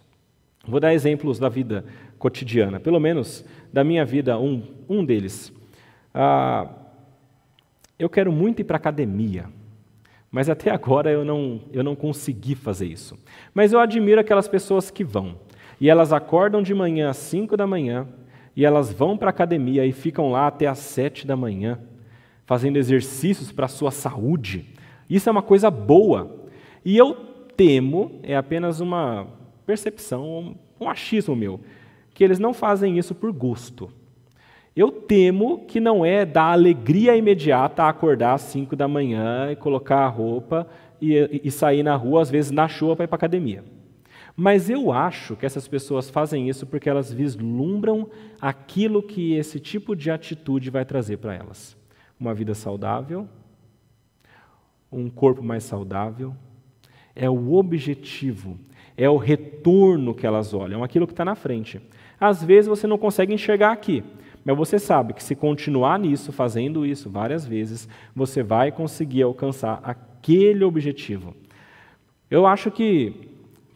Vou 0.66 0.81
dar 0.81 0.94
exemplos 0.94 1.38
da 1.38 1.48
vida 1.48 1.85
cotidiana, 2.27 2.81
pelo 2.81 2.99
menos 2.99 3.45
da 3.73 3.85
minha 3.85 4.05
vida, 4.05 4.37
um, 4.37 4.61
um 4.89 5.05
deles. 5.05 5.53
Ah, 6.12 6.69
eu 7.97 8.11
quero 8.11 8.33
muito 8.33 8.61
ir 8.61 8.65
para 8.65 8.75
a 8.75 8.79
academia. 8.79 9.47
Mas 10.29 10.51
até 10.51 10.71
agora 10.75 11.09
eu 11.09 11.25
não, 11.25 11.61
eu 11.73 11.85
não 11.85 11.95
consegui 11.95 12.57
fazer 12.57 12.87
isso. 12.87 13.17
Mas 13.55 13.73
eu 13.73 13.79
admiro 13.79 14.21
aquelas 14.21 14.49
pessoas 14.49 14.91
que 14.91 15.05
vão. 15.05 15.39
E 15.81 15.89
elas 15.89 16.12
acordam 16.12 16.62
de 16.62 16.75
manhã 16.75 17.11
às 17.11 17.17
5 17.19 17.57
da 17.57 17.67
manhã, 17.67 18.09
e 18.57 18.65
elas 18.65 18.93
vão 18.93 19.17
para 19.17 19.29
a 19.29 19.31
academia 19.31 19.87
e 19.87 19.93
ficam 19.93 20.33
lá 20.33 20.49
até 20.49 20.67
às 20.67 20.79
7 20.79 21.29
da 21.29 21.37
manhã, 21.37 21.79
fazendo 22.45 22.77
exercícios 22.77 23.53
para 23.53 23.67
a 23.67 23.69
sua 23.69 23.93
saúde. 23.93 24.65
Isso 25.09 25.29
é 25.29 25.33
uma 25.33 25.43
coisa 25.43 25.71
boa. 25.71 26.45
E 26.85 26.97
eu 26.97 27.15
temo, 27.57 28.19
é 28.25 28.35
apenas 28.35 28.81
uma 28.81 29.29
percepção, 29.65 30.57
um 30.81 30.89
achismo 30.89 31.35
meu, 31.35 31.61
que 32.16 32.24
eles 32.24 32.38
não 32.38 32.55
fazem 32.55 32.96
isso 32.96 33.14
por 33.14 33.31
gosto. 33.31 33.92
Eu 34.74 34.90
temo 34.90 35.66
que 35.66 35.79
não 35.79 36.02
é 36.02 36.24
da 36.24 36.44
alegria 36.44 37.14
imediata 37.14 37.85
acordar 37.85 38.33
às 38.33 38.40
5 38.40 38.74
da 38.74 38.88
manhã 38.88 39.52
e 39.52 39.57
colocar 39.57 39.98
a 39.98 40.09
roupa 40.09 40.66
e, 40.98 41.42
e 41.44 41.50
sair 41.50 41.83
na 41.83 41.94
rua, 41.94 42.22
às 42.22 42.31
vezes 42.31 42.50
na 42.50 42.66
chuva, 42.68 42.96
para 42.96 43.05
ir 43.05 43.09
para 43.09 43.16
a 43.16 43.18
academia. 43.18 43.62
Mas 44.35 44.70
eu 44.70 44.90
acho 44.90 45.37
que 45.37 45.44
essas 45.44 45.68
pessoas 45.68 46.09
fazem 46.09 46.48
isso 46.48 46.66
porque 46.66 46.88
elas 46.88 47.12
vislumbram 47.12 48.09
aquilo 48.40 49.02
que 49.02 49.35
esse 49.35 49.61
tipo 49.61 49.94
de 49.94 50.11
atitude 50.11 50.70
vai 50.70 50.87
trazer 50.87 51.18
para 51.18 51.35
elas: 51.35 51.76
uma 52.18 52.33
vida 52.33 52.55
saudável, 52.55 53.29
um 54.90 55.11
corpo 55.11 55.42
mais 55.42 55.64
saudável. 55.64 56.35
É 57.14 57.29
o 57.29 57.52
objetivo, 57.55 58.59
é 58.96 59.09
o 59.09 59.18
retorno 59.18 60.14
que 60.14 60.26
elas 60.26 60.55
olham, 60.55 60.83
aquilo 60.83 61.07
que 61.07 61.12
está 61.12 61.26
na 61.26 61.35
frente. 61.35 61.81
Às 62.20 62.42
vezes 62.42 62.68
você 62.68 62.87
não 62.87 62.98
consegue 62.98 63.35
enxergar 63.35 63.72
aqui, 63.72 64.02
mas 64.44 64.57
você 64.57 64.79
sabe 64.79 65.12
que 65.12 65.22
se 65.22 65.35
continuar 65.35 65.98
nisso, 65.98 66.33
fazendo 66.33 66.87
isso 66.87 67.11
várias 67.11 67.46
vezes, 67.46 67.88
você 68.14 68.42
vai 68.42 68.70
conseguir 68.70 69.22
alcançar 69.22 69.81
aquele 69.83 70.64
objetivo. 70.64 71.35
Eu 72.31 72.46
acho 72.46 72.70
que 72.70 73.29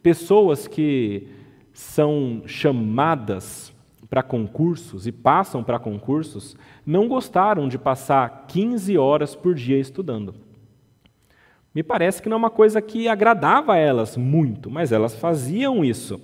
pessoas 0.02 0.66
que 0.66 1.28
são 1.72 2.42
chamadas 2.46 3.72
para 4.08 4.22
concursos 4.22 5.06
e 5.06 5.12
passam 5.12 5.62
para 5.62 5.78
concursos 5.78 6.56
não 6.84 7.06
gostaram 7.06 7.68
de 7.68 7.78
passar 7.78 8.46
15 8.48 8.98
horas 8.98 9.36
por 9.36 9.54
dia 9.54 9.78
estudando. 9.78 10.34
Me 11.72 11.84
parece 11.84 12.20
que 12.20 12.28
não 12.28 12.34
é 12.34 12.38
uma 12.38 12.50
coisa 12.50 12.82
que 12.82 13.06
agradava 13.06 13.74
a 13.74 13.76
elas 13.76 14.16
muito, 14.16 14.68
mas 14.68 14.90
elas 14.90 15.14
faziam 15.14 15.84
isso. 15.84 16.20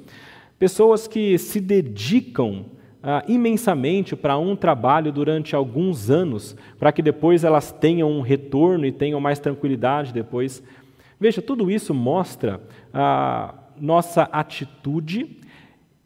Pessoas 0.58 1.06
que 1.06 1.36
se 1.38 1.60
dedicam 1.60 2.66
ah, 3.02 3.22
imensamente 3.28 4.16
para 4.16 4.36
um 4.36 4.56
trabalho 4.56 5.12
durante 5.12 5.54
alguns 5.54 6.10
anos, 6.10 6.56
para 6.78 6.90
que 6.90 7.02
depois 7.02 7.44
elas 7.44 7.70
tenham 7.70 8.10
um 8.10 8.20
retorno 8.20 8.86
e 8.86 8.90
tenham 8.90 9.20
mais 9.20 9.38
tranquilidade 9.38 10.12
depois. 10.12 10.62
Veja, 11.20 11.40
tudo 11.40 11.70
isso 11.70 11.94
mostra 11.94 12.60
a 12.92 13.54
nossa 13.80 14.22
atitude 14.24 15.38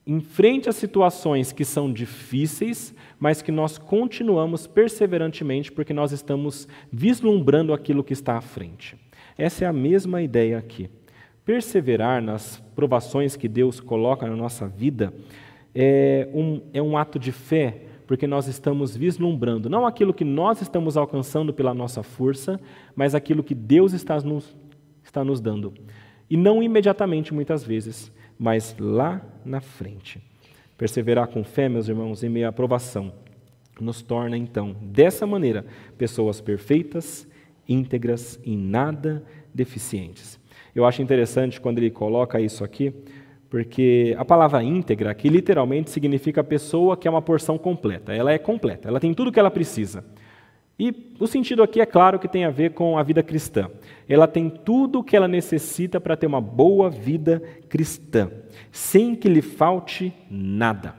em 0.07 0.21
frente 0.21 0.69
a 0.69 0.73
situações 0.73 1.53
que 1.53 1.65
são 1.65 1.93
difíceis, 1.93 2.95
mas 3.19 3.41
que 3.43 3.53
nós 3.53 3.79
continuamos 3.79 4.67
perseverantemente 4.67 5.71
porque 5.71 5.93
nós 5.93 6.11
estamos 6.11 6.67
vislumbrando 6.93 7.73
aquilo 7.73 8.03
que 8.03 8.13
está 8.13 8.37
à 8.37 8.41
frente. 8.41 8.97
Essa 9.39 9.65
é 9.65 9.69
a 9.69 9.73
mesma 9.73 10.21
ideia 10.21 10.59
aqui. 10.59 10.91
Perseverar 11.45 12.21
nas 12.21 12.63
provações 12.81 13.37
que 13.37 13.47
Deus 13.47 13.79
coloca 13.79 14.27
na 14.27 14.35
nossa 14.35 14.67
vida 14.67 15.13
é 15.75 16.27
um, 16.33 16.63
é 16.73 16.81
um 16.81 16.97
ato 16.97 17.19
de 17.19 17.31
fé, 17.31 17.83
porque 18.07 18.27
nós 18.27 18.49
estamos 18.49 18.97
vislumbrando 18.97 19.69
não 19.69 19.85
aquilo 19.85 20.15
que 20.15 20.25
nós 20.25 20.63
estamos 20.63 20.97
alcançando 20.97 21.53
pela 21.53 21.75
nossa 21.75 22.03
força, 22.03 22.59
mas 22.97 23.15
aquilo 23.15 23.45
que 23.45 23.55
Deus 23.55 23.93
está 23.93 24.19
nos, 24.21 24.57
está 25.05 25.23
nos 25.23 25.43
dando. 25.43 25.75
E 26.31 26.39
não 26.39 26.63
imediatamente, 26.63 27.35
muitas 27.35 27.63
vezes, 27.63 28.11
mas 28.39 28.75
lá 28.81 29.21
na 29.45 29.61
frente. 29.61 30.19
Perseverar 30.79 31.29
com 31.29 31.45
fé, 31.45 31.69
meus 31.69 31.87
irmãos, 31.87 32.25
em 32.25 32.31
meio 32.31 32.47
à 32.47 32.49
aprovação, 32.49 33.13
nos 33.79 34.01
torna, 34.01 34.39
então, 34.39 34.75
dessa 34.81 35.27
maneira, 35.27 35.67
pessoas 35.99 36.41
perfeitas, 36.41 37.29
íntegras 37.69 38.41
e 38.43 38.57
nada 38.57 39.23
deficientes. 39.53 40.40
Eu 40.75 40.85
acho 40.85 41.03
interessante 41.03 41.61
quando 41.61 41.79
ele 41.79 41.91
coloca 41.91 42.41
isso 42.41 42.65
aqui, 42.65 42.93
porque 43.49 44.15
a 44.17 44.25
palavra 44.25 44.63
íntegra, 44.63 45.13
que 45.13 45.29
literalmente 45.29 45.91
significa 45.91 46.45
pessoa 46.45 46.97
que 46.97 47.09
é 47.09 47.11
uma 47.11 47.21
porção 47.21 47.59
completa, 47.59 48.15
ela 48.15 48.33
é 48.33 48.39
completa, 48.39 48.89
ela 48.89 49.01
tem 49.01 49.13
tudo 49.13 49.29
o 49.29 49.33
que 49.33 49.41
ela 49.41 49.51
precisa. 49.51 50.05
E 50.79 51.13
o 51.19 51.27
sentido 51.27 51.63
aqui 51.63 51.79
é 51.79 51.85
claro 51.85 52.19
que 52.19 52.27
tem 52.27 52.47
a 52.47 52.51
ver 52.51 52.73
com 52.73 52.97
a 52.97 53.03
vida 53.03 53.23
cristã. 53.23 53.71
Ela 54.09 54.27
tem 54.27 54.49
tudo 54.49 55.01
o 55.01 55.05
que 55.05 55.15
ela 55.15 55.29
necessita 55.29 56.01
para 56.01 56.17
ter 56.17 56.27
uma 56.27 56.41
boa 56.41 56.89
vida 56.89 57.43
cristã, 57.69 58.31
sem 58.73 59.15
que 59.15 59.29
lhe 59.29 59.43
falte 59.43 60.11
nada. 60.31 60.95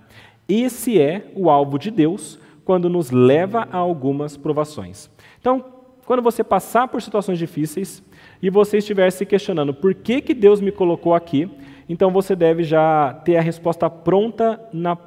Esse 0.47 1.01
é 1.01 1.31
o 1.33 1.49
alvo 1.49 1.79
de 1.79 1.89
Deus 1.89 2.37
quando 2.63 2.89
nos 2.89 3.09
leva 3.09 3.67
a 3.71 3.77
algumas 3.77 4.37
provações. 4.37 5.09
Então, 5.39 5.65
quando 6.05 6.21
você 6.21 6.43
passar 6.43 6.87
por 6.87 7.01
situações 7.01 7.39
difíceis 7.39 8.03
e 8.41 8.49
você 8.49 8.77
estiver 8.77 9.11
se 9.11 9.25
questionando 9.25 9.73
por 9.73 9.93
que, 9.93 10.21
que 10.21 10.33
Deus 10.33 10.59
me 10.59 10.71
colocou 10.71 11.13
aqui, 11.13 11.49
então 11.87 12.11
você 12.11 12.35
deve 12.35 12.63
já 12.63 13.13
ter 13.13 13.37
a 13.37 13.41
resposta 13.41 13.89
pronta 13.89 14.59
na, 14.73 14.97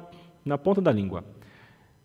na 0.43 0.57
ponta 0.57 0.81
da 0.81 0.91
língua. 0.91 1.23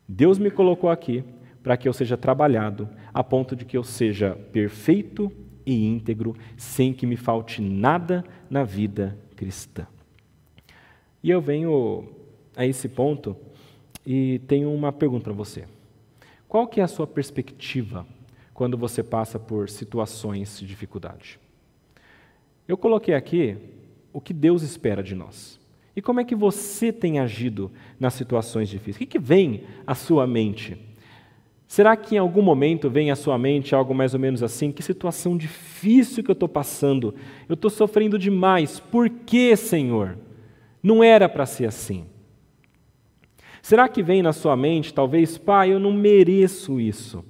Deus 0.08 0.38
me 0.38 0.50
colocou 0.50 0.90
aqui 0.90 1.22
para 1.62 1.76
que 1.76 1.88
eu 1.88 1.92
seja 1.92 2.16
trabalhado 2.16 2.88
a 3.12 3.22
ponto 3.22 3.54
de 3.54 3.64
que 3.64 3.76
eu 3.76 3.84
seja 3.84 4.36
perfeito 4.52 5.30
e 5.64 5.86
íntegro, 5.86 6.34
sem 6.56 6.92
que 6.92 7.06
me 7.06 7.16
falte 7.16 7.62
nada 7.62 8.24
na 8.48 8.64
vida 8.64 9.16
cristã. 9.36 9.86
E 11.22 11.30
eu 11.30 11.40
venho 11.40 12.08
a 12.56 12.66
esse 12.66 12.88
ponto 12.88 13.36
e 14.04 14.40
tenho 14.48 14.72
uma 14.72 14.90
pergunta 14.90 15.24
para 15.24 15.32
você. 15.32 15.64
Qual 16.48 16.66
que 16.66 16.80
é 16.80 16.82
a 16.82 16.88
sua 16.88 17.06
perspectiva 17.06 18.06
quando 18.60 18.76
você 18.76 19.02
passa 19.02 19.38
por 19.38 19.70
situações 19.70 20.60
de 20.60 20.66
dificuldade? 20.66 21.40
Eu 22.68 22.76
coloquei 22.76 23.14
aqui 23.14 23.56
o 24.12 24.20
que 24.20 24.34
Deus 24.34 24.62
espera 24.62 25.02
de 25.02 25.14
nós. 25.14 25.58
E 25.96 26.02
como 26.02 26.20
é 26.20 26.24
que 26.24 26.34
você 26.34 26.92
tem 26.92 27.18
agido 27.18 27.70
nas 27.98 28.12
situações 28.12 28.68
difíceis? 28.68 28.96
O 28.96 28.98
que, 28.98 29.06
que 29.06 29.18
vem 29.18 29.64
à 29.86 29.94
sua 29.94 30.26
mente? 30.26 30.76
Será 31.66 31.96
que 31.96 32.16
em 32.16 32.18
algum 32.18 32.42
momento 32.42 32.90
vem 32.90 33.10
à 33.10 33.16
sua 33.16 33.38
mente 33.38 33.74
algo 33.74 33.94
mais 33.94 34.12
ou 34.12 34.20
menos 34.20 34.42
assim? 34.42 34.70
Que 34.70 34.82
situação 34.82 35.38
difícil 35.38 36.22
que 36.22 36.30
eu 36.30 36.34
estou 36.34 36.46
passando. 36.46 37.14
Eu 37.48 37.54
estou 37.54 37.70
sofrendo 37.70 38.18
demais. 38.18 38.78
Por 38.78 39.08
que, 39.08 39.56
Senhor? 39.56 40.18
Não 40.82 41.02
era 41.02 41.30
para 41.30 41.46
ser 41.46 41.64
assim. 41.64 42.04
Será 43.62 43.88
que 43.88 44.02
vem 44.02 44.20
na 44.20 44.34
sua 44.34 44.54
mente, 44.54 44.92
talvez, 44.92 45.38
Pai, 45.38 45.72
eu 45.72 45.80
não 45.80 45.94
mereço 45.94 46.78
isso? 46.78 47.24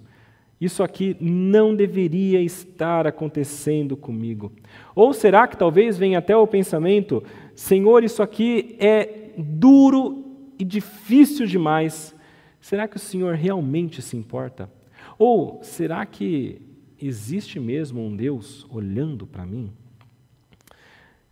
Isso 0.60 0.82
aqui 0.82 1.16
não 1.18 1.74
deveria 1.74 2.40
estar 2.42 3.06
acontecendo 3.06 3.96
comigo. 3.96 4.52
Ou 4.94 5.12
será 5.14 5.48
que 5.48 5.56
talvez 5.56 5.96
venha 5.96 6.18
até 6.18 6.36
o 6.36 6.46
pensamento: 6.46 7.22
Senhor, 7.54 8.04
isso 8.04 8.22
aqui 8.22 8.76
é 8.78 9.30
duro 9.38 10.24
e 10.58 10.64
difícil 10.64 11.46
demais. 11.46 12.14
Será 12.60 12.86
que 12.86 12.96
o 12.96 13.00
Senhor 13.00 13.34
realmente 13.34 14.02
se 14.02 14.16
importa? 14.16 14.70
Ou 15.18 15.60
será 15.62 16.04
que 16.04 16.60
existe 17.00 17.58
mesmo 17.58 18.04
um 18.04 18.14
Deus 18.14 18.66
olhando 18.70 19.26
para 19.26 19.46
mim? 19.46 19.72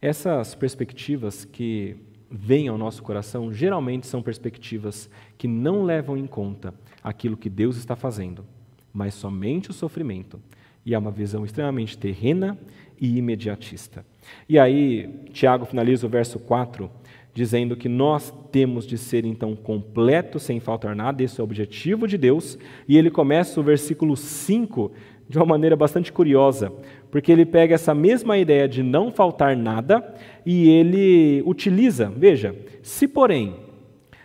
Essas 0.01 0.55
perspectivas 0.55 1.45
que 1.45 1.97
vêm 2.31 2.69
ao 2.69 2.79
nosso 2.79 3.03
coração 3.03 3.53
geralmente 3.53 4.07
são 4.07 4.23
perspectivas 4.23 5.11
que 5.37 5.49
não 5.49 5.83
levam 5.83 6.17
em 6.17 6.27
conta 6.27 6.73
aquilo 7.03 7.37
que 7.37 7.51
Deus 7.51 7.77
está 7.77 7.97
fazendo, 7.97 8.45
mas 8.93 9.15
somente 9.15 9.71
o 9.71 9.75
sofrimento. 9.75 10.41
E 10.85 10.95
é 10.95 10.99
uma 10.99 11.11
visão 11.11 11.45
extremamente 11.45 11.99
terrena 11.99 12.59
e 13.01 13.19
imediatista. 13.19 14.05
E 14.49 14.59
aí, 14.59 15.23
Tiago 15.33 15.65
finaliza 15.65 16.07
o 16.07 16.11
verso 16.11 16.39
4 16.39 16.91
dizendo 17.39 17.77
que 17.77 17.89
nós 17.89 18.35
temos 18.51 18.85
de 18.85 18.99
ser 18.99 19.25
então 19.25 19.55
completos 19.55 20.43
sem 20.43 20.59
faltar 20.59 20.97
nada, 20.97 21.23
esse 21.23 21.39
é 21.39 21.43
o 21.43 21.45
objetivo 21.45 22.09
de 22.09 22.19
Deus, 22.19 22.59
e 22.89 22.99
ele 22.99 23.11
começa 23.11 23.61
o 23.61 23.63
versículo 23.63 24.17
5 24.17 24.91
de 25.29 25.39
uma 25.39 25.47
maneira 25.47 25.77
bastante 25.77 26.11
curiosa, 26.11 26.73
porque 27.13 27.31
ele 27.31 27.47
pega 27.47 27.77
essa 27.77 27.95
mesma 27.95 28.37
ideia 28.37 28.67
de 28.67 28.83
não 28.83 29.13
faltar 29.13 29.57
nada 29.57 30.15
e 30.45 30.69
ele 30.69 31.43
utiliza, 31.47 32.11
veja, 32.11 32.57
se 32.83 33.07
porém 33.07 33.55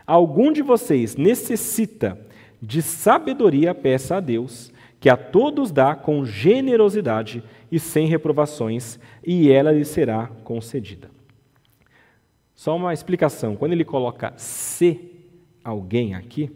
algum 0.08 0.52
de 0.52 0.64
vocês 0.64 1.16
necessita 1.16 2.20
de 2.66 2.82
sabedoria, 2.82 3.76
peça 3.76 4.16
a 4.16 4.20
Deus, 4.22 4.72
que 4.98 5.10
a 5.10 5.18
todos 5.18 5.70
dá 5.70 5.96
com 5.96 6.24
generosidade 6.24 7.44
e 7.70 7.78
sem 7.78 8.08
reprovações, 8.08 8.98
e 9.22 9.52
ela 9.52 9.70
lhe 9.70 9.84
será 9.84 10.28
concedida. 10.46 11.12
Só 12.56 12.74
uma 12.78 12.94
explicação: 12.94 13.58
quando 13.58 13.74
ele 13.74 13.84
coloca 13.84 14.34
se 14.38 15.12
alguém 15.62 16.16
aqui, 16.16 16.50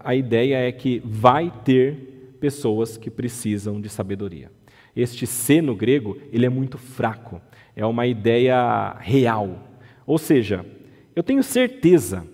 a, 0.00 0.14
ideia 0.14 0.66
é 0.66 0.72
que 0.72 1.02
vai 1.04 1.52
ter 1.62 2.36
pessoas 2.40 2.96
que 2.96 3.10
precisam 3.10 3.78
de 3.78 3.90
sabedoria. 3.90 4.50
Este 4.94 5.26
se 5.26 5.60
no 5.60 5.76
grego, 5.76 6.16
ele 6.32 6.46
é 6.46 6.48
muito 6.48 6.78
fraco, 6.78 7.38
é 7.76 7.84
uma 7.84 8.06
ideia 8.06 8.96
real. 8.98 9.62
Ou 10.06 10.16
seja, 10.16 10.64
eu 11.14 11.22
tenho 11.22 11.42
certeza 11.42 12.26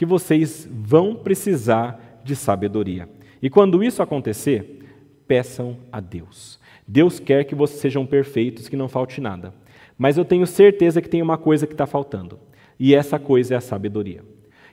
que 0.00 0.06
vocês 0.06 0.66
vão 0.72 1.14
precisar 1.14 2.22
de 2.24 2.34
sabedoria. 2.34 3.06
E 3.42 3.50
quando 3.50 3.84
isso 3.84 4.02
acontecer, 4.02 4.82
peçam 5.28 5.76
a 5.92 6.00
Deus. 6.00 6.58
Deus 6.88 7.20
quer 7.20 7.44
que 7.44 7.54
vocês 7.54 7.82
sejam 7.82 8.06
perfeitos, 8.06 8.66
que 8.66 8.76
não 8.76 8.88
falte 8.88 9.20
nada. 9.20 9.52
Mas 9.98 10.16
eu 10.16 10.24
tenho 10.24 10.46
certeza 10.46 11.02
que 11.02 11.08
tem 11.10 11.20
uma 11.20 11.36
coisa 11.36 11.66
que 11.66 11.74
está 11.74 11.86
faltando, 11.86 12.38
e 12.78 12.94
essa 12.94 13.18
coisa 13.18 13.52
é 13.52 13.56
a 13.58 13.60
sabedoria. 13.60 14.24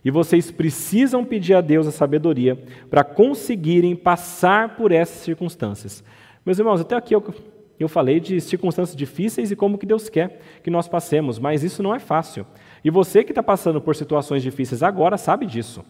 E 0.01 0.09
vocês 0.09 0.49
precisam 0.49 1.25
pedir 1.25 1.55
a 1.55 1.59
Deus 1.59 1.87
a 1.87 1.91
sabedoria 1.91 2.63
para 2.89 3.03
conseguirem 3.03 3.97
passar 3.97 4.77
por 4.77 4.93
essas 4.93 5.17
circunstâncias. 5.23 6.05
Meus 6.45 6.57
irmãos, 6.57 6.79
até 6.79 6.95
aqui 6.95 7.13
eu, 7.13 7.35
eu 7.77 7.89
falei 7.89 8.21
de 8.21 8.39
circunstâncias 8.39 8.95
difíceis 8.95 9.51
e 9.51 9.57
como 9.57 9.77
que 9.77 9.85
Deus 9.85 10.07
quer 10.07 10.39
que 10.63 10.69
nós 10.69 10.87
passemos, 10.87 11.37
mas 11.37 11.65
isso 11.65 11.83
não 11.83 11.93
é 11.93 11.99
fácil. 11.99 12.45
E 12.83 12.89
você 12.89 13.23
que 13.23 13.31
está 13.31 13.43
passando 13.43 13.81
por 13.81 13.95
situações 13.95 14.43
difíceis 14.43 14.83
agora 14.83 15.17
sabe 15.17 15.45
disso. 15.45 15.83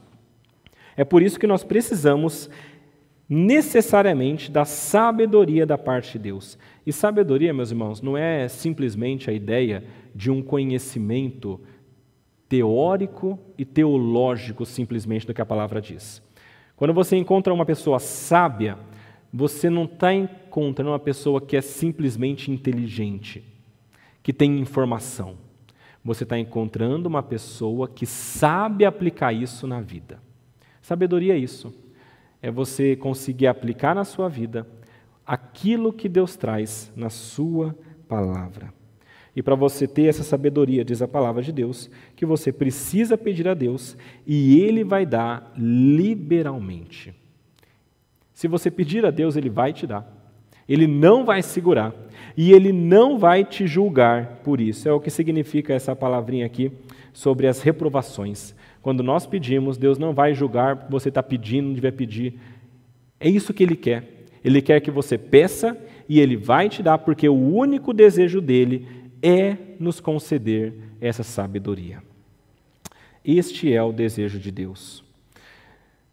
É 0.96 1.04
por 1.04 1.22
isso 1.22 1.40
que 1.40 1.48
nós 1.48 1.64
precisamos 1.64 2.50
necessariamente 3.30 4.50
da 4.50 4.64
sabedoria 4.66 5.66
da 5.66 5.78
parte 5.78 6.14
de 6.14 6.20
Deus. 6.20 6.58
E 6.86 6.94
sabedoria, 6.94 7.54
meus 7.54 7.72
irmãos, 7.72 8.02
não 8.02 8.18
é 8.18 8.48
simplesmente 8.48 9.30
a 9.30 9.34
ideia 9.34 9.84
de 10.16 10.32
um 10.32 10.42
conhecimento 10.42 11.60
teórico 12.48 13.38
e 13.58 13.66
teológico 13.66 14.66
simplesmente 14.66 15.28
do 15.28 15.34
que 15.34 15.42
a 15.42 15.46
palavra 15.46 15.82
diz. 15.82 16.22
Quando 16.76 16.94
você 16.94 17.18
encontra 17.18 17.54
uma 17.54 17.66
pessoa 17.66 18.00
sábia, 18.00 18.78
você 19.34 19.70
não 19.70 19.84
está 19.84 20.14
encontrando 20.14 20.92
uma 20.92 21.00
pessoa 21.00 21.42
que 21.42 21.58
é 21.58 21.62
simplesmente 21.62 22.50
inteligente, 22.50 23.44
que 24.24 24.32
tem 24.32 24.60
informação. 24.60 25.36
Você 26.08 26.24
está 26.24 26.40
encontrando 26.40 27.08
uma 27.08 27.22
pessoa 27.22 27.88
que 27.88 28.06
sabe 28.06 28.84
aplicar 28.84 29.32
isso 29.32 29.68
na 29.68 29.80
vida. 29.80 30.20
Sabedoria 30.82 31.36
é 31.36 31.38
isso 31.38 31.74
é 32.42 32.52
você 32.52 32.96
conseguir 32.96 33.48
aplicar 33.48 33.96
na 33.96 34.04
sua 34.04 34.30
vida 34.30 34.68
aquilo 35.26 35.92
que 35.92 36.08
Deus 36.08 36.36
traz 36.36 36.92
na 36.96 37.10
sua 37.10 37.76
palavra. 38.08 38.74
E 39.36 39.44
para 39.44 39.56
você 39.56 39.88
ter 39.88 40.06
essa 40.06 40.24
sabedoria, 40.24 40.84
diz 40.84 41.02
a 41.02 41.08
palavra 41.08 41.44
de 41.44 41.52
Deus, 41.52 41.90
que 42.16 42.26
você 42.26 42.52
precisa 42.52 43.18
pedir 43.18 43.48
a 43.48 43.54
Deus 43.54 43.96
e 44.26 44.60
Ele 44.62 44.84
vai 44.84 45.06
dar 45.06 45.52
liberalmente. 45.56 47.14
Se 48.34 48.48
você 48.48 48.72
pedir 48.72 49.06
a 49.06 49.12
Deus, 49.12 49.36
Ele 49.36 49.50
vai 49.50 49.74
te 49.74 49.86
dar. 49.86 50.17
Ele 50.68 50.88
não 50.88 51.26
vai 51.26 51.42
segurar 51.42 51.94
e 52.36 52.52
Ele 52.52 52.72
não 52.72 53.18
vai 53.18 53.44
te 53.44 53.66
julgar 53.66 54.42
por 54.44 54.60
isso. 54.60 54.88
É 54.88 54.92
o 54.92 55.00
que 55.00 55.10
significa 55.10 55.74
essa 55.74 55.96
palavrinha 55.96 56.46
aqui 56.46 56.72
sobre 57.14 57.48
as 57.48 57.62
reprovações. 57.62 58.54
Quando 58.82 59.02
nós 59.02 59.26
pedimos, 59.26 59.78
Deus 59.78 59.98
não 59.98 60.14
vai 60.14 60.34
julgar 60.34 60.88
você 60.90 61.10
está 61.10 61.24
pedindo, 61.24 61.68
não 61.68 61.74
deve 61.74 61.92
pedir. 61.92 62.40
É 63.20 63.30
isso 63.30 63.54
que 63.54 63.64
Ele 63.64 63.76
quer. 63.76 64.04
Ele 64.44 64.62
quer 64.62 64.80
que 64.80 64.92
você 64.92 65.18
peça 65.18 65.78
e 66.08 66.20
Ele 66.20 66.38
vai 66.38 66.70
te 66.70 66.84
dar, 66.84 67.00
porque 67.00 67.28
o 67.28 67.34
único 67.34 67.94
desejo 67.94 68.40
dele 68.40 68.88
é 69.22 69.58
nos 69.80 70.00
conceder 70.00 70.74
essa 71.02 71.24
sabedoria. 71.24 72.02
Este 73.26 73.74
é 73.74 73.82
o 73.84 73.92
desejo 73.92 74.40
de 74.40 74.52
Deus. 74.52 75.07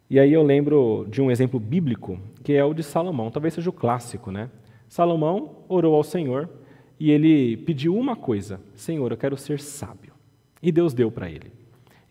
E 0.08 0.18
aí 0.20 0.32
eu 0.32 0.42
lembro 0.42 1.06
de 1.08 1.20
um 1.22 1.30
exemplo 1.30 1.58
bíblico, 1.58 2.18
que 2.42 2.52
é 2.52 2.64
o 2.64 2.74
de 2.74 2.82
Salomão, 2.82 3.30
talvez 3.30 3.54
seja 3.54 3.70
o 3.70 3.72
clássico, 3.72 4.30
né? 4.30 4.50
Salomão 4.88 5.64
orou 5.68 5.94
ao 5.94 6.04
Senhor 6.04 6.48
e 7.00 7.10
ele 7.10 7.56
pediu 7.58 7.96
uma 7.96 8.14
coisa: 8.14 8.60
Senhor, 8.74 9.10
eu 9.10 9.16
quero 9.16 9.36
ser 9.36 9.60
sábio. 9.60 10.12
E 10.62 10.70
Deus 10.70 10.94
deu 10.94 11.10
para 11.10 11.30
ele 11.30 11.64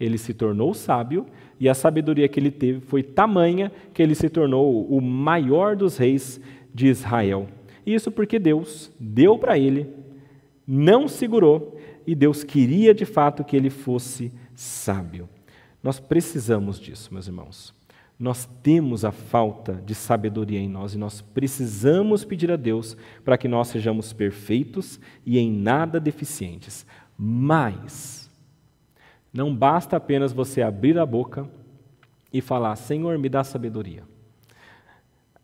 ele 0.05 0.17
se 0.17 0.33
tornou 0.33 0.73
sábio 0.73 1.25
e 1.59 1.69
a 1.69 1.73
sabedoria 1.73 2.27
que 2.27 2.39
ele 2.39 2.51
teve 2.51 2.81
foi 2.81 3.01
tamanha 3.01 3.71
que 3.93 4.01
ele 4.01 4.15
se 4.15 4.29
tornou 4.29 4.85
o 4.85 4.99
maior 5.01 5.75
dos 5.75 5.97
reis 5.97 6.39
de 6.73 6.87
Israel. 6.87 7.47
Isso 7.85 8.11
porque 8.11 8.39
Deus 8.39 8.91
deu 8.99 9.37
para 9.37 9.57
ele, 9.57 9.87
não 10.67 11.07
segurou 11.07 11.77
e 12.05 12.15
Deus 12.15 12.43
queria 12.43 12.93
de 12.93 13.05
fato 13.05 13.43
que 13.43 13.55
ele 13.55 13.69
fosse 13.69 14.31
sábio. 14.55 15.29
Nós 15.81 15.99
precisamos 15.99 16.79
disso, 16.79 17.13
meus 17.13 17.27
irmãos. 17.27 17.73
Nós 18.19 18.47
temos 18.61 19.03
a 19.03 19.11
falta 19.11 19.73
de 19.85 19.95
sabedoria 19.95 20.59
em 20.59 20.69
nós 20.69 20.93
e 20.93 20.97
nós 20.97 21.21
precisamos 21.21 22.23
pedir 22.23 22.51
a 22.51 22.55
Deus 22.55 22.95
para 23.25 23.37
que 23.37 23.47
nós 23.47 23.67
sejamos 23.67 24.13
perfeitos 24.13 24.99
e 25.25 25.39
em 25.39 25.51
nada 25.51 25.99
deficientes. 25.99 26.85
Mas 27.17 28.31
não 29.33 29.55
basta 29.55 29.97
apenas 29.97 30.31
você 30.31 30.61
abrir 30.61 30.97
a 30.99 31.05
boca 31.05 31.49
e 32.31 32.39
falar: 32.39 32.75
Senhor, 32.75 33.17
me 33.17 33.29
dá 33.29 33.43
sabedoria. 33.43 34.03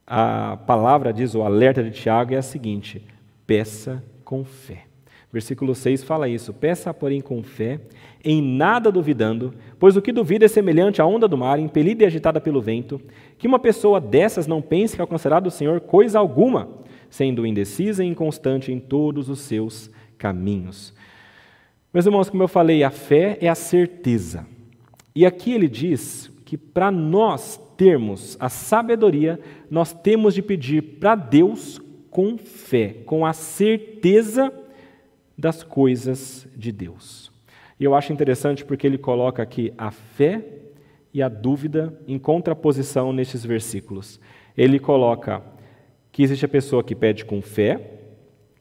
A 0.05 0.57
palavra 0.65 1.13
diz, 1.13 1.35
o 1.35 1.43
alerta 1.43 1.83
de 1.83 1.91
Tiago 1.91 2.33
é 2.33 2.37
a 2.37 2.41
seguinte: 2.41 3.05
peça 3.45 4.03
com 4.23 4.43
fé. 4.43 4.88
Versículo 5.31 5.75
6 5.75 6.03
fala 6.03 6.27
isso: 6.27 6.53
peça, 6.53 6.93
porém, 6.93 7.21
com 7.21 7.43
fé, 7.43 7.79
em 8.23 8.41
nada 8.41 8.91
duvidando, 8.91 9.53
pois 9.77 9.95
o 9.95 10.01
que 10.01 10.11
duvida 10.11 10.45
é 10.45 10.47
semelhante 10.47 11.01
à 11.01 11.05
onda 11.05 11.27
do 11.27 11.37
mar, 11.37 11.59
impelida 11.59 12.03
e 12.03 12.05
agitada 12.05 12.41
pelo 12.41 12.61
vento. 12.61 12.99
Que 13.37 13.47
uma 13.47 13.59
pessoa 13.59 14.01
dessas 14.01 14.47
não 14.47 14.61
pense 14.61 14.95
que 14.95 15.01
alcançará 15.01 15.39
do 15.39 15.51
Senhor 15.51 15.81
coisa 15.81 16.17
alguma, 16.17 16.67
sendo 17.09 17.45
indecisa 17.45 18.03
e 18.03 18.07
inconstante 18.07 18.71
em 18.71 18.79
todos 18.79 19.29
os 19.29 19.39
seus 19.41 19.91
caminhos. 20.17 20.93
Meus 21.93 22.05
irmãos, 22.05 22.29
como 22.29 22.43
eu 22.43 22.47
falei, 22.47 22.83
a 22.83 22.89
fé 22.89 23.37
é 23.39 23.47
a 23.47 23.55
certeza. 23.55 24.45
E 25.15 25.25
aqui 25.25 25.53
ele 25.53 25.67
diz 25.67 26.31
que 26.43 26.57
para 26.57 26.91
nós 26.91 27.59
termos 27.77 28.35
a 28.39 28.49
sabedoria, 28.49 29.39
nós 29.69 29.93
temos 29.93 30.33
de 30.33 30.41
pedir 30.41 30.81
para 30.99 31.15
Deus 31.15 31.79
com 32.09 32.37
fé, 32.37 32.97
com 33.05 33.25
a 33.25 33.33
certeza 33.33 34.51
das 35.39 35.63
coisas 35.63 36.45
de 36.53 36.69
Deus. 36.69 37.31
E 37.79 37.85
eu 37.85 37.95
acho 37.95 38.11
interessante 38.11 38.65
porque 38.65 38.85
ele 38.85 38.97
coloca 38.97 39.41
aqui 39.41 39.73
a 39.77 39.89
fé 39.89 40.43
e 41.13 41.23
a 41.23 41.29
dúvida 41.29 41.97
em 42.05 42.19
contraposição 42.19 43.13
nestes 43.13 43.45
versículos. 43.45 44.19
Ele 44.57 44.77
coloca 44.79 45.41
que 46.11 46.23
existe 46.23 46.43
a 46.43 46.49
pessoa 46.49 46.83
que 46.83 46.93
pede 46.93 47.23
com 47.23 47.41
fé 47.41 47.99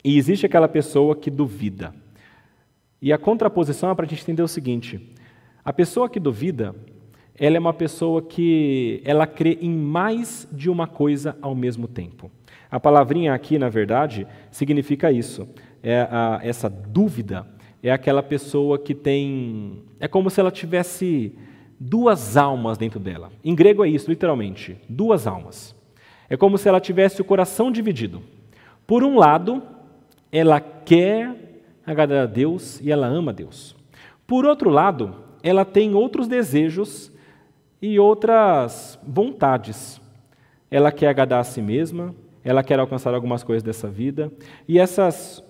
e 0.04 0.16
existe 0.16 0.46
aquela 0.46 0.68
pessoa 0.68 1.16
que 1.16 1.32
duvida. 1.32 1.92
E 3.02 3.12
a 3.12 3.18
contraposição 3.18 3.90
é 3.90 3.94
para 3.94 4.06
a 4.06 4.08
gente 4.08 4.22
entender 4.22 4.42
o 4.42 4.48
seguinte: 4.48 5.12
a 5.64 5.72
pessoa 5.72 6.08
que 6.08 6.20
duvida, 6.20 6.76
ela 7.34 7.56
é 7.56 7.60
uma 7.60 7.74
pessoa 7.74 8.22
que 8.22 9.02
ela 9.04 9.26
crê 9.26 9.58
em 9.60 9.70
mais 9.70 10.46
de 10.52 10.70
uma 10.70 10.86
coisa 10.86 11.36
ao 11.42 11.56
mesmo 11.56 11.88
tempo. 11.88 12.30
A 12.70 12.78
palavrinha 12.78 13.34
aqui, 13.34 13.58
na 13.58 13.68
verdade, 13.68 14.26
significa 14.50 15.10
isso. 15.10 15.48
É 15.82 16.00
a, 16.10 16.40
essa 16.42 16.68
dúvida 16.68 17.46
é 17.82 17.90
aquela 17.90 18.22
pessoa 18.22 18.78
que 18.78 18.94
tem. 18.94 19.82
É 20.00 20.08
como 20.08 20.30
se 20.30 20.40
ela 20.40 20.50
tivesse 20.50 21.32
duas 21.78 22.36
almas 22.36 22.76
dentro 22.76 22.98
dela. 22.98 23.30
Em 23.44 23.54
grego 23.54 23.84
é 23.84 23.88
isso, 23.88 24.10
literalmente, 24.10 24.76
duas 24.88 25.26
almas. 25.26 25.76
É 26.28 26.36
como 26.36 26.58
se 26.58 26.68
ela 26.68 26.80
tivesse 26.80 27.20
o 27.20 27.24
coração 27.24 27.70
dividido. 27.70 28.22
Por 28.86 29.04
um 29.04 29.16
lado, 29.18 29.62
ela 30.32 30.60
quer 30.60 31.62
agradar 31.86 32.24
a 32.24 32.26
Deus 32.26 32.80
e 32.80 32.90
ela 32.90 33.06
ama 33.06 33.32
Deus. 33.32 33.76
Por 34.26 34.44
outro 34.44 34.68
lado, 34.68 35.14
ela 35.42 35.64
tem 35.64 35.94
outros 35.94 36.28
desejos 36.28 37.12
e 37.80 37.98
outras 37.98 38.98
vontades. 39.06 40.00
Ela 40.70 40.92
quer 40.92 41.08
agradar 41.08 41.40
a 41.40 41.44
si 41.44 41.62
mesma, 41.62 42.14
ela 42.44 42.62
quer 42.62 42.78
alcançar 42.78 43.14
algumas 43.14 43.42
coisas 43.42 43.62
dessa 43.62 43.88
vida, 43.88 44.30
e 44.66 44.78
essas 44.78 45.42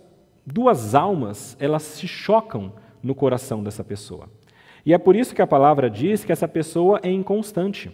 duas 0.52 0.94
almas, 0.94 1.56
elas 1.61 1.82
se 1.82 2.08
chocam 2.08 2.72
no 3.02 3.14
coração 3.14 3.62
dessa 3.62 3.84
pessoa. 3.84 4.28
E 4.84 4.94
é 4.94 4.98
por 4.98 5.14
isso 5.14 5.34
que 5.34 5.42
a 5.42 5.46
palavra 5.46 5.90
diz 5.90 6.24
que 6.24 6.32
essa 6.32 6.48
pessoa 6.48 6.98
é 7.02 7.11
inconstante. 7.11 7.90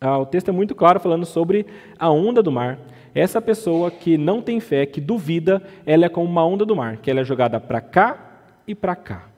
Ah, 0.00 0.18
o 0.18 0.26
texto 0.26 0.50
é 0.50 0.52
muito 0.52 0.74
claro 0.74 1.00
falando 1.00 1.24
sobre 1.24 1.66
a 1.98 2.10
onda 2.10 2.42
do 2.42 2.52
mar. 2.52 2.78
Essa 3.14 3.40
pessoa 3.40 3.90
que 3.90 4.18
não 4.18 4.42
tem 4.42 4.60
fé, 4.60 4.84
que 4.84 5.00
duvida, 5.00 5.62
ela 5.86 6.04
é 6.04 6.08
como 6.08 6.28
uma 6.28 6.44
onda 6.44 6.66
do 6.66 6.76
mar, 6.76 6.98
que 6.98 7.10
ela 7.10 7.20
é 7.20 7.24
jogada 7.24 7.58
para 7.58 7.80
cá 7.80 8.42
e 8.66 8.74
para 8.74 8.94
cá. 8.94 9.28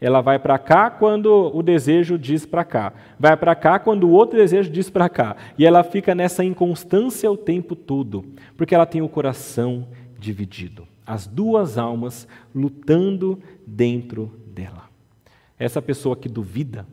Ela 0.00 0.20
vai 0.20 0.38
para 0.38 0.58
cá 0.58 0.90
quando 0.90 1.50
o 1.54 1.62
desejo 1.62 2.18
diz 2.18 2.46
para 2.46 2.64
cá, 2.64 2.92
vai 3.18 3.36
para 3.36 3.54
cá 3.54 3.78
quando 3.78 4.04
o 4.04 4.12
outro 4.12 4.38
desejo 4.38 4.70
diz 4.70 4.88
para 4.88 5.08
cá. 5.08 5.36
E 5.58 5.66
ela 5.66 5.82
fica 5.82 6.14
nessa 6.14 6.44
inconstância 6.44 7.30
o 7.30 7.36
tempo 7.36 7.76
todo, 7.76 8.24
porque 8.56 8.74
ela 8.74 8.86
tem 8.86 9.02
o 9.02 9.08
coração 9.08 9.86
dividido. 10.18 10.93
As 11.06 11.26
duas 11.26 11.76
almas 11.78 12.26
lutando 12.54 13.40
dentro 13.66 14.32
dela. 14.46 14.88
Essa 15.58 15.80
pessoa 15.82 16.16
que 16.16 16.28
duvida, 16.28 16.86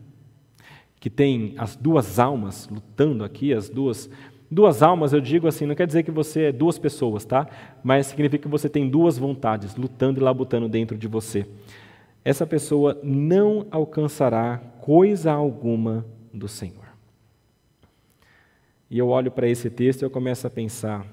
que 1.00 1.10
tem 1.10 1.56
as 1.58 1.76
duas 1.76 2.20
almas 2.20 2.68
lutando 2.70 3.24
aqui, 3.24 3.54
as 3.54 3.70
duas 3.70 4.10
Duas 4.54 4.84
almas, 4.84 5.14
eu 5.14 5.22
digo 5.22 5.48
assim, 5.48 5.66
não 5.66 5.74
quer 5.74 5.88
dizer 5.88 6.04
que 6.04 6.12
você 6.12 6.48
é 6.48 6.52
duas 6.52 6.78
pessoas, 6.78 7.24
tá? 7.24 7.48
Mas 7.82 8.08
significa 8.08 8.44
que 8.44 8.50
você 8.50 8.68
tem 8.68 8.90
duas 8.90 9.18
vontades 9.18 9.78
lutando 9.78 10.20
e 10.20 10.22
labutando 10.22 10.68
dentro 10.68 10.98
de 10.98 11.08
você. 11.08 11.48
Essa 12.24 12.46
pessoa 12.46 13.00
não 13.02 13.66
alcançará 13.72 14.58
coisa 14.82 15.32
alguma 15.32 16.06
do 16.34 16.50
Senhor. 16.50 16.86
E 18.90 18.98
eu 18.98 19.08
olho 19.08 19.32
para 19.32 19.48
esse 19.48 19.70
texto 19.70 20.02
e 20.02 20.06
eu 20.06 20.10
começo 20.10 20.46
a 20.46 20.50
pensar: 20.50 21.08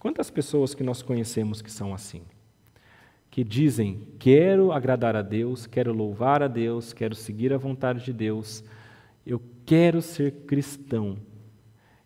quantas 0.00 0.30
pessoas 0.30 0.74
que 0.74 0.82
nós 0.82 1.02
conhecemos 1.02 1.60
que 1.60 1.70
são 1.70 1.92
assim? 1.92 2.22
Que 3.30 3.44
dizem, 3.44 4.06
quero 4.18 4.72
agradar 4.72 5.14
a 5.14 5.22
Deus, 5.22 5.66
quero 5.66 5.92
louvar 5.92 6.42
a 6.42 6.48
Deus, 6.48 6.92
quero 6.92 7.14
seguir 7.14 7.52
a 7.52 7.58
vontade 7.58 8.04
de 8.04 8.12
Deus, 8.12 8.64
eu 9.26 9.40
quero 9.64 10.00
ser 10.00 10.32
cristão, 10.46 11.18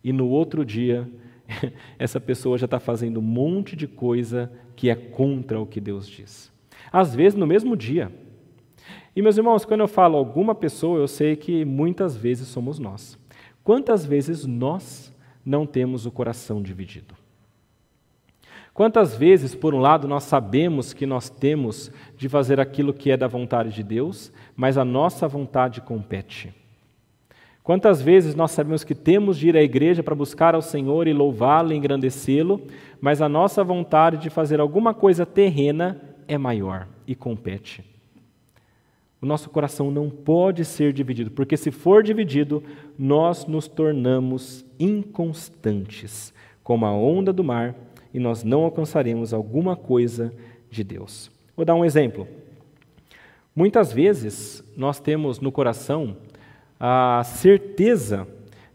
e 0.03 0.13
no 0.13 0.29
outro 0.29 0.65
dia, 0.65 1.09
essa 1.99 2.21
pessoa 2.21 2.59
já 2.59 2.65
está 2.65 2.81
fazendo 2.81 3.21
um 3.21 3.23
monte 3.23 3.77
de 3.77 3.87
coisa 3.87 4.53
que 4.75 4.91
é 4.91 4.95
contra 4.95 5.61
o 5.61 5.67
que 5.67 5.81
Deus 5.81 6.09
diz. 6.09 6.51
Às 6.91 7.15
vezes 7.15 7.39
no 7.39 7.47
mesmo 7.47 7.77
dia. 7.77 8.11
E 9.15 9.23
meus 9.23 9.37
irmãos, 9.37 9.65
quando 9.65 9.81
eu 9.81 9.89
falo 9.89 10.17
alguma 10.17 10.55
pessoa, 10.55 10.99
eu 10.99 11.07
sei 11.07 11.37
que 11.37 11.65
muitas 11.65 12.17
vezes 12.17 12.49
somos 12.49 12.79
nós. 12.79 13.19
Quantas 13.63 14.05
vezes 14.05 14.45
nós 14.45 15.15
não 15.45 15.67
temos 15.67 16.05
o 16.07 16.11
coração 16.11 16.63
dividido? 16.63 17.15
Quantas 18.75 19.15
vezes, 19.15 19.55
por 19.55 19.75
um 19.75 19.81
lado, 19.81 20.09
nós 20.09 20.25
sabemos 20.25 20.95
que 20.95 21.05
nós 21.05 21.29
temos 21.29 21.93
de 22.17 22.29
fazer 22.29 22.59
aquilo 22.59 22.95
que 22.95 23.11
é 23.11 23.17
da 23.17 23.27
vontade 23.27 23.71
de 23.71 23.83
Deus, 23.83 24.33
mas 24.57 24.79
a 24.79 24.85
nossa 24.85 25.29
vontade 25.29 25.81
compete? 25.83 26.55
Quantas 27.63 28.03
vezes 28.03 28.35
nós 28.35 28.51
sabemos 28.51 28.83
que 28.83 28.95
temos 28.95 29.39
de 29.39 29.49
ir 29.49 29.57
à 29.57 29.63
igreja 29.63 30.03
para 30.03 30.15
buscar 30.15 30.55
ao 30.55 30.63
Senhor 30.63 31.07
e 31.07 31.13
louvá-lo 31.13 31.73
e 31.73 31.77
engrandecê-lo, 31.77 32.61
mas 33.01 33.21
a 33.21 33.29
nossa 33.29 33.63
vontade 33.63 34.17
de 34.17 34.31
fazer 34.31 34.59
alguma 34.59 34.93
coisa 34.93 35.25
terrena 35.25 36.01
é 36.27 36.37
maior 36.37 36.89
e 37.07 37.15
compete. 37.15 37.85
O 39.21 39.27
nosso 39.27 39.49
coração 39.51 39.93
não 39.93 40.11
pode 40.11 40.65
ser 40.65 40.93
dividido, 40.93 41.31
porque 41.31 41.57
se 41.57 41.71
for 41.71 42.03
dividido, 42.03 42.65
nós 42.99 43.47
nos 43.47 43.69
tornamos 43.69 44.65
inconstantes, 44.81 46.35
como 46.65 46.85
a 46.85 46.93
onda 46.93 47.33
do 47.33 47.45
mar, 47.45 47.77
e 48.13 48.19
nós 48.19 48.43
não 48.43 48.65
alcançaremos 48.65 49.33
alguma 49.33 49.77
coisa 49.77 50.33
de 50.71 50.85
Deus. 50.85 51.31
Vou 51.57 51.65
dar 51.65 51.75
um 51.75 51.85
exemplo. 51.85 52.27
Muitas 53.55 53.93
vezes 53.93 54.65
nós 54.77 54.99
temos 54.99 55.39
no 55.41 55.53
coração 55.53 56.17
a 56.79 57.23
certeza 57.25 58.27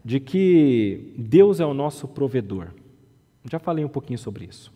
de 0.04 0.20
que 0.20 1.12
Deus 1.16 1.60
é 1.60 1.66
o 1.66 1.74
nosso 1.74 2.06
provedor. 2.08 2.68
Já 3.50 3.58
falei 3.58 3.84
um 3.84 3.88
pouquinho 3.88 4.18
sobre 4.18 4.44
isso. 4.44 4.72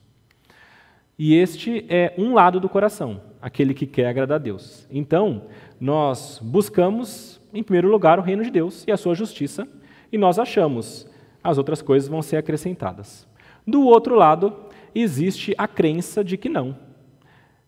E 1.18 1.34
este 1.34 1.86
é 1.88 2.14
um 2.18 2.34
lado 2.34 2.58
do 2.58 2.68
coração, 2.68 3.20
aquele 3.40 3.74
que 3.74 3.86
quer 3.86 4.06
agradar 4.06 4.36
a 4.36 4.42
Deus. 4.42 4.86
Então, 4.90 5.44
nós 5.80 6.40
buscamos, 6.42 7.40
em 7.52 7.62
primeiro 7.62 7.88
lugar, 7.88 8.18
o 8.18 8.22
reino 8.22 8.42
de 8.42 8.50
Deus 8.50 8.84
e 8.86 8.92
a 8.92 8.96
sua 8.96 9.14
justiça, 9.14 9.68
e 10.10 10.18
nós 10.18 10.38
achamos 10.38 11.06
as 11.44 11.58
outras 11.58 11.82
coisas 11.82 12.08
vão 12.08 12.22
ser 12.22 12.36
acrescentadas. 12.36 13.26
Do 13.66 13.84
outro 13.84 14.14
lado, 14.14 14.52
existe 14.94 15.54
a 15.56 15.68
crença 15.68 16.22
de 16.24 16.36
que 16.36 16.48
não. 16.48 16.76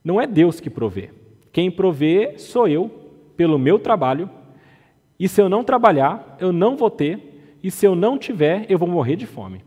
Não 0.02 0.20
é 0.20 0.26
Deus 0.26 0.60
que 0.60 0.68
provê. 0.68 1.10
Quem 1.52 1.70
provê 1.70 2.34
sou 2.36 2.68
eu, 2.68 2.90
pelo 3.36 3.58
meu 3.58 3.78
trabalho, 3.78 4.28
e 5.18 5.28
se 5.28 5.40
eu 5.40 5.48
não 5.48 5.62
trabalhar, 5.62 6.36
eu 6.40 6.52
não 6.52 6.76
vou 6.76 6.90
ter, 6.90 7.58
e 7.62 7.70
se 7.70 7.86
eu 7.86 7.94
não 7.94 8.18
tiver, 8.18 8.66
eu 8.68 8.78
vou 8.78 8.88
morrer 8.88 9.16
de 9.16 9.26
fome. 9.26 9.62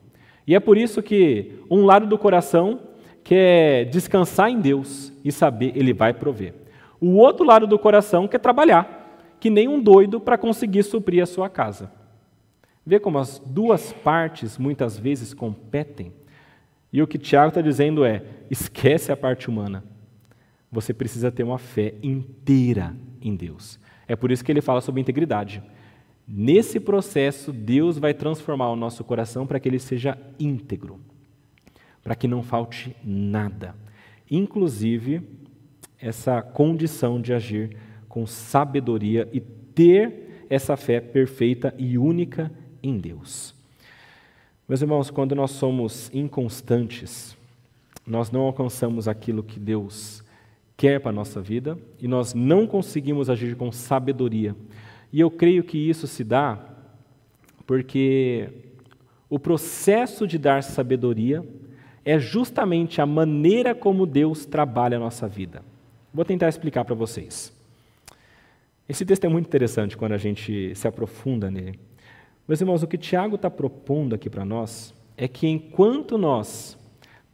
E 0.45 0.53
é 0.53 0.59
por 0.59 0.77
isso 0.77 1.01
que 1.01 1.59
um 1.69 1.85
lado 1.85 2.05
do 2.05 2.17
coração 2.17 2.79
quer 3.23 3.85
descansar 3.85 4.49
em 4.49 4.59
Deus 4.59 5.11
e 5.23 5.31
saber 5.31 5.73
Ele 5.75 5.93
vai 5.93 6.13
prover. 6.13 6.53
O 6.99 7.15
outro 7.15 7.45
lado 7.45 7.67
do 7.67 7.77
coração 7.79 8.27
quer 8.27 8.39
trabalhar, 8.39 9.35
que 9.39 9.49
nem 9.49 9.67
um 9.67 9.81
doido 9.81 10.19
para 10.19 10.37
conseguir 10.37 10.83
suprir 10.83 11.21
a 11.21 11.25
sua 11.25 11.49
casa. 11.49 11.91
Vê 12.87 13.01
como 13.01 13.17
as 13.17 13.37
duas 13.37 13.91
partes 13.91 14.57
muitas 14.57 14.97
vezes 14.97 15.33
competem. 15.33 16.13
E 16.93 17.01
o 17.01 17.05
que 17.05 17.17
Tiago 17.17 17.49
está 17.49 17.59
dizendo 17.59 18.05
é: 18.05 18.23
esquece 18.49 19.11
a 19.11 19.17
parte 19.17 19.49
humana. 19.49 19.83
Você 20.71 20.93
precisa 20.93 21.29
ter 21.29 21.43
uma 21.43 21.57
fé 21.57 21.95
inteira 22.01 22.95
em 23.21 23.35
Deus. 23.35 23.77
É 24.07 24.15
por 24.15 24.31
isso 24.31 24.41
que 24.41 24.49
ele 24.49 24.61
fala 24.61 24.79
sobre 24.79 25.01
integridade. 25.01 25.61
Nesse 26.25 26.79
processo, 26.79 27.51
Deus 27.51 27.97
vai 27.97 28.13
transformar 28.13 28.71
o 28.71 28.75
nosso 28.77 29.03
coração 29.03 29.45
para 29.45 29.59
que 29.59 29.67
ele 29.67 29.79
seja 29.79 30.17
íntegro, 30.39 30.97
para 32.01 32.15
que 32.15 32.25
não 32.25 32.41
falte 32.41 32.95
nada, 33.03 33.75
inclusive 34.31 35.23
essa 35.99 36.41
condição 36.41 37.19
de 37.19 37.33
agir 37.33 37.75
com 38.07 38.25
sabedoria 38.25 39.27
e 39.33 39.41
ter 39.41 40.45
essa 40.49 40.77
fé 40.77 41.01
perfeita 41.01 41.75
e 41.77 41.97
única 41.97 42.49
em 42.81 42.97
Deus. 42.97 43.53
Meus 44.67 44.81
irmãos, 44.81 45.09
quando 45.09 45.33
nós 45.33 45.51
somos 45.51 46.09
inconstantes, 46.13 47.37
nós 48.05 48.31
não 48.31 48.41
alcançamos 48.41 49.07
aquilo 49.07 49.43
que 49.43 49.59
Deus 49.59 50.23
quer 50.75 50.99
para 50.99 51.09
a 51.09 51.13
nossa 51.13 51.41
vida 51.41 51.77
e 51.99 52.07
nós 52.07 52.33
não 52.33 52.67
conseguimos 52.67 53.29
agir 53.29 53.55
com 53.55 53.71
sabedoria. 53.71 54.55
E 55.11 55.19
eu 55.19 55.31
creio 55.31 55.63
que 55.63 55.77
isso 55.77 56.05
se 56.07 56.23
dá 56.23 56.59
porque 57.65 58.49
o 59.29 59.37
processo 59.37 60.25
de 60.25 60.37
dar 60.37 60.63
sabedoria 60.63 61.45
é 62.05 62.17
justamente 62.17 63.01
a 63.01 63.05
maneira 63.05 63.75
como 63.75 64.05
Deus 64.05 64.45
trabalha 64.45 64.95
a 64.95 64.99
nossa 64.99 65.27
vida. 65.27 65.61
Vou 66.13 66.23
tentar 66.23 66.47
explicar 66.47 66.85
para 66.85 66.95
vocês. 66.95 67.53
Esse 68.87 69.05
texto 69.05 69.25
é 69.25 69.27
muito 69.27 69.47
interessante 69.47 69.97
quando 69.97 70.13
a 70.13 70.17
gente 70.17 70.73
se 70.73 70.87
aprofunda 70.87 71.51
nele. 71.51 71.77
Meus 72.47 72.61
irmãos, 72.61 72.81
o 72.81 72.87
que 72.87 72.97
Tiago 72.97 73.35
está 73.35 73.49
propondo 73.49 74.15
aqui 74.15 74.29
para 74.29 74.45
nós 74.45 74.93
é 75.17 75.27
que 75.27 75.45
enquanto 75.47 76.17
nós 76.17 76.77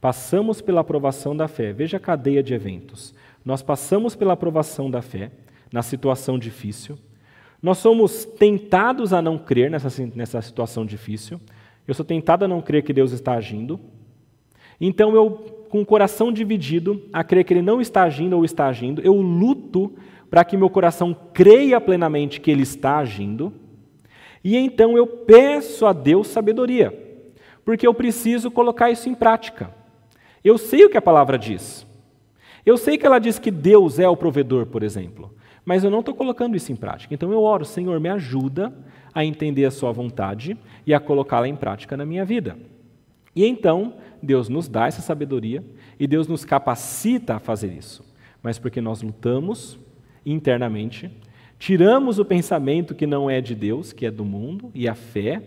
passamos 0.00 0.60
pela 0.60 0.80
aprovação 0.80 1.36
da 1.36 1.46
fé, 1.46 1.72
veja 1.72 1.98
a 1.98 2.00
cadeia 2.00 2.42
de 2.42 2.52
eventos, 2.52 3.14
nós 3.44 3.62
passamos 3.62 4.16
pela 4.16 4.32
aprovação 4.32 4.90
da 4.90 5.00
fé, 5.00 5.30
na 5.72 5.82
situação 5.82 6.36
difícil, 6.36 6.98
nós 7.62 7.78
somos 7.78 8.24
tentados 8.24 9.12
a 9.12 9.22
não 9.22 9.38
crer 9.38 9.70
nessa, 9.70 9.88
nessa 10.16 10.42
situação 10.42 10.84
difícil, 10.84 11.40
eu 11.86 11.94
sou 11.94 12.04
tentado 12.04 12.44
a 12.44 12.48
não 12.48 12.60
crer 12.60 12.82
que 12.82 12.92
Deus 12.92 13.12
está 13.12 13.34
agindo, 13.34 13.78
então 14.80 15.14
eu, 15.14 15.30
com 15.68 15.80
o 15.80 15.86
coração 15.86 16.32
dividido, 16.32 17.00
a 17.12 17.22
crer 17.22 17.44
que 17.44 17.54
Ele 17.54 17.62
não 17.62 17.80
está 17.80 18.02
agindo 18.02 18.36
ou 18.36 18.44
está 18.44 18.66
agindo, 18.66 19.00
eu 19.00 19.14
luto 19.14 19.92
para 20.28 20.44
que 20.44 20.56
meu 20.56 20.68
coração 20.68 21.16
creia 21.32 21.80
plenamente 21.80 22.40
que 22.40 22.50
Ele 22.50 22.64
está 22.64 22.98
agindo, 22.98 23.52
e 24.44 24.56
então 24.56 24.96
eu 24.96 25.06
peço 25.06 25.86
a 25.86 25.92
Deus 25.92 26.28
sabedoria, 26.28 26.92
porque 27.64 27.86
eu 27.86 27.94
preciso 27.94 28.50
colocar 28.50 28.90
isso 28.90 29.08
em 29.08 29.14
prática. 29.14 29.74
Eu 30.44 30.58
sei 30.58 30.84
o 30.84 30.90
que 30.90 30.98
a 30.98 31.02
palavra 31.02 31.38
diz, 31.38 31.86
eu 32.66 32.76
sei 32.76 32.98
que 32.98 33.06
ela 33.06 33.18
diz 33.18 33.38
que 33.38 33.50
Deus 33.50 33.98
é 33.98 34.08
o 34.08 34.16
provedor, 34.16 34.66
por 34.66 34.82
exemplo, 34.82 35.34
mas 35.64 35.82
eu 35.82 35.90
não 35.90 36.00
estou 36.00 36.14
colocando 36.14 36.56
isso 36.56 36.70
em 36.70 36.76
prática. 36.76 37.14
Então 37.14 37.32
eu 37.32 37.42
oro, 37.42 37.64
Senhor, 37.64 37.98
me 37.98 38.10
ajuda 38.10 38.72
a 39.14 39.24
entender 39.24 39.64
a 39.64 39.70
Sua 39.70 39.92
vontade 39.92 40.56
e 40.86 40.92
a 40.92 41.00
colocá-la 41.00 41.48
em 41.48 41.56
prática 41.56 41.96
na 41.96 42.04
minha 42.04 42.24
vida. 42.24 42.58
E 43.34 43.44
então, 43.44 43.94
Deus 44.22 44.48
nos 44.48 44.68
dá 44.68 44.86
essa 44.86 45.02
sabedoria 45.02 45.64
e 45.98 46.06
Deus 46.06 46.28
nos 46.28 46.44
capacita 46.44 47.36
a 47.36 47.38
fazer 47.38 47.72
isso. 47.72 48.04
mas 48.42 48.58
porque 48.58 48.78
nós 48.78 49.00
lutamos 49.00 49.78
internamente, 50.24 51.10
tiramos 51.64 52.18
o 52.18 52.26
pensamento 52.26 52.94
que 52.94 53.06
não 53.06 53.30
é 53.30 53.40
de 53.40 53.54
Deus, 53.54 53.90
que 53.90 54.04
é 54.04 54.10
do 54.10 54.22
mundo, 54.22 54.70
e 54.74 54.86
a 54.86 54.94
fé, 54.94 55.40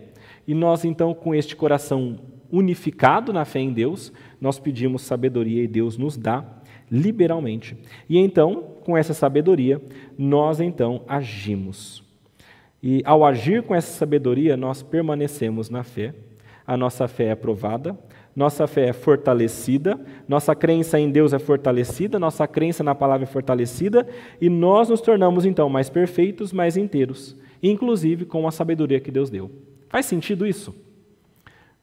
e 0.48 0.52
nós 0.52 0.84
então, 0.84 1.14
com 1.14 1.32
este 1.32 1.54
coração 1.54 2.18
unificado 2.50 3.32
na 3.32 3.44
fé 3.44 3.60
em 3.60 3.72
Deus, 3.72 4.12
nós 4.40 4.58
pedimos 4.58 5.02
sabedoria 5.02 5.62
e 5.62 5.68
Deus 5.68 5.96
nos 5.96 6.16
dá 6.16 6.44
liberalmente. 6.90 7.76
E 8.08 8.18
então, 8.18 8.64
com 8.82 8.96
essa 8.96 9.14
sabedoria, 9.14 9.80
nós 10.18 10.58
então 10.58 11.02
agimos. 11.06 12.02
E 12.82 13.00
ao 13.04 13.24
agir 13.24 13.62
com 13.62 13.72
essa 13.72 13.92
sabedoria, 13.92 14.56
nós 14.56 14.82
permanecemos 14.82 15.70
na 15.70 15.84
fé. 15.84 16.12
A 16.66 16.76
nossa 16.76 17.06
fé 17.06 17.26
é 17.26 17.30
aprovada, 17.30 17.96
nossa 18.38 18.68
fé 18.68 18.90
é 18.90 18.92
fortalecida, 18.92 19.98
nossa 20.28 20.54
crença 20.54 20.96
em 20.96 21.10
Deus 21.10 21.32
é 21.32 21.40
fortalecida, 21.40 22.20
nossa 22.20 22.46
crença 22.46 22.84
na 22.84 22.94
palavra 22.94 23.24
é 23.24 23.26
fortalecida, 23.26 24.06
e 24.40 24.48
nós 24.48 24.88
nos 24.88 25.00
tornamos 25.00 25.44
então 25.44 25.68
mais 25.68 25.90
perfeitos, 25.90 26.52
mais 26.52 26.76
inteiros, 26.76 27.34
inclusive 27.60 28.24
com 28.24 28.46
a 28.46 28.52
sabedoria 28.52 29.00
que 29.00 29.10
Deus 29.10 29.28
deu. 29.28 29.50
Faz 29.88 30.06
sentido 30.06 30.46
isso? 30.46 30.72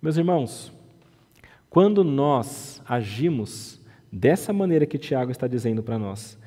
Meus 0.01 0.15
irmãos, 0.15 0.71
quando 1.69 2.05
nós 2.05 2.81
agimos 2.87 3.81
dessa 4.09 4.53
maneira 4.53 4.85
que 4.85 4.97
Tiago 4.97 5.31
está 5.31 5.47
dizendo 5.47 5.83
para 5.83 5.99
nós, 5.99 6.39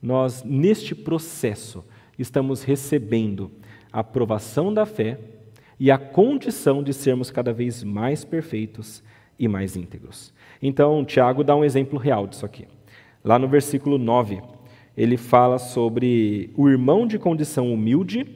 nós, 0.00 0.44
neste 0.44 0.94
processo, 0.94 1.84
estamos 2.16 2.62
recebendo 2.62 3.50
a 3.92 3.98
aprovação 3.98 4.72
da 4.72 4.86
fé 4.86 5.18
e 5.76 5.90
a 5.90 5.98
condição 5.98 6.84
de 6.84 6.94
sermos 6.94 7.32
cada 7.32 7.52
vez 7.52 7.82
mais 7.82 8.24
perfeitos 8.24 9.02
e 9.38 9.48
mais 9.48 9.76
íntegros. 9.76 10.32
Então, 10.62 11.04
Tiago 11.04 11.44
dá 11.44 11.54
um 11.54 11.64
exemplo 11.64 11.98
real 11.98 12.26
disso 12.26 12.46
aqui. 12.46 12.66
Lá 13.24 13.38
no 13.38 13.48
versículo 13.48 13.98
9, 13.98 14.40
ele 14.96 15.16
fala 15.16 15.58
sobre 15.58 16.50
o 16.56 16.68
irmão 16.68 17.06
de 17.06 17.18
condição 17.18 17.72
humilde 17.72 18.26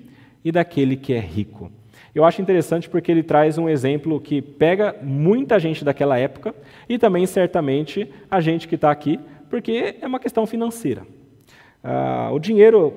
e 0.44 0.52
daquele 0.52 0.96
que 0.96 1.12
é 1.12 1.20
rico. 1.20 1.70
Eu 2.14 2.24
acho 2.24 2.42
interessante 2.42 2.88
porque 2.88 3.10
ele 3.10 3.22
traz 3.22 3.56
um 3.56 3.68
exemplo 3.68 4.20
que 4.20 4.42
pega 4.42 4.96
muita 5.02 5.58
gente 5.58 5.84
daquela 5.84 6.18
época 6.18 6.54
e 6.88 6.98
também, 6.98 7.24
certamente, 7.24 8.10
a 8.30 8.40
gente 8.40 8.66
que 8.66 8.74
está 8.74 8.90
aqui, 8.90 9.18
porque 9.48 9.96
é 10.00 10.06
uma 10.06 10.18
questão 10.18 10.46
financeira. 10.46 11.06
Ah, 11.82 12.30
o 12.32 12.38
dinheiro 12.38 12.94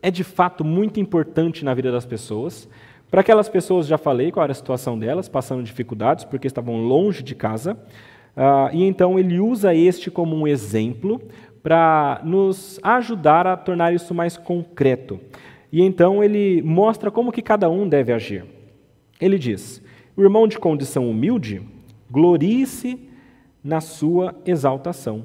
é 0.00 0.10
de 0.10 0.22
fato 0.22 0.64
muito 0.64 1.00
importante 1.00 1.64
na 1.64 1.74
vida 1.74 1.90
das 1.90 2.06
pessoas. 2.06 2.68
Para 3.16 3.22
aquelas 3.22 3.48
pessoas, 3.48 3.86
já 3.86 3.96
falei 3.96 4.30
qual 4.30 4.44
era 4.44 4.52
a 4.52 4.54
situação 4.54 4.98
delas, 4.98 5.26
passando 5.26 5.62
dificuldades 5.62 6.22
porque 6.22 6.46
estavam 6.46 6.76
longe 6.82 7.22
de 7.22 7.34
casa. 7.34 7.74
Ah, 8.36 8.68
e 8.74 8.84
então 8.84 9.18
ele 9.18 9.40
usa 9.40 9.74
este 9.74 10.10
como 10.10 10.36
um 10.36 10.46
exemplo 10.46 11.22
para 11.62 12.20
nos 12.22 12.78
ajudar 12.82 13.46
a 13.46 13.56
tornar 13.56 13.94
isso 13.94 14.14
mais 14.14 14.36
concreto. 14.36 15.18
E 15.72 15.80
então 15.80 16.22
ele 16.22 16.60
mostra 16.60 17.10
como 17.10 17.32
que 17.32 17.40
cada 17.40 17.70
um 17.70 17.88
deve 17.88 18.12
agir. 18.12 18.44
Ele 19.18 19.38
diz: 19.38 19.82
o 20.14 20.22
irmão 20.22 20.46
de 20.46 20.58
condição 20.58 21.08
humilde 21.08 21.62
glorie-se 22.10 23.08
na 23.64 23.80
sua 23.80 24.34
exaltação, 24.44 25.24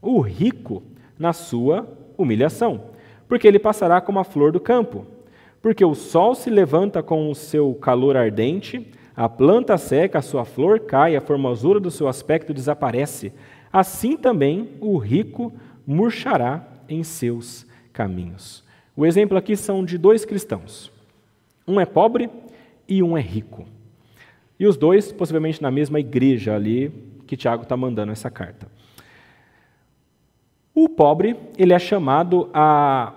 o 0.00 0.18
rico 0.20 0.82
na 1.18 1.34
sua 1.34 1.86
humilhação, 2.16 2.84
porque 3.28 3.46
ele 3.46 3.58
passará 3.58 4.00
como 4.00 4.18
a 4.18 4.24
flor 4.24 4.50
do 4.50 4.58
campo. 4.58 5.17
Porque 5.60 5.84
o 5.84 5.94
sol 5.94 6.34
se 6.34 6.50
levanta 6.50 7.02
com 7.02 7.30
o 7.30 7.34
seu 7.34 7.74
calor 7.74 8.16
ardente, 8.16 8.86
a 9.16 9.28
planta 9.28 9.76
seca, 9.76 10.18
a 10.18 10.22
sua 10.22 10.44
flor 10.44 10.80
cai, 10.80 11.16
a 11.16 11.20
formosura 11.20 11.80
do 11.80 11.90
seu 11.90 12.06
aspecto 12.06 12.54
desaparece. 12.54 13.32
Assim 13.72 14.16
também 14.16 14.70
o 14.80 14.96
rico 14.96 15.52
murchará 15.86 16.64
em 16.88 17.02
seus 17.02 17.66
caminhos. 17.92 18.62
O 18.96 19.04
exemplo 19.04 19.36
aqui 19.36 19.56
são 19.56 19.84
de 19.84 19.98
dois 19.98 20.24
cristãos. 20.24 20.92
Um 21.66 21.80
é 21.80 21.84
pobre 21.84 22.30
e 22.88 23.02
um 23.02 23.18
é 23.18 23.20
rico. 23.20 23.66
E 24.58 24.66
os 24.66 24.76
dois, 24.76 25.12
possivelmente 25.12 25.60
na 25.60 25.70
mesma 25.70 26.00
igreja 26.00 26.54
ali 26.54 26.92
que 27.26 27.36
Tiago 27.36 27.64
está 27.64 27.76
mandando 27.76 28.12
essa 28.12 28.30
carta. 28.30 28.68
O 30.74 30.88
pobre, 30.88 31.36
ele 31.56 31.72
é 31.72 31.78
chamado 31.78 32.48
a 32.54 33.12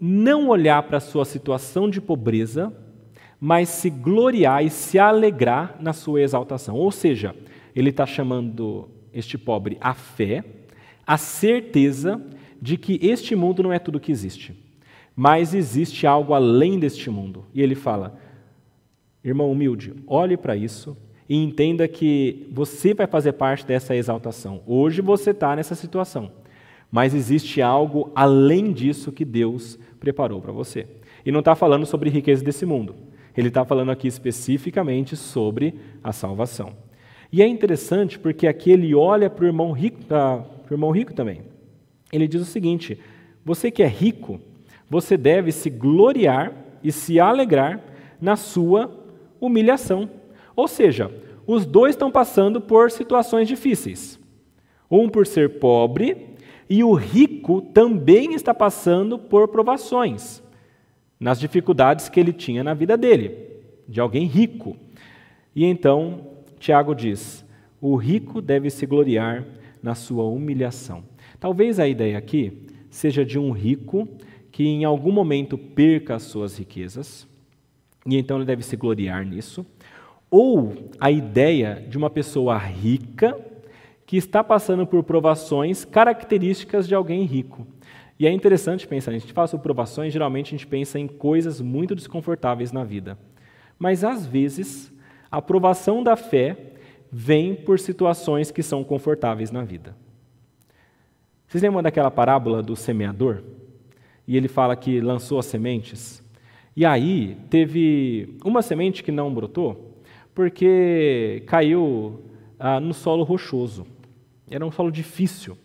não 0.00 0.48
olhar 0.48 0.82
para 0.84 0.98
a 0.98 1.00
sua 1.00 1.24
situação 1.24 1.88
de 1.90 2.00
pobreza, 2.00 2.72
mas 3.40 3.68
se 3.68 3.90
gloriar 3.90 4.64
e 4.64 4.70
se 4.70 4.98
alegrar 4.98 5.76
na 5.80 5.92
sua 5.92 6.20
exaltação. 6.22 6.76
Ou 6.76 6.90
seja, 6.90 7.34
ele 7.74 7.90
está 7.90 8.06
chamando 8.06 8.88
este 9.12 9.38
pobre 9.38 9.78
a 9.80 9.94
fé, 9.94 10.44
a 11.06 11.16
certeza 11.16 12.20
de 12.60 12.76
que 12.76 12.98
este 13.02 13.34
mundo 13.36 13.62
não 13.62 13.72
é 13.72 13.78
tudo 13.78 14.00
que 14.00 14.12
existe, 14.12 14.54
mas 15.14 15.54
existe 15.54 16.06
algo 16.06 16.34
além 16.34 16.78
deste 16.78 17.10
mundo. 17.10 17.44
E 17.54 17.62
ele 17.62 17.74
fala: 17.74 18.18
irmão 19.24 19.50
humilde, 19.50 19.94
olhe 20.06 20.36
para 20.36 20.56
isso 20.56 20.96
e 21.28 21.36
entenda 21.36 21.86
que 21.86 22.48
você 22.50 22.94
vai 22.94 23.06
fazer 23.06 23.32
parte 23.32 23.66
dessa 23.66 23.94
exaltação. 23.94 24.62
Hoje 24.66 25.02
você 25.02 25.30
está 25.30 25.54
nessa 25.54 25.74
situação, 25.74 26.32
mas 26.90 27.14
existe 27.14 27.60
algo 27.60 28.10
além 28.14 28.72
disso 28.72 29.12
que 29.12 29.24
Deus 29.24 29.78
preparou 29.98 30.40
para 30.40 30.52
você. 30.52 30.86
E 31.24 31.30
não 31.30 31.40
está 31.40 31.54
falando 31.54 31.86
sobre 31.86 32.10
riqueza 32.10 32.44
desse 32.44 32.64
mundo. 32.64 32.94
Ele 33.36 33.48
está 33.48 33.64
falando 33.64 33.90
aqui 33.90 34.08
especificamente 34.08 35.16
sobre 35.16 35.74
a 36.02 36.12
salvação. 36.12 36.72
E 37.30 37.42
é 37.42 37.46
interessante 37.46 38.18
porque 38.18 38.46
aqui 38.46 38.70
ele 38.70 38.94
olha 38.94 39.28
para 39.28 39.44
o 39.44 39.48
irmão 39.48 39.72
rico, 39.72 39.98
irmão 40.70 40.90
rico 40.90 41.12
também. 41.12 41.42
Ele 42.12 42.26
diz 42.26 42.40
o 42.40 42.46
seguinte: 42.46 42.98
você 43.44 43.70
que 43.70 43.82
é 43.82 43.86
rico, 43.86 44.40
você 44.88 45.16
deve 45.16 45.52
se 45.52 45.70
gloriar 45.70 46.52
e 46.82 46.90
se 46.90 47.20
alegrar 47.20 47.82
na 48.20 48.36
sua 48.36 48.90
humilhação. 49.40 50.08
Ou 50.56 50.66
seja, 50.66 51.10
os 51.46 51.64
dois 51.64 51.94
estão 51.94 52.10
passando 52.10 52.60
por 52.60 52.90
situações 52.90 53.46
difíceis. 53.46 54.18
Um 54.90 55.08
por 55.08 55.26
ser 55.26 55.58
pobre 55.58 56.36
e 56.68 56.84
o 56.84 56.92
rico 56.92 57.62
também 57.62 58.34
está 58.34 58.52
passando 58.52 59.18
por 59.18 59.48
provações, 59.48 60.42
nas 61.18 61.40
dificuldades 61.40 62.08
que 62.08 62.20
ele 62.20 62.32
tinha 62.32 62.62
na 62.62 62.74
vida 62.74 62.96
dele, 62.96 63.34
de 63.88 64.00
alguém 64.00 64.26
rico. 64.26 64.76
E 65.54 65.64
então, 65.64 66.26
Tiago 66.58 66.94
diz: 66.94 67.44
o 67.80 67.96
rico 67.96 68.42
deve 68.42 68.70
se 68.70 68.84
gloriar 68.86 69.44
na 69.82 69.94
sua 69.94 70.24
humilhação. 70.24 71.02
Talvez 71.40 71.78
a 71.80 71.88
ideia 71.88 72.18
aqui 72.18 72.66
seja 72.90 73.24
de 73.24 73.38
um 73.38 73.52
rico 73.52 74.08
que 74.50 74.64
em 74.64 74.84
algum 74.84 75.12
momento 75.12 75.56
perca 75.56 76.16
as 76.16 76.24
suas 76.24 76.58
riquezas, 76.58 77.26
e 78.06 78.16
então 78.16 78.38
ele 78.38 78.46
deve 78.46 78.62
se 78.62 78.76
gloriar 78.76 79.24
nisso, 79.24 79.64
ou 80.30 80.74
a 80.98 81.10
ideia 81.10 81.84
de 81.88 81.96
uma 81.96 82.10
pessoa 82.10 82.58
rica 82.58 83.38
que 84.08 84.16
está 84.16 84.42
passando 84.42 84.86
por 84.86 85.02
provações 85.02 85.84
características 85.84 86.88
de 86.88 86.94
alguém 86.94 87.24
rico. 87.24 87.66
E 88.18 88.26
é 88.26 88.32
interessante 88.32 88.88
pensar, 88.88 89.10
a 89.10 89.18
gente 89.18 89.34
fala 89.34 89.46
sobre 89.46 89.62
provações, 89.62 90.14
geralmente 90.14 90.46
a 90.46 90.56
gente 90.56 90.66
pensa 90.66 90.98
em 90.98 91.06
coisas 91.06 91.60
muito 91.60 91.94
desconfortáveis 91.94 92.72
na 92.72 92.84
vida. 92.84 93.18
Mas 93.78 94.02
às 94.04 94.24
vezes, 94.24 94.90
a 95.30 95.42
provação 95.42 96.02
da 96.02 96.16
fé 96.16 96.56
vem 97.12 97.54
por 97.54 97.78
situações 97.78 98.50
que 98.50 98.62
são 98.62 98.82
confortáveis 98.82 99.50
na 99.50 99.62
vida. 99.62 99.94
Vocês 101.46 101.62
lembram 101.62 101.82
daquela 101.82 102.10
parábola 102.10 102.62
do 102.62 102.74
semeador? 102.74 103.42
E 104.26 104.38
ele 104.38 104.48
fala 104.48 104.74
que 104.74 105.02
lançou 105.02 105.38
as 105.38 105.44
sementes. 105.44 106.24
E 106.74 106.86
aí 106.86 107.36
teve 107.50 108.38
uma 108.42 108.62
semente 108.62 109.02
que 109.02 109.12
não 109.12 109.34
brotou, 109.34 110.00
porque 110.34 111.42
caiu 111.46 112.22
ah, 112.58 112.80
no 112.80 112.94
solo 112.94 113.22
rochoso. 113.22 113.97
Era 114.50 114.66
um 114.66 114.70
solo 114.70 114.90
difícil, 114.90 115.56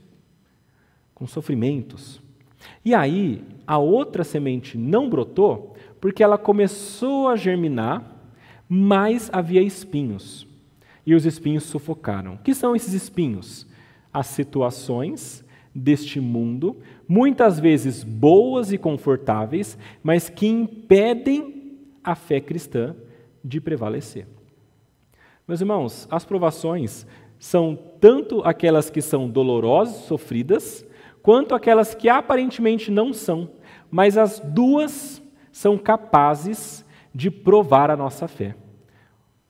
com 1.14 1.26
sofrimentos. 1.28 2.22
E 2.84 2.94
aí, 2.94 3.44
a 3.66 3.78
outra 3.78 4.24
semente 4.24 4.78
não 4.78 5.10
brotou 5.10 5.76
porque 6.00 6.24
ela 6.24 6.38
começou 6.38 7.30
a 7.30 7.36
germinar, 7.36 8.04
mas 8.68 9.30
havia 9.32 9.62
espinhos. 9.62 10.48
E 11.06 11.14
os 11.14 11.26
espinhos 11.26 11.64
sufocaram. 11.64 12.36
O 12.36 12.38
que 12.38 12.54
são 12.54 12.76
esses 12.76 12.94
espinhos? 12.94 13.68
As 14.14 14.28
situações 14.28 15.44
deste 15.74 16.20
mundo, 16.20 16.78
muitas 17.08 17.60
vezes 17.60 18.04
boas 18.04 18.72
e 18.72 18.78
confortáveis, 18.78 19.78
mas 20.04 20.30
que 20.30 20.48
impedem 20.48 21.80
a 22.04 22.16
fé 22.16 22.40
cristã 22.40 22.96
de 23.44 23.60
prevalecer. 23.60 24.28
Meus 25.48 25.60
irmãos, 25.60 26.08
as 26.10 26.24
provações 26.24 27.06
são 27.44 27.78
tanto 28.00 28.42
aquelas 28.46 28.90
que 28.90 29.02
são 29.02 29.30
dolorosas, 29.30 30.06
sofridas, 30.06 30.88
quanto 31.22 31.54
aquelas 31.54 31.94
que 31.94 32.08
aparentemente 32.08 32.90
não 32.90 33.12
são, 33.12 33.50
mas 33.92 34.18
as 34.18 34.40
duas 34.40 35.22
são 35.52 35.78
capazes 35.78 36.86
de 37.14 37.30
provar 37.30 37.92
a 37.92 37.98
nossa 37.98 38.30
fé. 38.30 38.56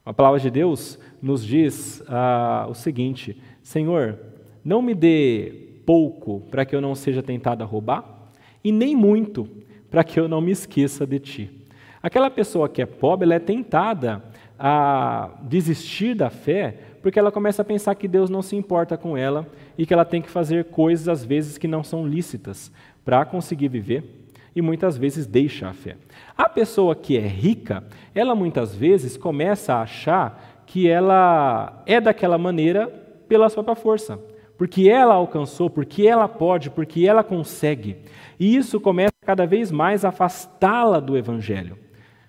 A 0.04 0.12
palavra 0.12 0.40
de 0.40 0.50
Deus 0.50 0.98
nos 1.22 1.46
diz 1.46 2.02
ah, 2.08 2.66
o 2.68 2.74
seguinte: 2.74 3.40
Senhor, 3.62 4.18
não 4.66 4.82
me 4.82 4.96
dê 4.96 5.84
pouco 5.86 6.42
para 6.50 6.66
que 6.66 6.76
eu 6.76 6.82
não 6.82 6.96
seja 6.96 7.22
tentado 7.22 7.62
a 7.62 7.68
roubar, 7.68 8.32
e 8.64 8.72
nem 8.72 8.96
muito 8.96 9.48
para 9.92 10.04
que 10.04 10.20
eu 10.20 10.28
não 10.28 10.42
me 10.42 10.52
esqueça 10.52 11.06
de 11.06 11.20
ti. 11.20 11.68
Aquela 12.02 12.32
pessoa 12.32 12.68
que 12.68 12.82
é 12.82 12.88
pobre, 12.88 13.26
ela 13.26 13.36
é 13.36 13.40
tentada 13.40 14.24
a 14.58 15.38
desistir 15.44 16.16
da 16.16 16.32
fé 16.32 16.93
porque 17.04 17.20
ela 17.20 17.34
começa 17.34 17.62
a 17.62 17.66
pensar 17.66 17.94
que 17.96 18.08
Deus 18.08 18.30
não 18.30 18.42
se 18.42 18.56
importa 18.56 18.98
com 18.98 19.18
ela 19.18 19.46
e 19.78 19.86
que 19.86 19.94
ela 19.94 20.06
tem 20.06 20.22
que 20.22 20.30
fazer 20.30 20.66
coisas 20.66 21.10
às 21.10 21.24
vezes 21.24 21.58
que 21.58 21.68
não 21.68 21.84
são 21.84 22.08
lícitas 22.08 22.72
para 23.04 23.26
conseguir 23.26 23.68
viver 23.68 24.24
e 24.56 24.62
muitas 24.62 24.98
vezes 24.98 25.28
deixa 25.28 25.68
a 25.68 25.74
fé. 25.74 25.98
A 26.38 26.48
pessoa 26.48 26.96
que 26.96 27.18
é 27.18 27.28
rica, 27.28 27.84
ela 28.16 28.34
muitas 28.34 28.74
vezes 28.74 29.18
começa 29.18 29.74
a 29.74 29.82
achar 29.82 30.64
que 30.66 30.88
ela 30.88 31.84
é 31.86 32.00
daquela 32.00 32.38
maneira 32.38 32.88
pela 33.28 33.50
sua 33.50 33.64
própria 33.64 33.84
força, 33.84 34.20
porque 34.58 34.88
ela 34.90 35.16
alcançou, 35.16 35.70
porque 35.70 36.08
ela 36.08 36.30
pode, 36.30 36.70
porque 36.70 37.06
ela 37.06 37.24
consegue. 37.24 37.98
E 38.40 38.56
isso 38.56 38.80
começa 38.80 39.12
cada 39.26 39.46
vez 39.46 39.72
mais 39.72 40.06
a 40.06 40.10
afastá-la 40.10 41.02
do 41.02 41.18
evangelho. 41.18 41.78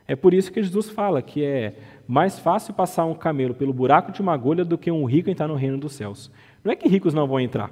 É 0.07 0.16
por 0.16 0.35
isso 0.35 0.53
que 0.53 0.62
Jesus 0.62 0.91
fala 0.91 1.22
que 1.22 1.45
é 1.45 1.75
mais 2.07 2.39
fácil 2.39 2.75
passar 2.75 3.05
um 3.07 3.15
camelo 3.15 3.55
pelo 3.55 3.73
buraco 3.73 4.13
de 4.13 4.21
uma 4.21 4.33
agulha 4.33 4.65
do 4.65 4.79
que 4.79 4.91
um 4.91 5.05
rico 5.05 5.31
entrar 5.31 5.49
no 5.49 5.55
reino 5.55 5.79
dos 5.79 5.93
céus. 5.93 6.31
Não 6.63 6.73
é 6.73 6.77
que 6.77 6.89
ricos 6.89 7.15
não 7.15 7.27
vão 7.27 7.41
entrar, 7.41 7.71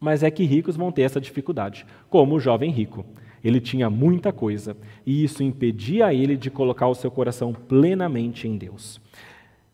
mas 0.00 0.22
é 0.22 0.30
que 0.30 0.44
ricos 0.44 0.76
vão 0.76 0.92
ter 0.92 1.02
essa 1.02 1.20
dificuldade, 1.20 1.86
como 2.08 2.34
o 2.34 2.40
jovem 2.40 2.70
rico. 2.70 3.04
Ele 3.42 3.60
tinha 3.60 3.88
muita 3.88 4.32
coisa 4.32 4.76
e 5.04 5.22
isso 5.22 5.42
impedia 5.42 6.12
ele 6.12 6.36
de 6.36 6.50
colocar 6.50 6.88
o 6.88 6.94
seu 6.94 7.10
coração 7.10 7.52
plenamente 7.52 8.48
em 8.48 8.56
Deus. 8.56 9.00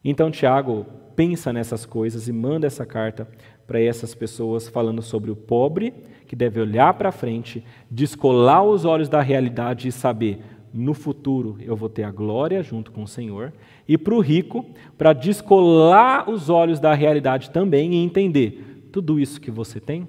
Então, 0.04 0.30
Tiago 0.30 0.84
pensa 1.14 1.52
nessas 1.52 1.86
coisas 1.86 2.28
e 2.28 2.32
manda 2.32 2.66
essa 2.66 2.84
carta 2.84 3.28
para 3.66 3.80
essas 3.80 4.14
pessoas, 4.14 4.68
falando 4.68 5.00
sobre 5.00 5.30
o 5.30 5.36
pobre 5.36 5.94
que 6.26 6.36
deve 6.36 6.60
olhar 6.60 6.94
para 6.94 7.12
frente, 7.12 7.64
descolar 7.90 8.64
os 8.64 8.84
olhos 8.84 9.08
da 9.08 9.20
realidade 9.20 9.88
e 9.88 9.92
saber: 9.92 10.40
no 10.72 10.94
futuro 10.94 11.56
eu 11.60 11.76
vou 11.76 11.88
ter 11.88 12.02
a 12.04 12.10
glória 12.10 12.62
junto 12.62 12.90
com 12.90 13.02
o 13.02 13.08
Senhor, 13.08 13.52
e 13.86 13.98
para 13.98 14.14
o 14.14 14.20
rico, 14.20 14.64
para 14.96 15.12
descolar 15.12 16.30
os 16.30 16.48
olhos 16.48 16.80
da 16.80 16.94
realidade 16.94 17.50
também 17.50 17.94
e 17.94 18.04
entender: 18.04 18.88
tudo 18.92 19.18
isso 19.20 19.40
que 19.40 19.50
você 19.50 19.80
tem, 19.80 20.08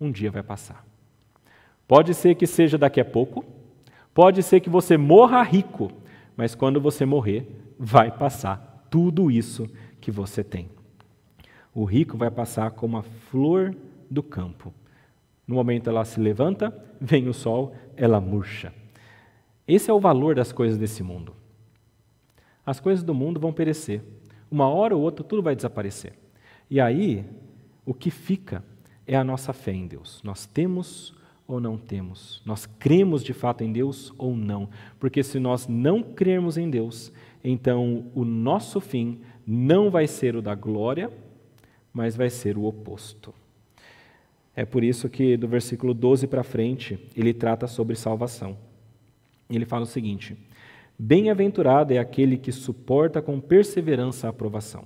um 0.00 0.10
dia 0.10 0.30
vai 0.30 0.42
passar. 0.42 0.84
Pode 1.86 2.14
ser 2.14 2.34
que 2.34 2.46
seja 2.46 2.78
daqui 2.78 3.00
a 3.00 3.04
pouco, 3.04 3.44
pode 4.14 4.42
ser 4.42 4.60
que 4.60 4.70
você 4.70 4.96
morra 4.96 5.42
rico, 5.42 5.90
mas 6.36 6.54
quando 6.54 6.80
você 6.80 7.04
morrer, 7.04 7.46
vai 7.78 8.10
passar 8.10 8.86
tudo 8.90 9.30
isso 9.30 9.68
que 10.00 10.10
você 10.10 10.42
tem. 10.44 10.68
O 11.74 11.84
rico 11.84 12.16
vai 12.16 12.30
passar 12.30 12.70
como 12.72 12.96
a 12.96 13.02
flor 13.02 13.74
do 14.10 14.22
campo. 14.22 14.72
No 15.46 15.54
momento 15.54 15.88
ela 15.88 16.04
se 16.04 16.20
levanta, 16.20 16.74
vem 17.00 17.28
o 17.28 17.34
sol, 17.34 17.74
ela 17.96 18.20
murcha. 18.20 18.72
Esse 19.66 19.90
é 19.90 19.94
o 19.94 20.00
valor 20.00 20.34
das 20.34 20.52
coisas 20.52 20.78
desse 20.78 21.02
mundo. 21.02 21.34
As 22.64 22.80
coisas 22.80 23.04
do 23.04 23.14
mundo 23.14 23.40
vão 23.40 23.52
perecer. 23.52 24.02
Uma 24.50 24.68
hora 24.68 24.96
ou 24.96 25.02
outra 25.02 25.24
tudo 25.24 25.42
vai 25.42 25.56
desaparecer. 25.56 26.12
E 26.70 26.80
aí, 26.80 27.24
o 27.84 27.92
que 27.92 28.10
fica 28.10 28.64
é 29.06 29.16
a 29.16 29.24
nossa 29.24 29.52
fé 29.52 29.72
em 29.72 29.86
Deus. 29.86 30.20
Nós 30.22 30.46
temos 30.46 31.14
ou 31.46 31.60
não 31.60 31.76
temos? 31.76 32.40
Nós 32.46 32.66
cremos 32.66 33.22
de 33.22 33.32
fato 33.32 33.62
em 33.62 33.72
Deus 33.72 34.12
ou 34.16 34.36
não? 34.36 34.68
Porque 34.98 35.22
se 35.22 35.38
nós 35.38 35.66
não 35.66 36.02
crermos 36.02 36.56
em 36.56 36.70
Deus, 36.70 37.12
então 37.42 38.06
o 38.14 38.24
nosso 38.24 38.80
fim 38.80 39.20
não 39.46 39.90
vai 39.90 40.06
ser 40.06 40.36
o 40.36 40.42
da 40.42 40.54
glória, 40.54 41.10
mas 41.92 42.16
vai 42.16 42.30
ser 42.30 42.56
o 42.56 42.64
oposto. 42.64 43.34
É 44.54 44.64
por 44.64 44.84
isso 44.84 45.08
que 45.08 45.36
do 45.36 45.48
versículo 45.48 45.94
12 45.94 46.26
para 46.26 46.42
frente, 46.42 46.98
ele 47.16 47.32
trata 47.32 47.66
sobre 47.66 47.96
salvação. 47.96 48.56
Ele 49.56 49.66
fala 49.66 49.82
o 49.82 49.86
seguinte: 49.86 50.36
Bem-aventurado 50.98 51.92
é 51.92 51.98
aquele 51.98 52.36
que 52.36 52.52
suporta 52.52 53.20
com 53.20 53.40
perseverança 53.40 54.26
a 54.26 54.30
aprovação. 54.30 54.84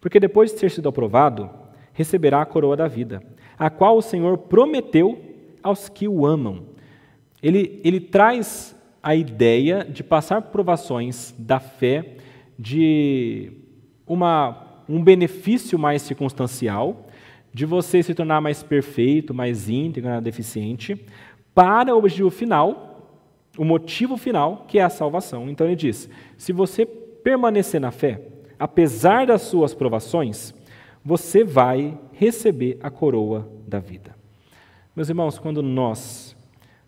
Porque 0.00 0.20
depois 0.20 0.52
de 0.52 0.58
ter 0.58 0.70
sido 0.70 0.88
aprovado, 0.88 1.48
receberá 1.92 2.42
a 2.42 2.46
coroa 2.46 2.76
da 2.76 2.86
vida, 2.86 3.22
a 3.58 3.70
qual 3.70 3.96
o 3.96 4.02
Senhor 4.02 4.38
prometeu 4.38 5.18
aos 5.62 5.88
que 5.88 6.06
o 6.06 6.26
amam. 6.26 6.66
Ele, 7.42 7.80
ele 7.82 8.00
traz 8.00 8.76
a 9.02 9.14
ideia 9.14 9.84
de 9.84 10.02
passar 10.02 10.42
provações 10.42 11.34
da 11.38 11.58
fé, 11.58 12.16
de 12.58 13.52
uma, 14.06 14.82
um 14.88 15.02
benefício 15.02 15.78
mais 15.78 16.02
circunstancial, 16.02 17.06
de 17.52 17.64
você 17.64 18.02
se 18.02 18.14
tornar 18.14 18.40
mais 18.40 18.62
perfeito, 18.62 19.32
mais 19.32 19.68
íntegro, 19.68 20.20
deficiente, 20.20 21.06
para 21.54 21.94
o 21.94 21.98
objetivo 21.98 22.30
final, 22.30 22.87
o 23.58 23.64
motivo 23.64 24.16
final, 24.16 24.64
que 24.68 24.78
é 24.78 24.82
a 24.82 24.88
salvação. 24.88 25.50
Então 25.50 25.66
ele 25.66 25.76
diz: 25.76 26.08
se 26.38 26.52
você 26.52 26.86
permanecer 26.86 27.80
na 27.80 27.90
fé, 27.90 28.22
apesar 28.58 29.26
das 29.26 29.42
suas 29.42 29.74
provações, 29.74 30.54
você 31.04 31.44
vai 31.44 31.98
receber 32.12 32.78
a 32.80 32.90
coroa 32.90 33.50
da 33.66 33.78
vida. 33.78 34.16
Meus 34.94 35.08
irmãos, 35.08 35.38
quando 35.38 35.62
nós 35.62 36.36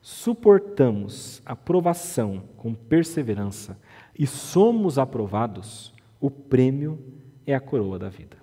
suportamos 0.01 1.43
a 1.45 1.55
provação 1.55 2.43
com 2.57 2.75
perseverança 2.75 3.79
e 4.19 4.27
somos 4.27 4.99
aprovados, 4.99 5.93
o 6.21 6.31
prêmio 6.31 6.99
é 7.47 7.55
a 7.55 7.61
coroa 7.61 7.99
da 7.99 8.09
vida. 8.09 8.37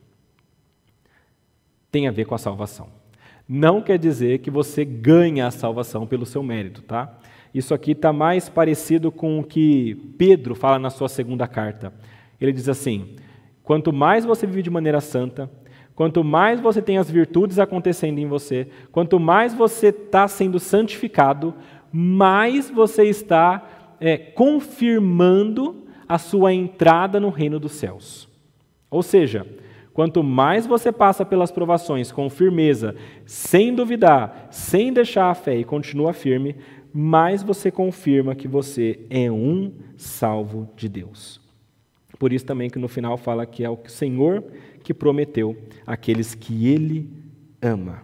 Tem 1.91 2.07
a 2.07 2.11
ver 2.11 2.25
com 2.25 2.35
a 2.35 2.39
salvação. 2.39 2.89
Não 3.47 3.81
quer 3.81 3.97
dizer 3.97 4.39
que 4.39 4.51
você 4.51 4.83
ganha 4.83 5.47
a 5.47 5.51
salvação 5.51 6.05
pelo 6.05 6.25
seu 6.25 6.43
mérito, 6.43 6.81
tá? 6.81 7.17
Isso 7.57 7.73
aqui 7.73 7.91
está 7.91 8.13
mais 8.13 8.49
parecido 8.49 9.11
com 9.11 9.39
o 9.39 9.43
que 9.43 9.95
Pedro 10.17 10.53
fala 10.53 10.77
na 10.77 10.89
sua 10.89 11.09
segunda 11.09 11.47
carta. 11.47 11.93
Ele 12.39 12.51
diz 12.51 12.69
assim: 12.69 13.15
quanto 13.63 13.91
mais 13.91 14.25
você 14.25 14.45
vive 14.45 14.61
de 14.61 14.69
maneira 14.69 15.01
santa, 15.01 15.49
Quanto 15.97 16.23
mais 16.23 16.59
você 16.59 16.79
tem 16.79 16.99
as 16.99 17.09
virtudes 17.09 17.57
acontecendo 17.57 18.19
em 18.19 18.27
você, 18.27 18.67
quanto 18.91 19.19
mais 19.19 19.55
você 19.55 19.87
está 19.87 20.27
sendo 20.27 20.59
santificado, 20.59 21.55
mais 21.91 22.69
você 22.69 23.05
está 23.05 23.67
é, 23.99 24.15
confirmando 24.15 25.87
a 26.07 26.19
sua 26.19 26.53
entrada 26.53 27.19
no 27.19 27.29
reino 27.29 27.59
dos 27.59 27.71
céus. 27.71 28.29
Ou 28.91 29.01
seja, 29.01 29.43
quanto 29.91 30.21
mais 30.21 30.67
você 30.67 30.91
passa 30.91 31.25
pelas 31.25 31.49
provações 31.49 32.11
com 32.11 32.29
firmeza, 32.29 32.95
sem 33.25 33.73
duvidar, 33.73 34.49
sem 34.51 34.93
deixar 34.93 35.31
a 35.31 35.33
fé 35.33 35.57
e 35.57 35.63
continua 35.63 36.13
firme, 36.13 36.55
mais 36.93 37.43
você 37.43 37.69
confirma 37.71 38.35
que 38.35 38.47
você 38.47 38.99
é 39.09 39.31
um 39.31 39.71
salvo 39.95 40.69
de 40.75 40.89
Deus. 40.89 41.41
Por 42.17 42.33
isso 42.33 42.45
também 42.45 42.69
que 42.69 42.79
no 42.79 42.87
final 42.87 43.17
fala 43.17 43.45
que 43.45 43.63
é 43.63 43.69
o 43.69 43.77
Senhor 43.87 44.43
que 44.83 44.93
prometeu 44.93 45.55
àqueles 45.85 46.33
que 46.33 46.67
ele 46.67 47.09
ama. 47.61 48.01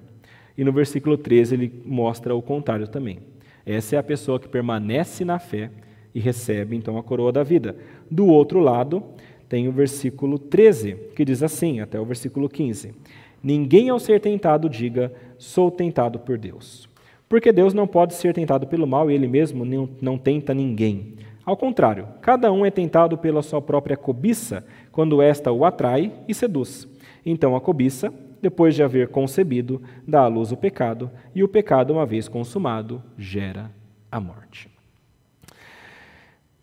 E 0.58 0.64
no 0.64 0.72
versículo 0.72 1.18
13 1.18 1.56
ele 1.56 1.82
mostra 1.86 2.36
o 2.36 2.42
contrário 2.42 2.88
também. 2.88 3.20
Essa 3.66 3.96
é 3.96 4.00
a 4.00 4.04
pessoa 4.04 4.40
que 4.40 4.48
permanece 4.48 5.24
na 5.24 5.40
fé 5.40 5.72
e 6.14 6.20
recebe 6.20 6.76
então 6.76 6.98
a 6.98 7.04
coroa 7.04 7.32
da 7.32 7.44
vida. 7.44 7.76
Do 8.12 8.28
outro 8.28 8.60
lado, 8.60 9.04
tem 9.50 9.68
o 9.68 9.72
versículo 9.72 10.38
13, 10.38 10.96
que 11.16 11.26
diz 11.26 11.42
assim, 11.42 11.80
até 11.80 12.00
o 12.00 12.06
versículo 12.06 12.50
15: 12.50 12.94
Ninguém 13.42 13.90
ao 13.90 14.00
ser 14.00 14.20
tentado 14.20 14.70
diga, 14.70 15.14
sou 15.38 15.72
tentado 15.72 16.20
por 16.20 16.38
Deus. 16.38 16.90
Porque 17.34 17.52
Deus 17.52 17.74
não 17.74 17.88
pode 17.88 18.14
ser 18.14 18.32
tentado 18.32 18.68
pelo 18.68 18.86
mal 18.86 19.10
e 19.10 19.16
ele 19.16 19.28
mesmo 19.28 19.66
não, 19.66 19.90
não 20.00 20.20
tenta 20.20 20.54
ninguém. 20.54 21.16
Ao 21.44 21.58
contrário, 21.58 22.08
cada 22.22 22.52
um 22.52 22.64
é 22.64 22.70
tentado 22.70 23.18
pela 23.18 23.42
sua 23.42 23.60
própria 23.60 23.98
cobiça, 23.98 24.64
quando 24.92 25.20
esta 25.20 25.52
o 25.52 25.66
atrai 25.66 26.14
e 26.28 26.34
seduz. 26.36 26.88
Então 27.26 27.56
a 27.56 27.60
cobiça, 27.60 28.14
depois 28.40 28.76
de 28.76 28.84
haver 28.84 29.08
concebido, 29.08 29.82
dá 30.08 30.22
à 30.22 30.28
luz 30.28 30.52
o 30.52 30.58
pecado, 30.58 31.10
e 31.34 31.44
o 31.44 31.48
pecado, 31.48 31.92
uma 31.92 32.06
vez 32.06 32.28
consumado, 32.28 33.02
gera 33.18 33.72
a 34.12 34.20
morte. 34.20 34.70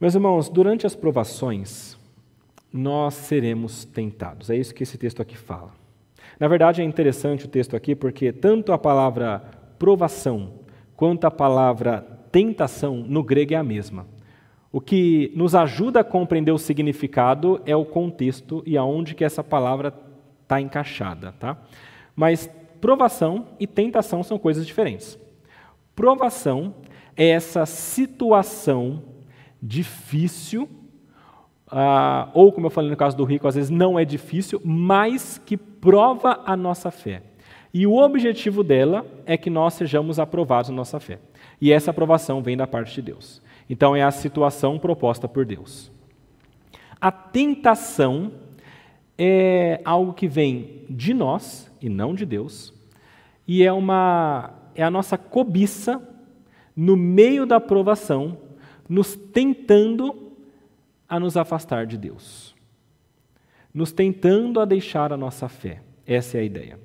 Meus 0.01 0.15
irmãos, 0.15 0.49
durante 0.49 0.87
as 0.87 0.95
provações, 0.95 1.99
nós 2.73 3.15
seremos 3.15 3.85
tentados. 3.85 4.49
É 4.51 4.57
isso 4.57 4.73
que 4.73 4.85
esse 4.85 4.97
texto 4.97 5.21
aqui 5.21 5.37
fala. 5.37 5.73
Na 6.39 6.47
verdade, 6.47 6.81
é 6.81 6.85
interessante 6.85 7.47
o 7.47 7.49
texto 7.49 7.75
aqui 7.75 7.97
porque 7.97 8.31
tanto 8.31 8.73
a 8.73 8.79
palavra 8.79 9.59
provação 9.81 10.60
quanto 11.01 11.25
a 11.25 11.31
palavra 11.31 12.07
tentação 12.31 12.97
no 12.97 13.23
grego 13.23 13.55
é 13.55 13.57
a 13.57 13.63
mesma. 13.65 14.07
O 14.71 14.83
que 14.83 15.33
nos 15.35 15.55
ajuda 15.55 16.01
a 16.01 16.05
compreender 16.05 16.53
o 16.53 16.59
significado 16.59 17.59
é 17.65 17.75
o 17.75 17.87
contexto 17.87 18.63
e 18.67 18.77
aonde 18.77 19.15
que 19.15 19.25
essa 19.25 19.43
palavra 19.43 19.95
está 20.43 20.61
encaixada, 20.61 21.33
tá? 21.41 21.57
Mas 22.15 22.51
provação 22.83 23.47
e 23.59 23.67
tentação 23.67 24.23
são 24.23 24.39
coisas 24.39 24.67
diferentes. 24.67 25.19
Provação 25.97 26.75
é 27.17 27.29
essa 27.29 27.65
situação 27.65 29.03
difícil, 29.63 30.65
uh, 31.73 32.29
ou 32.35 32.53
como 32.53 32.67
eu 32.67 32.71
falei 32.71 32.91
no 32.91 32.97
caso 32.99 33.17
do 33.17 33.25
rico, 33.25 33.49
às 33.49 33.55
vezes 33.55 33.71
não 33.71 33.99
é 33.99 34.05
difícil, 34.05 34.61
mas 34.63 35.41
que 35.47 35.57
prova 35.57 36.43
a 36.45 36.55
nossa 36.55 36.91
fé. 36.91 37.23
E 37.73 37.87
o 37.87 37.97
objetivo 37.97 38.65
dela 38.65 39.07
é 39.25 39.37
que 39.37 39.49
nós 39.49 39.75
sejamos 39.75 40.19
aprovados 40.19 40.71
na 40.71 40.77
nossa 40.77 40.99
fé. 40.99 41.19
E 41.61 41.73
essa 41.73 41.91
aprovação 41.91 42.43
vem 42.43 42.57
da 42.57 42.67
parte 42.67 42.95
de 42.95 43.03
Deus. 43.03 43.41
Então 43.69 43.95
é 43.95 44.03
a 44.03 44.11
situação 44.11 44.79
proposta 44.79 45.29
por 45.29 45.45
Deus. 45.45 45.91
A 47.01 47.13
tentação 47.13 48.33
é 49.17 49.81
algo 49.85 50.13
que 50.13 50.27
vem 50.27 50.85
de 50.91 51.15
nós 51.15 51.71
e 51.81 51.89
não 51.89 52.15
de 52.15 52.27
Deus, 52.27 52.75
e 53.47 53.63
é 53.63 53.73
uma 53.73 54.55
é 54.75 54.83
a 54.83 54.91
nossa 54.91 55.19
cobiça 55.19 56.01
no 56.75 56.97
meio 56.97 57.45
da 57.45 57.57
aprovação, 57.57 58.39
nos 58.89 59.15
tentando 59.15 60.33
a 61.09 61.19
nos 61.21 61.37
afastar 61.37 61.87
de 61.87 61.99
Deus. 61.99 62.55
Nos 63.75 63.93
tentando 63.93 64.61
a 64.61 64.65
deixar 64.65 65.13
a 65.13 65.17
nossa 65.17 65.49
fé. 65.49 65.83
Essa 66.07 66.39
é 66.39 66.41
a 66.41 66.45
ideia. 66.45 66.79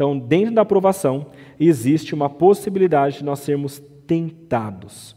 Então, 0.00 0.18
dentro 0.18 0.54
da 0.54 0.62
aprovação, 0.62 1.26
existe 1.60 2.14
uma 2.14 2.30
possibilidade 2.30 3.18
de 3.18 3.24
nós 3.24 3.40
sermos 3.40 3.82
tentados. 4.06 5.14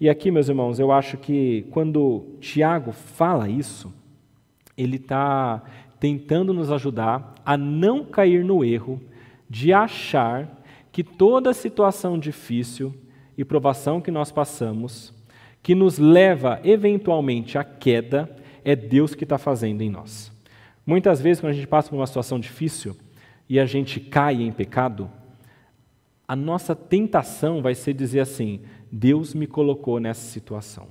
E 0.00 0.08
aqui, 0.08 0.30
meus 0.30 0.48
irmãos, 0.48 0.78
eu 0.78 0.90
acho 0.90 1.18
que 1.18 1.66
quando 1.70 2.24
Tiago 2.40 2.92
fala 2.92 3.46
isso, 3.46 3.92
ele 4.74 4.96
está 4.96 5.62
tentando 6.00 6.54
nos 6.54 6.72
ajudar 6.72 7.34
a 7.44 7.58
não 7.58 8.06
cair 8.06 8.42
no 8.42 8.64
erro 8.64 8.98
de 9.50 9.70
achar 9.70 10.62
que 10.90 11.04
toda 11.04 11.52
situação 11.52 12.18
difícil 12.18 12.94
e 13.36 13.44
provação 13.44 14.00
que 14.00 14.10
nós 14.10 14.32
passamos, 14.32 15.12
que 15.62 15.74
nos 15.74 15.98
leva 15.98 16.58
eventualmente 16.64 17.58
à 17.58 17.64
queda, 17.64 18.34
é 18.64 18.74
Deus 18.74 19.14
que 19.14 19.24
está 19.24 19.36
fazendo 19.36 19.82
em 19.82 19.90
nós. 19.90 20.32
Muitas 20.86 21.20
vezes, 21.20 21.42
quando 21.42 21.50
a 21.50 21.54
gente 21.54 21.68
passa 21.68 21.90
por 21.90 21.96
uma 21.96 22.06
situação 22.06 22.40
difícil 22.40 22.96
e 23.52 23.60
a 23.60 23.66
gente 23.66 24.00
cai 24.00 24.36
em 24.40 24.50
pecado, 24.50 25.10
a 26.26 26.34
nossa 26.34 26.74
tentação 26.74 27.60
vai 27.60 27.74
ser 27.74 27.92
dizer 27.92 28.20
assim: 28.20 28.62
Deus 28.90 29.34
me 29.34 29.46
colocou 29.46 30.00
nessa 30.00 30.22
situação. 30.22 30.88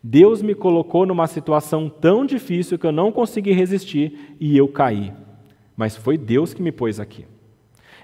Deus 0.00 0.42
me 0.42 0.54
colocou 0.54 1.04
numa 1.04 1.26
situação 1.26 1.88
tão 1.88 2.24
difícil 2.24 2.78
que 2.78 2.86
eu 2.86 2.92
não 2.92 3.10
consegui 3.10 3.50
resistir 3.50 4.36
e 4.38 4.56
eu 4.56 4.68
caí. 4.68 5.12
Mas 5.76 5.96
foi 5.96 6.16
Deus 6.16 6.54
que 6.54 6.62
me 6.62 6.70
pôs 6.70 7.00
aqui. 7.00 7.26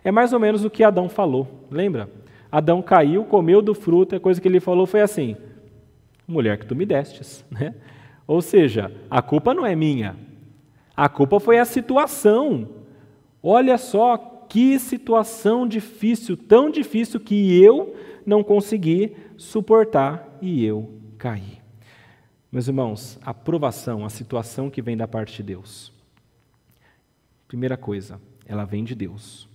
É 0.03 0.11
mais 0.11 0.32
ou 0.32 0.40
menos 0.40 0.64
o 0.64 0.70
que 0.70 0.82
Adão 0.82 1.09
falou, 1.09 1.68
lembra? 1.70 2.11
Adão 2.51 2.82
caiu, 2.82 3.26
comeu 3.26 3.62
do 3.62 3.74
fruto, 3.74 4.16
a 4.16 4.20
coisa 4.20 4.40
que 4.40 4.49
ele 4.49 4.59
falou 4.59 4.86
foi 4.86 5.03
assim: 5.03 5.36
mulher 6.26 6.59
que 6.59 6.66
tu 6.66 6.74
me 6.74 6.84
destes. 6.84 7.44
Né? 7.57 7.76
Ou 8.26 8.42
seja, 8.42 8.90
a 9.09 9.22
culpa 9.22 9.55
não 9.55 9.64
é 9.64 9.76
minha, 9.76 10.16
a 10.97 11.09
culpa 11.09 11.38
foi 11.38 11.61
a 11.61 11.64
situação. 11.64 12.76
Olha 13.49 13.78
só 13.78 14.16
que 14.49 14.76
situação 14.76 15.68
difícil, 15.68 16.36
tão 16.36 16.68
difícil 16.68 17.20
que 17.20 17.62
eu 17.62 17.94
não 18.26 18.42
consegui 18.42 19.16
suportar 19.36 20.36
e 20.42 20.64
eu 20.64 21.01
caí. 21.16 21.61
Meus 22.51 22.66
irmãos, 22.66 23.20
a 23.22 23.32
provação, 23.32 24.05
a 24.05 24.09
situação 24.09 24.68
que 24.68 24.82
vem 24.82 24.97
da 24.97 25.07
parte 25.07 25.36
de 25.36 25.44
Deus. 25.44 25.92
Primeira 27.47 27.76
coisa, 27.76 28.20
ela 28.44 28.64
vem 28.64 28.82
de 28.82 28.97
Deus. 28.97 29.49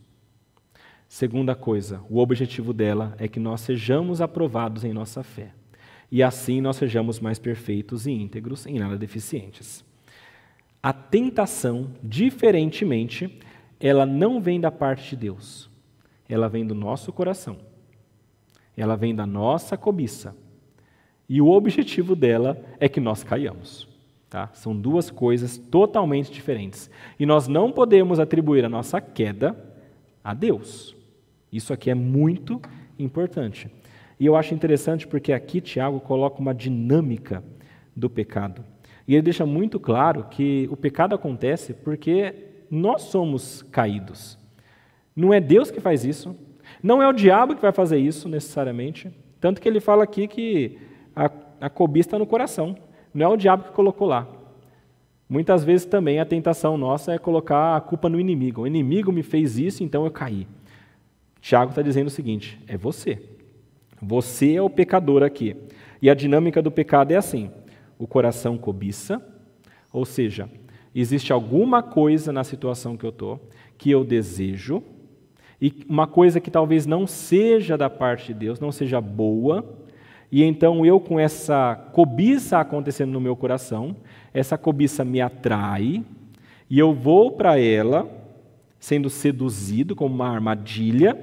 Segunda 1.05 1.53
coisa, 1.53 2.01
o 2.09 2.19
objetivo 2.19 2.71
dela 2.71 3.13
é 3.17 3.27
que 3.27 3.41
nós 3.41 3.59
sejamos 3.59 4.21
aprovados 4.21 4.85
em 4.85 4.93
nossa 4.93 5.21
fé. 5.21 5.51
E 6.09 6.23
assim 6.23 6.61
nós 6.61 6.77
sejamos 6.77 7.19
mais 7.19 7.37
perfeitos 7.37 8.07
e 8.07 8.11
íntegros, 8.11 8.65
em 8.65 8.79
nada 8.79 8.97
deficientes. 8.97 9.83
A 10.81 10.93
tentação, 10.93 11.91
diferentemente, 12.01 13.37
ela 13.81 14.05
não 14.05 14.39
vem 14.39 14.59
da 14.59 14.71
parte 14.71 15.09
de 15.11 15.15
Deus. 15.15 15.69
Ela 16.29 16.47
vem 16.47 16.65
do 16.65 16.75
nosso 16.75 17.11
coração. 17.11 17.57
Ela 18.77 18.95
vem 18.95 19.13
da 19.13 19.25
nossa 19.25 19.75
cobiça. 19.75 20.35
E 21.27 21.41
o 21.41 21.49
objetivo 21.49 22.15
dela 22.15 22.61
é 22.79 22.87
que 22.87 22.99
nós 22.99 23.23
caiamos. 23.23 23.87
Tá? 24.29 24.49
São 24.53 24.75
duas 24.75 25.09
coisas 25.09 25.57
totalmente 25.57 26.31
diferentes. 26.31 26.89
E 27.19 27.25
nós 27.25 27.47
não 27.47 27.71
podemos 27.71 28.19
atribuir 28.19 28.63
a 28.63 28.69
nossa 28.69 29.01
queda 29.01 29.57
a 30.23 30.33
Deus. 30.33 30.95
Isso 31.51 31.73
aqui 31.73 31.89
é 31.89 31.95
muito 31.95 32.61
importante. 32.97 33.69
E 34.19 34.25
eu 34.25 34.35
acho 34.35 34.53
interessante 34.53 35.07
porque 35.07 35.33
aqui 35.33 35.59
Tiago 35.59 35.99
coloca 35.99 36.39
uma 36.39 36.53
dinâmica 36.53 37.43
do 37.95 38.09
pecado. 38.09 38.63
E 39.07 39.15
ele 39.15 39.23
deixa 39.23 39.45
muito 39.45 39.79
claro 39.79 40.25
que 40.29 40.67
o 40.71 40.77
pecado 40.77 41.15
acontece 41.15 41.73
porque 41.73 42.50
nós 42.71 43.01
somos 43.03 43.61
caídos. 43.63 44.39
Não 45.13 45.33
é 45.33 45.41
Deus 45.41 45.69
que 45.69 45.81
faz 45.81 46.05
isso, 46.05 46.33
não 46.81 47.03
é 47.03 47.07
o 47.07 47.13
diabo 47.13 47.53
que 47.53 47.61
vai 47.61 47.73
fazer 47.73 47.99
isso 47.99 48.29
necessariamente. 48.29 49.11
Tanto 49.41 49.59
que 49.59 49.67
ele 49.67 49.81
fala 49.81 50.03
aqui 50.03 50.27
que 50.27 50.79
a, 51.15 51.29
a 51.59 51.69
cobiça 51.69 52.07
está 52.07 52.19
no 52.19 52.25
coração. 52.25 52.77
Não 53.13 53.25
é 53.25 53.29
o 53.29 53.35
diabo 53.35 53.65
que 53.65 53.71
colocou 53.71 54.07
lá. 54.07 54.27
Muitas 55.27 55.63
vezes 55.63 55.85
também 55.85 56.19
a 56.19 56.25
tentação 56.25 56.77
nossa 56.77 57.13
é 57.13 57.17
colocar 57.17 57.75
a 57.75 57.81
culpa 57.81 58.07
no 58.09 58.19
inimigo. 58.19 58.61
O 58.61 58.67
inimigo 58.67 59.11
me 59.11 59.23
fez 59.23 59.57
isso, 59.57 59.83
então 59.83 60.05
eu 60.05 60.11
caí. 60.11 60.47
Tiago 61.41 61.71
está 61.71 61.81
dizendo 61.81 62.07
o 62.07 62.11
seguinte: 62.11 62.59
é 62.67 62.77
você. 62.77 63.21
Você 64.01 64.55
é 64.55 64.61
o 64.61 64.69
pecador 64.69 65.23
aqui. 65.23 65.55
E 66.01 66.09
a 66.09 66.13
dinâmica 66.13 66.61
do 66.61 66.71
pecado 66.71 67.11
é 67.11 67.15
assim: 67.15 67.51
o 67.97 68.07
coração 68.07 68.57
cobiça, 68.57 69.21
ou 69.91 70.05
seja, 70.05 70.49
existe 70.93 71.31
alguma 71.31 71.81
coisa 71.81 72.31
na 72.31 72.43
situação 72.43 72.97
que 72.97 73.05
eu 73.05 73.09
estou 73.09 73.39
que 73.81 73.89
eu 73.89 74.03
desejo, 74.03 74.83
e 75.59 75.73
uma 75.89 76.05
coisa 76.05 76.39
que 76.39 76.51
talvez 76.51 76.85
não 76.85 77.07
seja 77.07 77.75
da 77.75 77.89
parte 77.89 78.27
de 78.27 78.35
Deus, 78.35 78.59
não 78.59 78.71
seja 78.71 79.01
boa, 79.01 79.65
e 80.31 80.43
então 80.43 80.85
eu, 80.85 80.99
com 80.99 81.19
essa 81.19 81.73
cobiça 81.91 82.59
acontecendo 82.59 83.11
no 83.11 83.19
meu 83.19 83.35
coração, 83.35 83.95
essa 84.31 84.55
cobiça 84.55 85.03
me 85.03 85.19
atrai, 85.19 86.03
e 86.69 86.77
eu 86.77 86.93
vou 86.93 87.31
para 87.31 87.59
ela, 87.59 88.07
sendo 88.79 89.09
seduzido 89.09 89.95
como 89.95 90.13
uma 90.13 90.29
armadilha, 90.29 91.17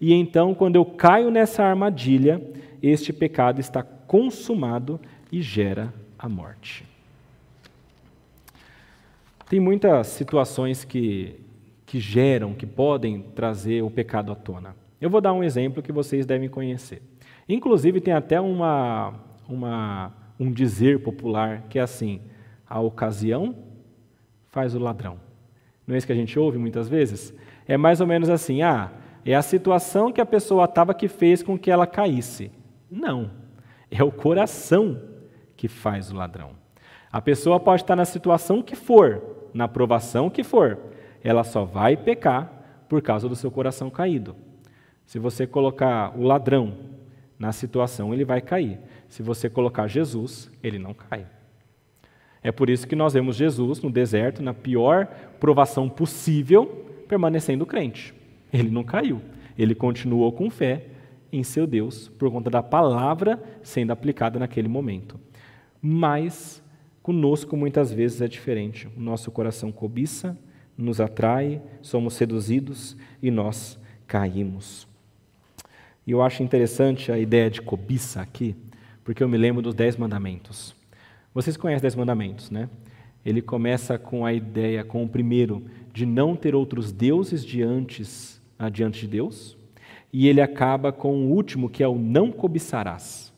e 0.00 0.12
então, 0.12 0.54
quando 0.54 0.76
eu 0.76 0.84
caio 0.84 1.32
nessa 1.32 1.64
armadilha, 1.64 2.40
este 2.80 3.12
pecado 3.12 3.60
está 3.60 3.82
consumado 3.82 5.00
e 5.32 5.42
gera 5.42 5.92
a 6.16 6.28
morte. 6.28 6.93
Tem 9.54 9.60
muitas 9.60 10.08
situações 10.08 10.82
que, 10.82 11.36
que 11.86 12.00
geram, 12.00 12.54
que 12.54 12.66
podem 12.66 13.22
trazer 13.36 13.84
o 13.84 13.88
pecado 13.88 14.32
à 14.32 14.34
tona. 14.34 14.74
Eu 15.00 15.08
vou 15.08 15.20
dar 15.20 15.32
um 15.32 15.44
exemplo 15.44 15.80
que 15.80 15.92
vocês 15.92 16.26
devem 16.26 16.48
conhecer. 16.48 17.00
Inclusive, 17.48 18.00
tem 18.00 18.12
até 18.12 18.40
uma, 18.40 19.14
uma, 19.48 20.12
um 20.40 20.50
dizer 20.50 21.04
popular 21.04 21.66
que 21.70 21.78
é 21.78 21.82
assim: 21.82 22.20
a 22.68 22.80
ocasião 22.80 23.54
faz 24.48 24.74
o 24.74 24.80
ladrão. 24.80 25.20
Não 25.86 25.94
é 25.94 25.98
isso 25.98 26.06
que 26.08 26.12
a 26.12 26.16
gente 26.16 26.36
ouve 26.36 26.58
muitas 26.58 26.88
vezes? 26.88 27.32
É 27.64 27.76
mais 27.76 28.00
ou 28.00 28.08
menos 28.08 28.28
assim: 28.28 28.60
ah, 28.60 28.90
é 29.24 29.36
a 29.36 29.42
situação 29.42 30.10
que 30.10 30.20
a 30.20 30.26
pessoa 30.26 30.64
estava 30.64 30.92
que 30.92 31.06
fez 31.06 31.44
com 31.44 31.56
que 31.56 31.70
ela 31.70 31.86
caísse. 31.86 32.50
Não, 32.90 33.30
é 33.88 34.02
o 34.02 34.10
coração 34.10 35.00
que 35.56 35.68
faz 35.68 36.10
o 36.10 36.16
ladrão. 36.16 36.64
A 37.12 37.22
pessoa 37.22 37.60
pode 37.60 37.82
estar 37.82 37.94
na 37.94 38.04
situação 38.04 38.60
que 38.60 38.74
for, 38.74 39.33
na 39.54 39.68
provação 39.68 40.28
que 40.28 40.42
for, 40.42 40.78
ela 41.22 41.44
só 41.44 41.64
vai 41.64 41.96
pecar 41.96 42.52
por 42.88 43.00
causa 43.00 43.28
do 43.28 43.36
seu 43.36 43.50
coração 43.50 43.88
caído. 43.88 44.36
Se 45.06 45.18
você 45.18 45.46
colocar 45.46 46.12
o 46.18 46.22
ladrão 46.22 46.74
na 47.38 47.52
situação, 47.52 48.12
ele 48.12 48.24
vai 48.24 48.40
cair. 48.40 48.78
Se 49.08 49.22
você 49.22 49.48
colocar 49.48 49.86
Jesus, 49.86 50.50
ele 50.62 50.78
não 50.78 50.92
cai. 50.92 51.26
É 52.42 52.52
por 52.52 52.68
isso 52.68 52.86
que 52.86 52.96
nós 52.96 53.14
vemos 53.14 53.36
Jesus 53.36 53.80
no 53.80 53.90
deserto, 53.90 54.42
na 54.42 54.52
pior 54.52 55.06
provação 55.40 55.88
possível, 55.88 56.66
permanecendo 57.08 57.64
crente. 57.64 58.14
Ele 58.52 58.70
não 58.70 58.84
caiu. 58.84 59.20
Ele 59.58 59.74
continuou 59.74 60.30
com 60.32 60.50
fé 60.50 60.86
em 61.32 61.42
seu 61.42 61.66
Deus, 61.66 62.08
por 62.08 62.30
conta 62.30 62.50
da 62.50 62.62
palavra 62.62 63.42
sendo 63.62 63.92
aplicada 63.92 64.38
naquele 64.38 64.68
momento. 64.68 65.18
Mas 65.80 66.62
conosco 67.04 67.54
muitas 67.54 67.92
vezes 67.92 68.22
é 68.22 68.26
diferente. 68.26 68.88
O 68.96 69.00
nosso 69.00 69.30
coração 69.30 69.70
cobiça, 69.70 70.38
nos 70.74 71.02
atrai, 71.02 71.60
somos 71.82 72.14
seduzidos 72.14 72.96
e 73.22 73.30
nós 73.30 73.78
caímos. 74.06 74.88
E 76.06 76.12
eu 76.12 76.22
acho 76.22 76.42
interessante 76.42 77.12
a 77.12 77.18
ideia 77.18 77.50
de 77.50 77.60
cobiça 77.60 78.22
aqui, 78.22 78.56
porque 79.04 79.22
eu 79.22 79.28
me 79.28 79.36
lembro 79.36 79.60
dos 79.60 79.74
Dez 79.74 79.98
Mandamentos. 79.98 80.74
Vocês 81.34 81.58
conhecem 81.58 81.76
os 81.76 81.82
Dez 81.82 81.94
Mandamentos, 81.94 82.50
né? 82.50 82.70
Ele 83.22 83.42
começa 83.42 83.98
com 83.98 84.24
a 84.24 84.32
ideia, 84.32 84.82
com 84.82 85.04
o 85.04 85.08
primeiro, 85.08 85.62
de 85.92 86.06
não 86.06 86.34
ter 86.34 86.54
outros 86.54 86.90
deuses 86.90 87.44
diante, 87.44 88.02
diante 88.72 89.02
de 89.02 89.08
Deus, 89.08 89.58
e 90.10 90.26
ele 90.26 90.40
acaba 90.40 90.90
com 90.90 91.14
o 91.14 91.30
último, 91.32 91.68
que 91.68 91.82
é 91.82 91.88
o 91.88 91.98
não 91.98 92.32
cobiçarás. 92.32 93.30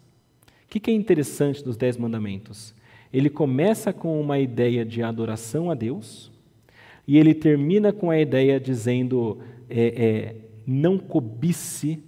O 0.66 0.68
que 0.68 0.88
é 0.88 0.94
interessante 0.94 1.64
dos 1.64 1.76
Dez 1.76 1.96
Mandamentos? 1.96 2.75
Ele 3.12 3.30
começa 3.30 3.92
com 3.92 4.20
uma 4.20 4.38
ideia 4.38 4.84
de 4.84 5.02
adoração 5.02 5.70
a 5.70 5.74
Deus, 5.74 6.30
e 7.06 7.16
ele 7.16 7.34
termina 7.34 7.92
com 7.92 8.10
a 8.10 8.18
ideia 8.18 8.58
dizendo: 8.58 9.38
é, 9.68 9.86
é, 9.86 10.36
não 10.66 10.98
cobice, 10.98 12.02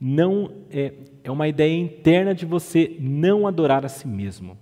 não 0.00 0.50
é, 0.70 0.92
é 1.22 1.30
uma 1.30 1.48
ideia 1.48 1.74
interna 1.76 2.34
de 2.34 2.46
você 2.46 2.96
não 2.98 3.46
adorar 3.46 3.84
a 3.84 3.88
si 3.88 4.08
mesmo. 4.08 4.56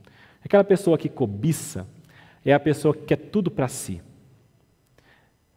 Aquela 0.45 0.65
pessoa 0.65 0.99
que 0.99 1.09
cobiça 1.09 1.87
é 2.45 2.53
a 2.53 2.61
pessoa 2.61 2.95
que 2.95 3.05
quer 3.05 3.17
tudo 3.17 3.51
para 3.51 3.69
si. 3.69 4.03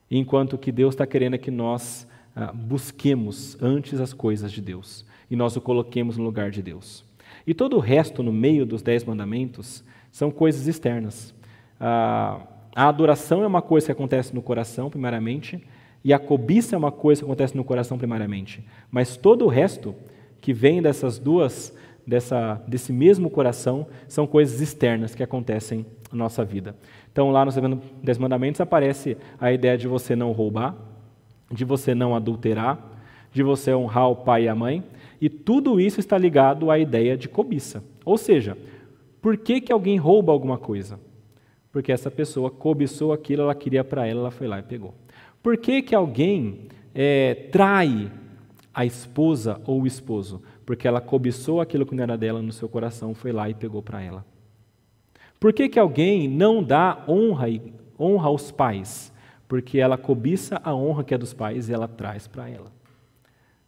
Enquanto 0.10 0.58
que 0.58 0.72
Deus 0.72 0.93
está 0.93 1.08
querendo 1.08 1.38
que 1.38 1.49
nós 1.49 2.08
ah, 2.36 2.51
busquemos 2.53 3.58
antes 3.62 3.99
as 3.99 4.14
coisas 4.14 4.51
de 4.51 4.62
Deus 4.62 5.06
e 5.30 5.36
nós 5.36 5.56
o 5.56 5.62
coloquemos 5.62 6.18
no 6.18 6.24
lugar 6.24 6.51
de 6.51 6.62
Deus. 6.62 7.03
E 7.47 7.53
todo 7.53 7.76
o 7.76 7.80
resto 7.80 8.22
no 8.22 8.32
meio 8.32 8.66
dos 8.66 8.82
dez 8.82 9.03
mandamentos 9.03 9.84
são 10.16 10.32
coisas 10.32 10.66
externas. 10.66 11.36
A 11.78 12.47
adoração 12.74 13.43
é 13.43 13.47
uma 13.47 13.61
coisa 13.61 13.88
que 13.88 13.91
acontece 13.91 14.34
no 14.34 14.41
coração, 14.41 14.89
primeiramente, 14.89 15.61
e 16.05 16.13
a 16.13 16.20
cobiça 16.20 16.74
é 16.74 16.78
uma 16.78 16.89
coisa 16.89 17.20
que 17.20 17.26
acontece 17.26 17.57
no 17.57 17.66
coração, 17.66 17.97
primariamente. 17.97 18.66
Mas 18.89 19.18
todo 19.18 19.43
o 19.43 19.49
resto 19.49 19.93
que 20.39 20.53
vem 20.53 20.82
dessas 20.82 21.20
duas, 21.20 21.78
dessa, 22.07 22.63
desse 22.66 22.93
mesmo 22.93 23.30
coração, 23.30 23.88
são 24.07 24.26
coisas 24.26 24.61
externas 24.61 25.13
que 25.13 25.22
acontecem 25.22 25.86
na 26.09 26.20
nossa 26.20 26.45
vida. 26.45 26.78
Então, 27.11 27.30
lá 27.30 27.43
nos 27.43 27.57
Dez 28.01 28.18
Mandamentos 28.18 28.61
aparece 28.61 29.18
a 29.38 29.51
ideia 29.51 29.78
de 29.78 29.86
você 29.86 30.16
não 30.16 30.32
roubar, 30.32 30.78
de 31.51 31.66
você 31.66 31.93
não 31.93 32.16
adulterar, 32.16 32.80
de 33.34 33.43
você 33.43 33.76
honrar 33.76 34.09
o 34.09 34.16
pai 34.16 34.45
e 34.45 34.47
a 34.47 34.55
mãe, 34.55 34.82
e 35.20 35.28
tudo 35.28 35.78
isso 35.78 35.99
está 35.99 36.18
ligado 36.18 36.72
à 36.72 36.80
ideia 36.80 37.18
de 37.18 37.28
cobiça. 37.28 37.84
Ou 38.05 38.18
seja, 38.18 38.57
por 39.26 39.38
que, 39.38 39.59
que 39.59 39.73
alguém 39.73 39.97
rouba 39.97 40.32
alguma 40.32 40.55
coisa? 40.55 40.99
Porque 41.71 41.91
essa 41.91 42.11
pessoa 42.11 42.51
cobiçou 42.51 43.11
aquilo, 43.11 43.41
ela 43.41 43.55
queria 43.55 43.84
para 43.84 44.05
ela, 44.05 44.19
ela 44.19 44.30
foi 44.30 44.45
lá 44.45 44.59
e 44.59 44.61
pegou. 44.61 44.93
Por 45.41 45.57
que, 45.57 45.82
que 45.82 45.95
alguém 45.95 46.67
é, 46.93 47.34
trai 47.51 48.11
a 48.71 48.86
esposa 48.86 49.59
ou 49.65 49.82
o 49.82 49.88
esposo? 49.88 50.43
Porque 50.63 50.88
ela 50.88 51.01
cobiçou 51.01 51.59
aquilo 51.59 51.88
que 51.88 51.95
não 51.95 52.03
era 52.03 52.15
dela 52.15 52.39
no 52.39 52.51
seu 52.51 52.69
coração, 52.69 53.15
foi 53.15 53.32
lá 53.32 53.49
e 53.49 53.55
pegou 53.55 53.82
para 53.82 53.99
ela. 53.99 54.23
Por 55.39 55.51
que, 55.53 55.69
que 55.69 55.80
alguém 55.80 56.28
não 56.28 56.61
dá 56.61 57.03
honra, 57.07 57.47
honra 57.99 58.28
aos 58.28 58.51
pais? 58.51 59.11
Porque 59.47 59.80
ela 59.80 59.97
cobiça 59.97 60.61
a 60.63 60.71
honra 60.76 61.03
que 61.03 61.15
é 61.15 61.17
dos 61.17 61.34
pais 61.34 61.67
e 61.67 61.73
ela 61.73 61.88
traz 61.88 62.28
para 62.28 62.47
ela. 62.47 62.71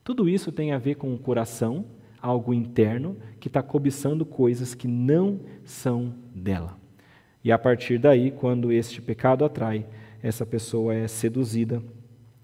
Tudo 0.03 0.29
isso 0.29 0.51
tem 0.51 0.71
a 0.71 0.77
ver 0.77 0.97
com 0.97 1.11
o 1.15 1.17
coração, 1.17 1.83
algo 2.21 2.53
interno, 2.53 3.17
que 3.39 3.47
está 3.47 3.61
cobiçando 3.61 4.25
coisas 4.25 4.73
que 4.73 4.87
não 4.87 5.39
são 5.63 6.13
dela. 6.33 6.77
E 7.43 7.51
a 7.51 7.57
partir 7.57 7.97
daí, 7.97 8.31
quando 8.31 8.71
este 8.71 9.01
pecado 9.01 9.45
atrai, 9.45 9.85
essa 10.21 10.45
pessoa 10.45 10.93
é 10.93 11.07
seduzida 11.07 11.81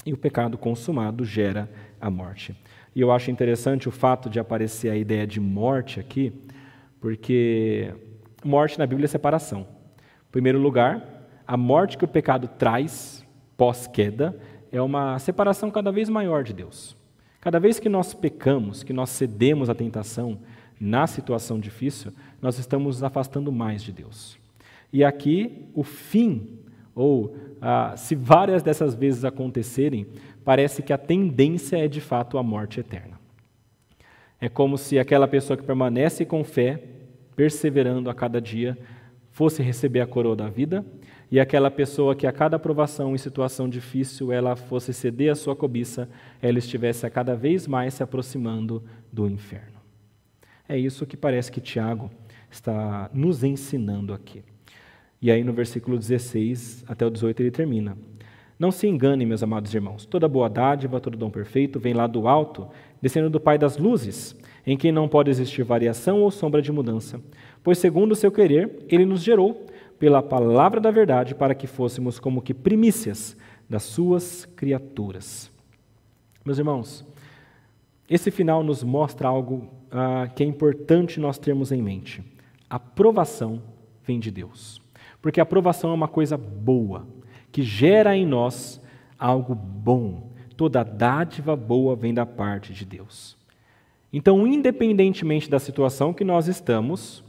e 0.06 0.14
o 0.14 0.18
pecado 0.18 0.58
consumado 0.58 1.26
gera 1.26 1.70
a 2.00 2.10
morte. 2.10 2.56
E 2.96 3.02
eu 3.02 3.12
acho 3.12 3.32
interessante 3.32 3.90
o 3.90 3.92
fato 3.92 4.30
de 4.30 4.40
aparecer 4.40 4.90
a 4.90 4.96
ideia 4.96 5.26
de 5.26 5.40
morte 5.40 6.00
aqui, 6.00 6.32
porque 7.02 7.94
morte 8.44 8.78
na 8.78 8.86
Bíblia 8.86 9.06
é 9.06 9.08
separação. 9.08 9.68
Em 10.02 10.32
primeiro 10.32 10.60
lugar, 10.60 11.28
a 11.46 11.58
morte 11.58 11.98
que 11.98 12.06
o 12.06 12.08
pecado 12.08 12.48
traz 12.48 13.26
pós-queda 13.58 14.38
é 14.72 14.82
uma 14.82 15.18
separação 15.20 15.70
cada 15.70 15.92
vez 15.92 16.10
maior 16.10 16.44
de 16.44 16.54
Deus. 16.54 16.96
Cada 17.44 17.60
vez 17.60 17.78
que 17.78 17.90
nós 17.90 18.14
pecamos, 18.14 18.84
que 18.84 18.94
nós 18.94 19.10
cedemos 19.10 19.70
à 19.70 19.76
tentação 19.76 20.40
na 20.80 21.06
situação 21.06 21.60
difícil, 21.60 22.14
nós 22.42 22.58
estamos 22.58 22.96
nos 22.96 23.04
afastando 23.04 23.52
mais 23.52 23.84
de 23.84 23.92
Deus. 23.92 24.38
E 24.94 25.04
aqui, 25.04 25.66
o 25.74 25.84
fim, 25.84 26.48
ou 26.96 27.36
ah, 27.62 27.96
se 27.98 28.16
várias 28.16 28.64
dessas 28.64 28.96
vezes 28.96 29.26
acontecerem, 29.26 30.08
parece 30.46 30.82
que 30.82 30.94
a 30.94 30.98
tendência 30.98 31.76
é 31.76 31.86
de 31.86 32.00
fato 32.00 32.38
a 32.38 32.44
morte 32.44 32.80
eterna. 32.80 33.20
É 34.40 34.48
como 34.48 34.78
se 34.78 34.98
aquela 34.98 35.28
pessoa 35.28 35.58
que 35.58 35.66
permanece 35.66 36.24
com 36.24 36.46
fé, 36.46 36.82
perseverando 37.36 38.10
a 38.10 38.14
cada 38.14 38.40
dia, 38.40 38.78
fosse 39.32 39.62
receber 39.62 40.00
a 40.00 40.08
coroa 40.08 40.38
da 40.38 40.48
vida, 40.48 40.86
e 41.34 41.40
aquela 41.40 41.72
pessoa 41.72 42.14
que 42.16 42.28
a 42.28 42.32
cada 42.32 42.58
aprovação 42.58 43.16
em 43.16 43.18
situação 43.18 43.68
difícil 43.68 44.32
ela 44.32 44.56
fosse 44.56 44.94
ceder 44.94 45.32
a 45.32 45.36
sua 45.36 45.56
cobiça, 45.56 46.08
ela 46.40 46.60
estivesse 46.60 47.08
a 47.08 47.10
cada 47.10 47.36
vez 47.36 47.66
mais 47.66 47.96
se 47.96 48.04
aproximando 48.04 48.84
do 49.12 49.28
inferno. 49.28 49.80
É 50.70 50.78
isso 50.78 51.08
que 51.08 51.18
parece 51.18 51.52
que 51.52 51.60
Tiago 51.60 52.12
está 52.52 53.10
nos 53.12 53.44
ensinando 53.44 54.14
aqui. 54.14 54.44
E 55.20 55.32
aí 55.32 55.44
no 55.44 55.54
versículo 55.54 55.98
16 55.98 56.86
até 56.88 57.04
o 57.04 57.10
18 57.10 57.42
ele 57.42 57.50
termina. 57.50 57.98
Não 58.60 58.72
se 58.72 58.86
enganem, 58.86 59.26
meus 59.26 59.42
amados 59.42 59.74
irmãos. 59.74 60.06
Toda 60.06 60.28
boa 60.28 60.48
dádiva, 60.48 61.02
todo 61.02 61.18
dom 61.18 61.32
perfeito 61.32 61.80
vem 61.80 61.96
lá 61.96 62.06
do 62.06 62.28
alto, 62.28 62.68
descendo 63.02 63.32
do 63.32 63.40
Pai 63.40 63.58
das 63.58 63.76
luzes, 63.76 64.40
em 64.68 64.78
quem 64.78 64.92
não 64.92 65.10
pode 65.10 65.32
existir 65.32 65.64
variação 65.64 66.22
ou 66.22 66.30
sombra 66.30 66.62
de 66.62 66.72
mudança. 66.72 67.20
Pois, 67.64 67.80
segundo 67.80 68.12
o 68.12 68.16
seu 68.16 68.32
querer, 68.32 68.86
ele 68.88 69.04
nos 69.04 69.24
gerou 69.24 69.66
pela 70.04 70.22
palavra 70.22 70.82
da 70.82 70.92
verdade 70.92 71.34
para 71.34 71.56
que 71.56 71.66
fôssemos 71.66 72.20
como 72.20 72.42
que 72.42 72.54
primícias 72.54 73.38
das 73.70 73.84
suas 73.84 74.44
criaturas. 74.44 75.50
Meus 76.44 76.60
irmãos, 76.60 77.06
esse 78.10 78.30
final 78.30 78.66
nos 78.66 78.84
mostra 78.84 79.30
algo 79.30 79.70
ah, 79.90 80.28
que 80.36 80.44
é 80.44 80.46
importante 80.46 81.22
nós 81.22 81.38
termos 81.38 81.72
em 81.72 81.82
mente. 81.82 82.22
A 82.70 82.78
provação 82.78 83.62
vem 84.04 84.20
de 84.20 84.30
Deus. 84.30 84.82
Porque 85.22 85.40
a 85.40 85.44
aprovação 85.44 85.92
é 85.92 85.94
uma 85.94 86.10
coisa 86.10 86.36
boa, 86.36 87.08
que 87.50 87.64
gera 87.64 88.14
em 88.14 88.26
nós 88.26 88.82
algo 89.18 89.56
bom. 89.56 90.32
Toda 90.58 90.84
dádiva 90.84 91.56
boa 91.56 91.96
vem 91.96 92.14
da 92.14 92.26
parte 92.26 92.74
de 92.74 92.84
Deus. 92.84 93.38
Então, 94.12 94.46
independentemente 94.46 95.50
da 95.50 95.60
situação 95.60 96.14
que 96.14 96.26
nós 96.26 96.50
estamos, 96.50 97.23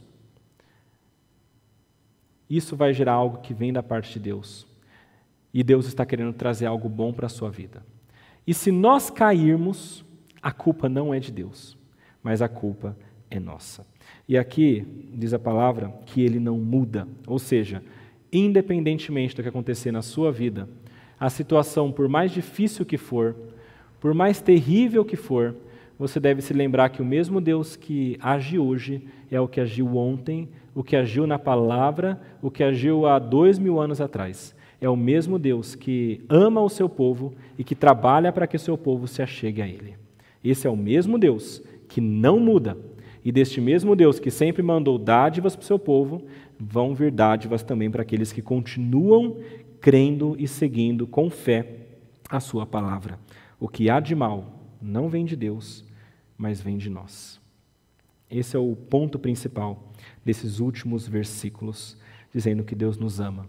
isso 2.49 2.75
vai 2.75 2.93
gerar 2.93 3.13
algo 3.13 3.39
que 3.39 3.53
vem 3.53 3.73
da 3.73 3.83
parte 3.83 4.13
de 4.13 4.19
Deus. 4.19 4.67
E 5.53 5.63
Deus 5.63 5.87
está 5.87 6.05
querendo 6.05 6.33
trazer 6.33 6.65
algo 6.65 6.89
bom 6.89 7.13
para 7.13 7.25
a 7.25 7.29
sua 7.29 7.49
vida. 7.49 7.83
E 8.45 8.53
se 8.53 8.71
nós 8.71 9.09
cairmos, 9.09 10.05
a 10.41 10.51
culpa 10.51 10.87
não 10.87 11.13
é 11.13 11.19
de 11.19 11.31
Deus, 11.31 11.77
mas 12.21 12.41
a 12.41 12.47
culpa 12.47 12.95
é 13.31 13.39
nossa. 13.39 13.85
E 14.27 14.37
aqui 14.37 14.85
diz 15.13 15.33
a 15.33 15.39
palavra 15.39 15.93
que 16.05 16.21
ele 16.21 16.39
não 16.39 16.57
muda, 16.57 17.07
ou 17.25 17.39
seja, 17.39 17.81
independentemente 18.31 19.35
do 19.35 19.41
que 19.41 19.49
acontecer 19.49 19.91
na 19.91 20.01
sua 20.01 20.31
vida, 20.31 20.69
a 21.19 21.29
situação, 21.29 21.91
por 21.91 22.07
mais 22.07 22.31
difícil 22.31 22.85
que 22.85 22.97
for, 22.97 23.35
por 23.99 24.13
mais 24.13 24.41
terrível 24.41 25.05
que 25.05 25.15
for, 25.15 25.55
você 25.97 26.19
deve 26.19 26.41
se 26.41 26.53
lembrar 26.53 26.89
que 26.89 27.01
o 27.01 27.05
mesmo 27.05 27.39
Deus 27.39 27.75
que 27.75 28.17
age 28.21 28.59
hoje 28.59 29.07
é 29.31 29.39
o 29.39 29.47
que 29.47 29.61
agiu 29.61 29.95
ontem, 29.95 30.49
o 30.75 30.83
que 30.83 30.97
agiu 30.97 31.25
na 31.25 31.39
palavra, 31.39 32.21
o 32.41 32.51
que 32.51 32.61
agiu 32.61 33.07
há 33.07 33.17
dois 33.17 33.57
mil 33.57 33.79
anos 33.79 34.01
atrás. 34.01 34.53
É 34.81 34.89
o 34.89 34.95
mesmo 34.95 35.39
Deus 35.39 35.73
que 35.73 36.21
ama 36.29 36.61
o 36.61 36.69
seu 36.69 36.89
povo 36.89 37.33
e 37.57 37.63
que 37.63 37.73
trabalha 37.73 38.31
para 38.31 38.45
que 38.45 38.57
o 38.57 38.59
seu 38.59 38.77
povo 38.77 39.07
se 39.07 39.21
achegue 39.21 39.61
a 39.61 39.67
Ele. 39.67 39.95
Esse 40.43 40.67
é 40.67 40.69
o 40.69 40.75
mesmo 40.75 41.17
Deus 41.17 41.63
que 41.87 42.01
não 42.01 42.39
muda, 42.39 42.77
e 43.23 43.31
deste 43.31 43.61
mesmo 43.61 43.95
Deus 43.95 44.19
que 44.19 44.29
sempre 44.29 44.61
mandou 44.61 44.99
dádivas 44.99 45.55
para 45.55 45.63
o 45.63 45.65
seu 45.65 45.79
povo, 45.79 46.23
vão 46.59 46.93
vir 46.93 47.09
dádivas 47.09 47.63
também 47.63 47.89
para 47.89 48.01
aqueles 48.01 48.31
que 48.31 48.41
continuam 48.41 49.37
crendo 49.79 50.35
e 50.37 50.47
seguindo 50.47 51.07
com 51.07 51.29
fé 51.29 51.67
a 52.29 52.39
sua 52.39 52.65
palavra. 52.65 53.17
O 53.59 53.67
que 53.67 53.89
há 53.89 53.99
de 53.99 54.13
mal 54.13 54.59
não 54.81 55.09
vem 55.09 55.25
de 55.25 55.35
Deus, 55.35 55.85
mas 56.37 56.61
vem 56.61 56.77
de 56.77 56.89
nós. 56.89 57.39
Esse 58.29 58.55
é 58.55 58.59
o 58.59 58.75
ponto 58.75 59.17
principal 59.17 59.91
desses 60.25 60.59
últimos 60.59 61.07
versículos, 61.07 61.95
dizendo 62.33 62.63
que 62.63 62.75
Deus 62.75 62.97
nos 62.97 63.19
ama. 63.19 63.47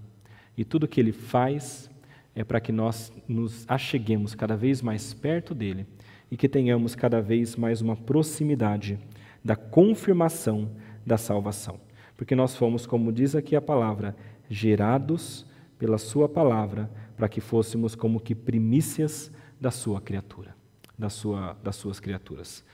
E 0.56 0.64
tudo 0.64 0.86
que 0.86 1.00
Ele 1.00 1.12
faz 1.12 1.90
é 2.34 2.44
para 2.44 2.60
que 2.60 2.70
nós 2.70 3.10
nos 3.26 3.64
acheguemos 3.66 4.34
cada 4.34 4.56
vez 4.56 4.82
mais 4.82 5.14
perto 5.14 5.54
dEle 5.54 5.86
e 6.30 6.36
que 6.36 6.48
tenhamos 6.48 6.94
cada 6.94 7.20
vez 7.20 7.56
mais 7.56 7.80
uma 7.80 7.96
proximidade 7.96 8.98
da 9.42 9.56
confirmação 9.56 10.70
da 11.04 11.16
salvação. 11.16 11.80
Porque 12.16 12.34
nós 12.34 12.54
fomos, 12.56 12.86
como 12.86 13.12
diz 13.12 13.34
aqui 13.34 13.56
a 13.56 13.60
palavra, 13.60 14.14
gerados 14.50 15.46
pela 15.78 15.98
Sua 15.98 16.28
palavra, 16.28 16.90
para 17.16 17.28
que 17.28 17.40
fôssemos 17.40 17.94
como 17.94 18.20
que 18.20 18.34
primícias 18.34 19.30
da 19.60 19.70
Sua 19.70 20.00
criatura, 20.00 20.54
da 20.98 21.08
sua, 21.08 21.56
das 21.62 21.76
Suas 21.76 22.00
criaturas. 22.00 22.64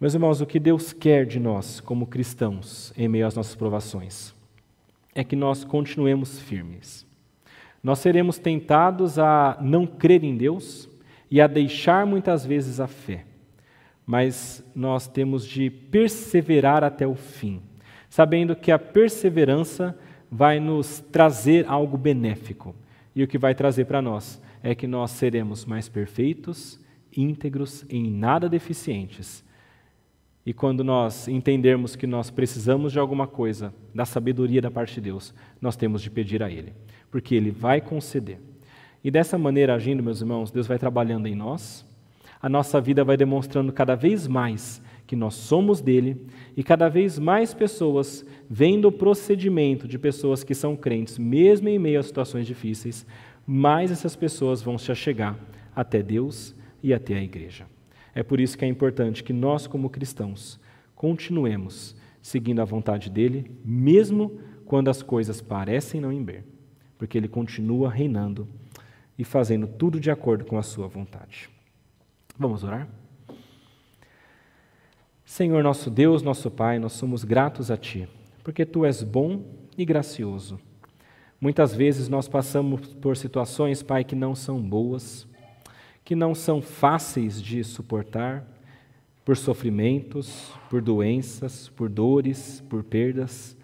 Meus 0.00 0.14
irmãos, 0.14 0.40
o 0.40 0.46
que 0.46 0.58
Deus 0.58 0.92
quer 0.92 1.26
de 1.26 1.38
nós, 1.38 1.80
como 1.80 2.06
cristãos, 2.06 2.92
em 2.96 3.06
meio 3.06 3.26
às 3.26 3.34
nossas 3.34 3.54
provações, 3.54 4.34
é 5.14 5.22
que 5.22 5.36
nós 5.36 5.62
continuemos 5.62 6.40
firmes. 6.40 7.06
Nós 7.82 7.98
seremos 7.98 8.38
tentados 8.38 9.18
a 9.18 9.58
não 9.60 9.86
crer 9.86 10.24
em 10.24 10.36
Deus 10.36 10.88
e 11.30 11.40
a 11.40 11.46
deixar 11.46 12.06
muitas 12.06 12.46
vezes 12.46 12.80
a 12.80 12.86
fé 12.86 13.26
mas 14.10 14.60
nós 14.74 15.06
temos 15.06 15.46
de 15.46 15.70
perseverar 15.70 16.82
até 16.82 17.06
o 17.06 17.14
fim, 17.14 17.62
sabendo 18.08 18.56
que 18.56 18.72
a 18.72 18.78
perseverança 18.78 19.96
vai 20.28 20.58
nos 20.58 20.98
trazer 20.98 21.64
algo 21.68 21.96
benéfico. 21.96 22.74
E 23.14 23.22
o 23.22 23.28
que 23.28 23.38
vai 23.38 23.54
trazer 23.54 23.84
para 23.84 24.02
nós 24.02 24.42
é 24.64 24.74
que 24.74 24.88
nós 24.88 25.12
seremos 25.12 25.64
mais 25.64 25.88
perfeitos, 25.88 26.80
íntegros, 27.16 27.84
em 27.88 28.10
nada 28.10 28.48
deficientes. 28.48 29.44
E 30.44 30.52
quando 30.54 30.82
nós 30.82 31.28
entendermos 31.28 31.94
que 31.94 32.06
nós 32.06 32.30
precisamos 32.30 32.92
de 32.92 32.98
alguma 32.98 33.26
coisa, 33.26 33.74
da 33.94 34.04
sabedoria 34.04 34.62
da 34.62 34.70
parte 34.70 34.94
de 34.94 35.02
Deus, 35.02 35.34
nós 35.60 35.76
temos 35.76 36.00
de 36.00 36.10
pedir 36.10 36.42
a 36.42 36.50
Ele, 36.50 36.72
porque 37.10 37.34
Ele 37.34 37.50
vai 37.50 37.80
conceder. 37.80 38.40
E 39.04 39.10
dessa 39.10 39.36
maneira, 39.36 39.74
agindo, 39.74 40.02
meus 40.02 40.20
irmãos, 40.20 40.50
Deus 40.50 40.66
vai 40.66 40.78
trabalhando 40.78 41.26
em 41.26 41.34
nós, 41.34 41.84
a 42.40 42.48
nossa 42.48 42.80
vida 42.80 43.04
vai 43.04 43.16
demonstrando 43.16 43.72
cada 43.72 43.94
vez 43.94 44.26
mais 44.26 44.82
que 45.06 45.16
nós 45.16 45.34
somos 45.34 45.80
dele 45.80 46.24
e 46.56 46.62
cada 46.62 46.88
vez 46.88 47.18
mais 47.18 47.52
pessoas, 47.52 48.24
vendo 48.48 48.88
o 48.88 48.92
procedimento 48.92 49.86
de 49.86 49.98
pessoas 49.98 50.42
que 50.42 50.54
são 50.54 50.76
crentes, 50.76 51.18
mesmo 51.18 51.68
em 51.68 51.78
meio 51.78 52.00
a 52.00 52.02
situações 52.02 52.46
difíceis, 52.46 53.04
mais 53.46 53.90
essas 53.90 54.14
pessoas 54.16 54.62
vão 54.62 54.78
se 54.78 54.92
achegar 54.92 55.36
até 55.74 56.02
Deus 56.02 56.54
e 56.82 56.94
até 56.94 57.14
a 57.16 57.22
igreja. 57.22 57.66
É 58.14 58.22
por 58.22 58.40
isso 58.40 58.58
que 58.58 58.64
é 58.64 58.68
importante 58.68 59.22
que 59.22 59.32
nós, 59.32 59.66
como 59.66 59.90
cristãos, 59.90 60.58
continuemos 60.94 61.96
seguindo 62.22 62.60
a 62.60 62.64
vontade 62.64 63.08
dele, 63.08 63.50
mesmo 63.64 64.40
quando 64.66 64.88
as 64.88 65.02
coisas 65.02 65.40
parecem 65.40 66.00
não 66.00 66.22
bem, 66.22 66.44
porque 66.98 67.16
ele 67.16 67.28
continua 67.28 67.90
reinando 67.90 68.46
e 69.18 69.24
fazendo 69.24 69.66
tudo 69.66 69.98
de 69.98 70.10
acordo 70.10 70.44
com 70.44 70.58
a 70.58 70.62
sua 70.62 70.86
vontade. 70.86 71.48
Vamos 72.38 72.64
orar? 72.64 72.88
Senhor 75.24 75.62
nosso 75.62 75.90
Deus, 75.90 76.22
nosso 76.22 76.50
Pai, 76.50 76.78
nós 76.78 76.92
somos 76.92 77.22
gratos 77.22 77.70
a 77.70 77.76
Ti, 77.76 78.08
porque 78.42 78.66
Tu 78.66 78.84
és 78.84 79.02
bom 79.02 79.44
e 79.76 79.84
gracioso. 79.84 80.58
Muitas 81.40 81.74
vezes 81.74 82.08
nós 82.08 82.28
passamos 82.28 82.94
por 82.94 83.16
situações, 83.16 83.82
Pai, 83.82 84.04
que 84.04 84.14
não 84.14 84.34
são 84.34 84.60
boas, 84.60 85.26
que 86.10 86.16
não 86.16 86.34
são 86.34 86.60
fáceis 86.60 87.40
de 87.40 87.62
suportar, 87.62 88.44
por 89.24 89.36
sofrimentos, 89.36 90.52
por 90.68 90.82
doenças, 90.82 91.68
por 91.68 91.88
dores, 91.88 92.64
por 92.68 92.82
perdas, 92.82 93.56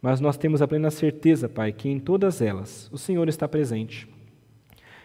mas 0.00 0.20
nós 0.20 0.36
temos 0.36 0.62
a 0.62 0.68
plena 0.68 0.92
certeza, 0.92 1.48
Pai, 1.48 1.72
que 1.72 1.88
em 1.88 1.98
todas 1.98 2.40
elas 2.40 2.88
o 2.92 2.96
Senhor 2.96 3.28
está 3.28 3.48
presente. 3.48 4.06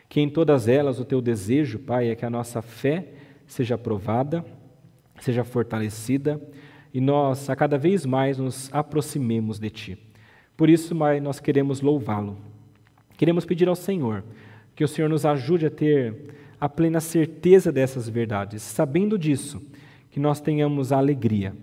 Que 0.07 0.21
em 0.21 0.29
todas 0.29 0.67
elas 0.67 0.99
o 0.99 1.03
Teu 1.03 1.19
desejo, 1.19 1.79
Pai, 1.79 2.09
é 2.09 2.15
que 2.15 2.25
a 2.25 2.29
nossa 2.29 2.61
fé 2.61 3.07
seja 3.47 3.73
aprovada 3.73 4.45
seja 5.19 5.43
fortalecida 5.43 6.39
e 6.93 7.01
nós 7.01 7.49
a 7.49 7.55
cada 7.55 7.75
vez 7.75 8.05
mais 8.05 8.37
nos 8.37 8.69
aproximemos 8.71 9.57
de 9.57 9.71
Ti. 9.71 9.97
Por 10.55 10.69
isso, 10.69 10.93
nós 11.23 11.39
queremos 11.39 11.81
louvá-lo. 11.81 12.37
Queremos 13.17 13.45
pedir 13.45 13.67
ao 13.67 13.75
Senhor 13.75 14.23
que 14.75 14.83
o 14.83 14.87
Senhor 14.87 15.09
nos 15.09 15.25
ajude 15.25 15.65
a 15.65 15.71
ter 15.71 16.42
a 16.63 16.69
plena 16.69 17.01
certeza 17.01 17.73
dessas 17.73 18.07
verdades, 18.07 18.61
sabendo 18.61 19.19
disso, 19.19 19.61
que 20.09 20.17
nós 20.17 20.39
tenhamos 20.39 20.93
alegria 20.93 21.53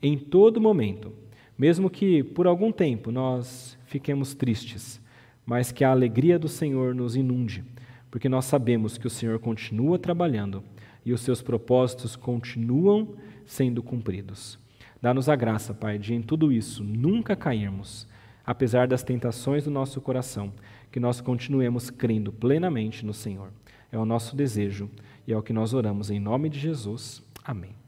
em 0.00 0.16
todo 0.16 0.62
momento, 0.62 1.12
mesmo 1.58 1.90
que 1.90 2.24
por 2.24 2.46
algum 2.46 2.72
tempo 2.72 3.12
nós 3.12 3.76
fiquemos 3.84 4.34
tristes, 4.34 4.98
mas 5.44 5.72
que 5.72 5.84
a 5.84 5.90
alegria 5.90 6.38
do 6.38 6.48
Senhor 6.48 6.94
nos 6.94 7.16
inunde, 7.16 7.62
porque 8.10 8.30
nós 8.30 8.46
sabemos 8.46 8.96
que 8.96 9.06
o 9.06 9.10
Senhor 9.10 9.38
continua 9.38 9.98
trabalhando 9.98 10.64
e 11.04 11.12
os 11.12 11.20
seus 11.20 11.42
propósitos 11.42 12.16
continuam 12.16 13.10
sendo 13.44 13.82
cumpridos. 13.82 14.58
Dá-nos 15.02 15.28
a 15.28 15.36
graça, 15.36 15.74
Pai, 15.74 15.98
de 15.98 16.14
em 16.14 16.22
tudo 16.22 16.50
isso 16.50 16.82
nunca 16.82 17.36
cairmos, 17.36 18.08
apesar 18.42 18.88
das 18.88 19.02
tentações 19.02 19.64
do 19.64 19.70
nosso 19.70 20.00
coração, 20.00 20.50
que 20.90 20.98
nós 20.98 21.20
continuemos 21.20 21.90
crendo 21.90 22.32
plenamente 22.32 23.04
no 23.04 23.12
Senhor. 23.12 23.50
É 23.90 23.98
o 23.98 24.04
nosso 24.04 24.36
desejo 24.36 24.90
e 25.26 25.32
é 25.32 25.36
o 25.36 25.42
que 25.42 25.52
nós 25.52 25.74
oramos 25.74 26.10
em 26.10 26.20
nome 26.20 26.48
de 26.48 26.58
Jesus. 26.58 27.22
Amém. 27.44 27.85